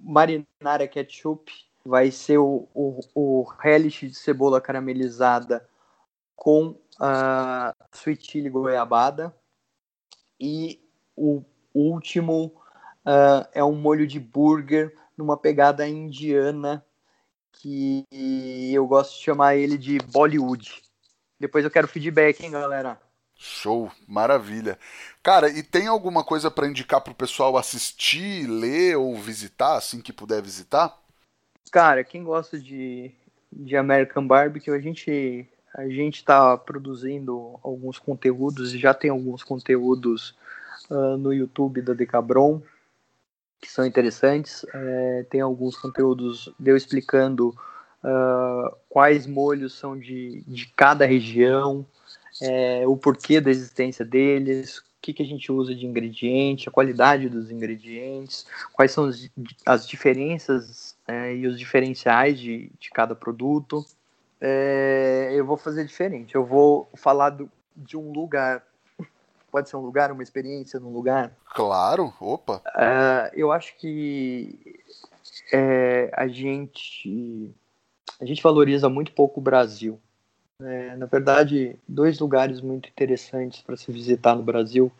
marinara 0.00 0.86
ketchup, 0.86 1.52
vai 1.84 2.10
ser 2.10 2.38
o, 2.38 2.68
o, 2.74 3.00
o 3.14 3.42
relish 3.58 4.08
de 4.08 4.14
cebola 4.14 4.60
caramelizada 4.60 5.68
com 6.34 6.68
uh, 7.00 7.74
sweet 7.92 8.30
chili 8.30 8.48
goiabada 8.48 9.34
e 10.38 10.85
o 11.16 11.44
último 11.74 12.52
uh, 13.04 13.46
é 13.52 13.64
um 13.64 13.74
molho 13.74 14.06
de 14.06 14.20
burger 14.20 14.94
numa 15.16 15.36
pegada 15.36 15.88
indiana 15.88 16.84
que 17.52 18.04
eu 18.72 18.86
gosto 18.86 19.16
de 19.16 19.24
chamar 19.24 19.56
ele 19.56 19.78
de 19.78 19.98
Bollywood. 19.98 20.82
Depois 21.40 21.64
eu 21.64 21.70
quero 21.70 21.88
feedback, 21.88 22.44
hein, 22.44 22.50
galera? 22.50 23.00
Show, 23.34 23.90
maravilha. 24.06 24.78
Cara, 25.22 25.50
e 25.50 25.62
tem 25.62 25.86
alguma 25.86 26.24
coisa 26.24 26.50
para 26.50 26.66
indicar 26.66 27.02
pro 27.02 27.14
pessoal 27.14 27.56
assistir, 27.56 28.46
ler 28.46 28.96
ou 28.96 29.14
visitar, 29.16 29.76
assim 29.76 30.00
que 30.00 30.12
puder 30.12 30.42
visitar? 30.42 30.98
Cara, 31.70 32.02
quem 32.02 32.24
gosta 32.24 32.58
de, 32.58 33.12
de 33.52 33.76
American 33.76 34.26
Barbecue, 34.26 34.72
a 34.72 34.80
gente 34.80 35.48
a 35.74 35.86
gente 35.90 36.16
está 36.16 36.56
produzindo 36.56 37.60
alguns 37.62 37.98
conteúdos 37.98 38.72
e 38.72 38.78
já 38.78 38.94
tem 38.94 39.10
alguns 39.10 39.44
conteúdos 39.44 40.34
uh, 40.90 41.16
no 41.16 41.32
YouTube 41.32 41.82
da 41.82 41.94
Decabron 41.94 42.62
que 43.60 43.70
são 43.70 43.84
interessantes. 43.84 44.64
É, 44.72 45.26
tem 45.30 45.40
alguns 45.40 45.76
conteúdos 45.76 46.52
eu 46.64 46.76
explicando 46.76 47.48
uh, 48.02 48.76
quais 48.88 49.26
molhos 49.26 49.74
são 49.74 49.98
de, 49.98 50.42
de 50.46 50.66
cada 50.74 51.04
região, 51.04 51.84
é, 52.40 52.86
o 52.86 52.96
porquê 52.96 53.40
da 53.40 53.50
existência 53.50 54.04
deles, 54.04 54.78
o 54.78 54.84
que, 55.00 55.12
que 55.12 55.22
a 55.22 55.26
gente 55.26 55.50
usa 55.50 55.74
de 55.74 55.86
ingrediente, 55.86 56.68
a 56.68 56.72
qualidade 56.72 57.28
dos 57.28 57.50
ingredientes, 57.50 58.46
quais 58.72 58.92
são 58.92 59.06
as, 59.06 59.28
as 59.64 59.88
diferenças 59.88 60.96
é, 61.06 61.34
e 61.34 61.46
os 61.46 61.58
diferenciais 61.58 62.38
de, 62.38 62.70
de 62.78 62.90
cada 62.90 63.14
produto. 63.14 63.84
É, 64.40 65.32
eu 65.34 65.46
vou 65.46 65.56
fazer 65.56 65.84
diferente. 65.84 66.34
Eu 66.34 66.44
vou 66.44 66.88
falar 66.94 67.30
do, 67.30 67.50
de 67.74 67.96
um 67.96 68.12
lugar 68.12 68.62
pode 69.56 69.70
ser 69.70 69.76
um 69.78 69.80
lugar, 69.80 70.12
uma 70.12 70.22
experiência 70.22 70.78
num 70.78 70.92
lugar? 70.92 71.32
Claro, 71.54 72.12
opa. 72.20 72.60
Uh, 72.76 73.32
eu 73.32 73.50
acho 73.50 73.74
que 73.78 74.78
é, 75.50 76.10
a 76.12 76.28
gente 76.28 77.50
a 78.20 78.26
gente 78.26 78.42
valoriza 78.42 78.86
muito 78.90 79.12
pouco 79.12 79.40
o 79.40 79.42
Brasil. 79.42 79.98
É, 80.60 80.94
na 80.96 81.06
verdade, 81.06 81.74
dois 81.88 82.18
lugares 82.18 82.60
muito 82.60 82.90
interessantes 82.90 83.62
para 83.62 83.78
se 83.78 83.90
visitar 83.90 84.34
no 84.34 84.42
Brasil. 84.42 84.92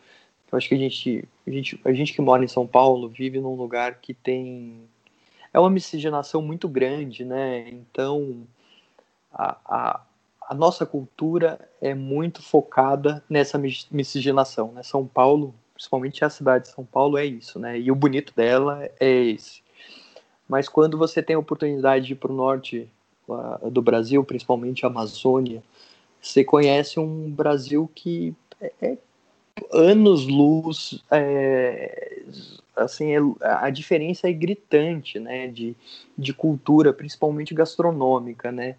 Eu 0.51 0.57
acho 0.57 0.67
que 0.67 0.73
a 0.73 0.77
gente, 0.77 1.27
a 1.45 1.51
gente, 1.51 1.81
a 1.85 1.93
gente 1.93 2.13
que 2.13 2.21
mora 2.21 2.43
em 2.43 2.47
São 2.47 2.65
Paulo 2.65 3.07
vive 3.09 3.39
num 3.39 3.53
lugar 3.53 3.99
que 4.01 4.11
tem 4.11 4.89
é 5.53 5.59
uma 5.59 5.69
miscigenação 5.69 6.41
muito 6.41 6.67
grande, 6.67 7.23
né? 7.23 7.69
Então 7.69 8.41
a, 9.31 9.57
a, 9.65 10.01
a 10.47 10.53
nossa 10.53 10.85
cultura 10.85 11.59
é 11.81 11.93
muito 11.93 12.41
focada 12.41 13.21
nessa 13.29 13.57
miscigenação, 13.91 14.71
né? 14.71 14.81
São 14.81 15.05
Paulo, 15.05 15.53
principalmente 15.73 16.23
a 16.23 16.29
cidade 16.29 16.65
de 16.65 16.71
São 16.71 16.85
Paulo, 16.85 17.17
é 17.17 17.25
isso, 17.25 17.59
né? 17.59 17.77
E 17.77 17.91
o 17.91 17.95
bonito 17.95 18.33
dela 18.33 18.89
é 18.97 19.11
esse. 19.25 19.61
Mas 20.47 20.69
quando 20.69 20.97
você 20.97 21.21
tem 21.21 21.35
a 21.35 21.39
oportunidade 21.39 22.07
de 22.07 22.13
ir 22.13 22.15
para 22.15 22.31
o 22.31 22.35
norte 22.35 22.89
do 23.69 23.81
Brasil, 23.81 24.23
principalmente 24.23 24.85
a 24.85 24.87
Amazônia, 24.87 25.61
você 26.21 26.45
conhece 26.45 26.97
um 26.97 27.29
Brasil 27.29 27.91
que 27.93 28.33
é, 28.61 28.71
é 28.81 28.97
anos 29.73 30.27
luz, 30.27 31.03
é, 31.11 32.23
assim, 32.73 33.11
é, 33.11 33.19
a 33.41 33.69
diferença 33.69 34.29
é 34.29 34.31
gritante, 34.31 35.19
né? 35.19 35.47
De, 35.47 35.75
de 36.17 36.33
cultura, 36.33 36.93
principalmente 36.93 37.53
gastronômica, 37.53 38.49
né? 38.49 38.77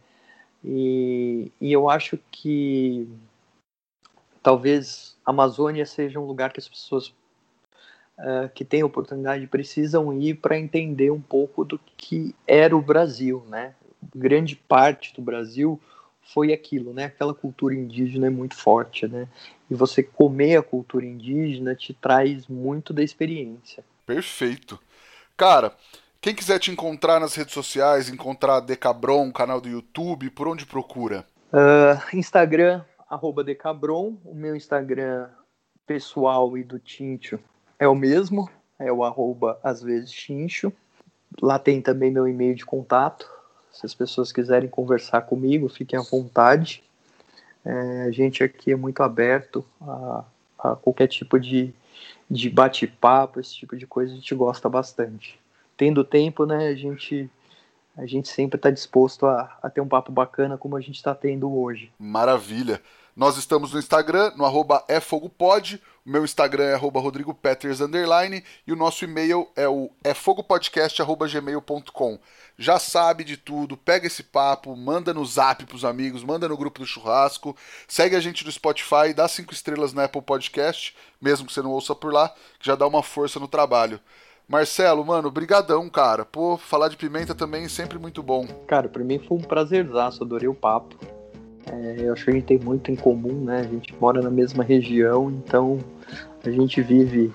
E, 0.64 1.52
e 1.60 1.72
eu 1.72 1.88
acho 1.88 2.18
que 2.30 3.08
talvez 4.42 5.16
a 5.24 5.30
Amazônia 5.30 5.86
seja 5.86 6.18
um 6.18 6.26
lugar 6.26 6.52
que 6.52 6.60
as 6.60 6.68
pessoas 6.68 7.08
uh, 8.18 8.48
que 8.54 8.64
têm 8.64 8.82
oportunidade 8.82 9.46
precisam 9.46 10.12
ir 10.20 10.34
para 10.34 10.58
entender 10.58 11.10
um 11.10 11.20
pouco 11.20 11.64
do 11.64 11.78
que 11.96 12.34
era 12.46 12.76
o 12.76 12.82
Brasil, 12.82 13.44
né? 13.48 13.74
Grande 14.14 14.56
parte 14.56 15.14
do 15.14 15.22
Brasil 15.22 15.80
foi 16.22 16.52
aquilo, 16.52 16.92
né? 16.92 17.04
Aquela 17.04 17.34
cultura 17.34 17.74
indígena 17.74 18.26
é 18.26 18.30
muito 18.30 18.54
forte, 18.54 19.06
né? 19.06 19.28
E 19.70 19.74
você 19.74 20.02
comer 20.02 20.56
a 20.56 20.62
cultura 20.62 21.04
indígena 21.04 21.74
te 21.74 21.94
traz 21.94 22.46
muito 22.46 22.92
da 22.92 23.02
experiência. 23.02 23.84
Perfeito. 24.04 24.78
Cara, 25.36 25.74
quem 26.20 26.34
quiser 26.34 26.58
te 26.58 26.70
encontrar 26.70 27.20
nas 27.20 27.34
redes 27.34 27.54
sociais, 27.54 28.08
encontrar 28.08 28.60
Decabron, 28.60 29.30
canal 29.30 29.60
do 29.60 29.68
YouTube, 29.68 30.30
por 30.30 30.48
onde 30.48 30.66
procura? 30.66 31.24
Uh, 31.52 32.16
Instagram, 32.16 32.84
arroba 33.08 33.44
Decabron. 33.44 34.16
O 34.24 34.34
meu 34.34 34.56
Instagram 34.56 35.28
pessoal 35.86 36.58
e 36.58 36.64
do 36.64 36.78
Tincho 36.78 37.38
é 37.78 37.86
o 37.86 37.94
mesmo, 37.94 38.50
é 38.78 38.92
o 38.92 39.04
arroba 39.04 39.58
às 39.62 39.80
vezes 39.80 40.10
Tincho. 40.10 40.72
Lá 41.40 41.58
tem 41.58 41.80
também 41.80 42.10
meu 42.10 42.26
e-mail 42.26 42.54
de 42.54 42.66
contato, 42.66 43.30
Se 43.70 43.86
as 43.86 43.94
pessoas 43.94 44.32
quiserem 44.32 44.68
conversar 44.68 45.22
comigo, 45.22 45.68
fiquem 45.68 45.98
à 45.98 46.02
vontade. 46.02 46.82
É, 47.64 48.06
a 48.08 48.10
gente 48.10 48.42
aqui 48.42 48.72
é 48.72 48.76
muito 48.76 49.02
aberto 49.02 49.64
a, 49.80 50.24
a 50.58 50.76
qualquer 50.76 51.06
tipo 51.06 51.38
de, 51.38 51.72
de 52.28 52.50
bate-papo, 52.50 53.38
esse 53.38 53.54
tipo 53.54 53.76
de 53.76 53.86
coisa, 53.86 54.12
a 54.12 54.16
gente 54.16 54.34
gosta 54.34 54.68
bastante. 54.68 55.38
Tendo 55.78 56.04
tempo, 56.04 56.44
né, 56.44 56.68
a 56.68 56.74
gente 56.74 57.30
a 57.96 58.04
gente 58.06 58.28
sempre 58.28 58.56
está 58.56 58.70
disposto 58.70 59.26
a, 59.26 59.58
a, 59.60 59.68
ter 59.68 59.80
um 59.80 59.88
papo 59.88 60.12
bacana 60.12 60.56
como 60.56 60.76
a 60.76 60.80
gente 60.80 60.94
está 60.96 61.16
tendo 61.16 61.52
hoje. 61.52 61.90
Maravilha. 61.98 62.80
Nós 63.16 63.36
estamos 63.36 63.72
no 63.72 63.80
Instagram, 63.80 64.30
no 64.36 64.44
arroba 64.44 64.84
efogopod, 64.88 65.82
o 66.06 66.10
meu 66.10 66.24
Instagram 66.24 66.62
é 66.62 66.74
arroba 66.74 67.00
rodrigopeters, 67.00 67.80
underline, 67.80 68.44
e 68.64 68.72
o 68.72 68.76
nosso 68.76 69.04
e-mail 69.04 69.48
é 69.56 69.68
o 69.68 69.90
efogopodcast.gmail.com. 70.04 72.20
Já 72.56 72.78
sabe 72.78 73.24
de 73.24 73.36
tudo, 73.36 73.76
pega 73.76 74.06
esse 74.06 74.22
papo, 74.22 74.76
manda 74.76 75.12
no 75.12 75.26
zap 75.26 75.66
pros 75.66 75.84
amigos, 75.84 76.22
manda 76.22 76.48
no 76.48 76.56
grupo 76.56 76.78
do 76.78 76.86
churrasco, 76.86 77.56
segue 77.88 78.14
a 78.14 78.20
gente 78.20 78.44
no 78.44 78.52
Spotify, 78.52 79.12
dá 79.12 79.26
cinco 79.26 79.52
estrelas 79.52 79.92
na 79.92 80.04
Apple 80.04 80.22
Podcast, 80.22 80.94
mesmo 81.20 81.48
que 81.48 81.52
você 81.52 81.60
não 81.60 81.72
ouça 81.72 81.96
por 81.96 82.12
lá, 82.12 82.32
que 82.60 82.66
já 82.66 82.76
dá 82.76 82.86
uma 82.86 83.02
força 83.02 83.40
no 83.40 83.48
trabalho. 83.48 83.98
Marcelo, 84.48 85.04
mano, 85.04 85.30
brigadão, 85.30 85.90
cara. 85.90 86.24
Pô, 86.24 86.56
falar 86.56 86.88
de 86.88 86.96
pimenta 86.96 87.34
também 87.34 87.64
é 87.64 87.68
sempre 87.68 87.98
muito 87.98 88.22
bom. 88.22 88.46
Cara, 88.66 88.88
pra 88.88 89.04
mim 89.04 89.18
foi 89.18 89.36
um 89.36 89.42
prazerzaço, 89.42 90.24
adorei 90.24 90.48
o 90.48 90.54
papo. 90.54 90.96
É, 91.70 91.96
eu 91.98 92.14
acho 92.14 92.24
que 92.24 92.30
a 92.30 92.32
gente 92.32 92.46
tem 92.46 92.58
muito 92.58 92.90
em 92.90 92.96
comum, 92.96 93.44
né? 93.44 93.60
A 93.60 93.64
gente 93.64 93.94
mora 94.00 94.22
na 94.22 94.30
mesma 94.30 94.64
região, 94.64 95.30
então 95.30 95.78
a 96.42 96.50
gente 96.50 96.80
vive, 96.80 97.30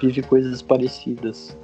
vive 0.00 0.22
coisas 0.22 0.60
parecidas. 0.60 1.56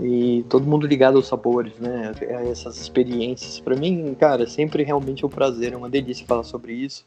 E 0.00 0.44
todo 0.48 0.64
mundo 0.64 0.86
ligado 0.86 1.16
aos 1.16 1.26
sabores, 1.26 1.76
né? 1.80 2.12
A 2.20 2.44
essas 2.48 2.80
experiências. 2.80 3.58
Para 3.58 3.74
mim, 3.74 4.14
cara, 4.14 4.46
sempre 4.46 4.84
realmente 4.84 5.24
é 5.24 5.26
um 5.26 5.30
prazer, 5.30 5.72
é 5.72 5.76
uma 5.76 5.90
delícia 5.90 6.24
falar 6.24 6.44
sobre 6.44 6.72
isso. 6.72 7.04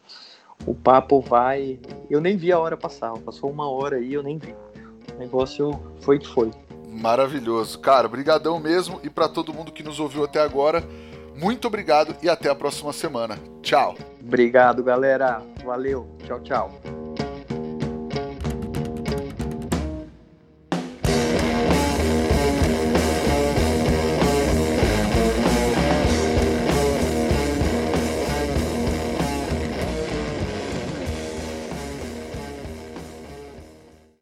O 0.65 0.75
papo 0.75 1.21
vai. 1.21 1.79
Eu 2.09 2.19
nem 2.19 2.35
vi 2.35 2.51
a 2.51 2.59
hora 2.59 2.75
passar, 2.75 3.13
passou 3.19 3.49
uma 3.49 3.69
hora 3.69 3.95
aí, 3.95 4.13
eu 4.13 4.23
nem 4.23 4.37
vi. 4.37 4.53
O 5.15 5.17
negócio 5.17 5.79
foi 6.01 6.19
que 6.19 6.27
foi. 6.27 6.51
Maravilhoso. 6.91 7.79
Cara, 7.79 8.07
brigadão 8.07 8.59
mesmo 8.59 8.99
e 9.03 9.09
para 9.09 9.29
todo 9.29 9.53
mundo 9.53 9.71
que 9.71 9.83
nos 9.83 9.99
ouviu 9.99 10.23
até 10.23 10.41
agora, 10.41 10.83
muito 11.35 11.67
obrigado 11.67 12.15
e 12.21 12.29
até 12.29 12.49
a 12.49 12.55
próxima 12.55 12.91
semana. 12.91 13.37
Tchau. 13.61 13.95
Obrigado, 14.21 14.83
galera. 14.83 15.41
Valeu. 15.63 16.07
Tchau, 16.25 16.39
tchau. 16.41 17.09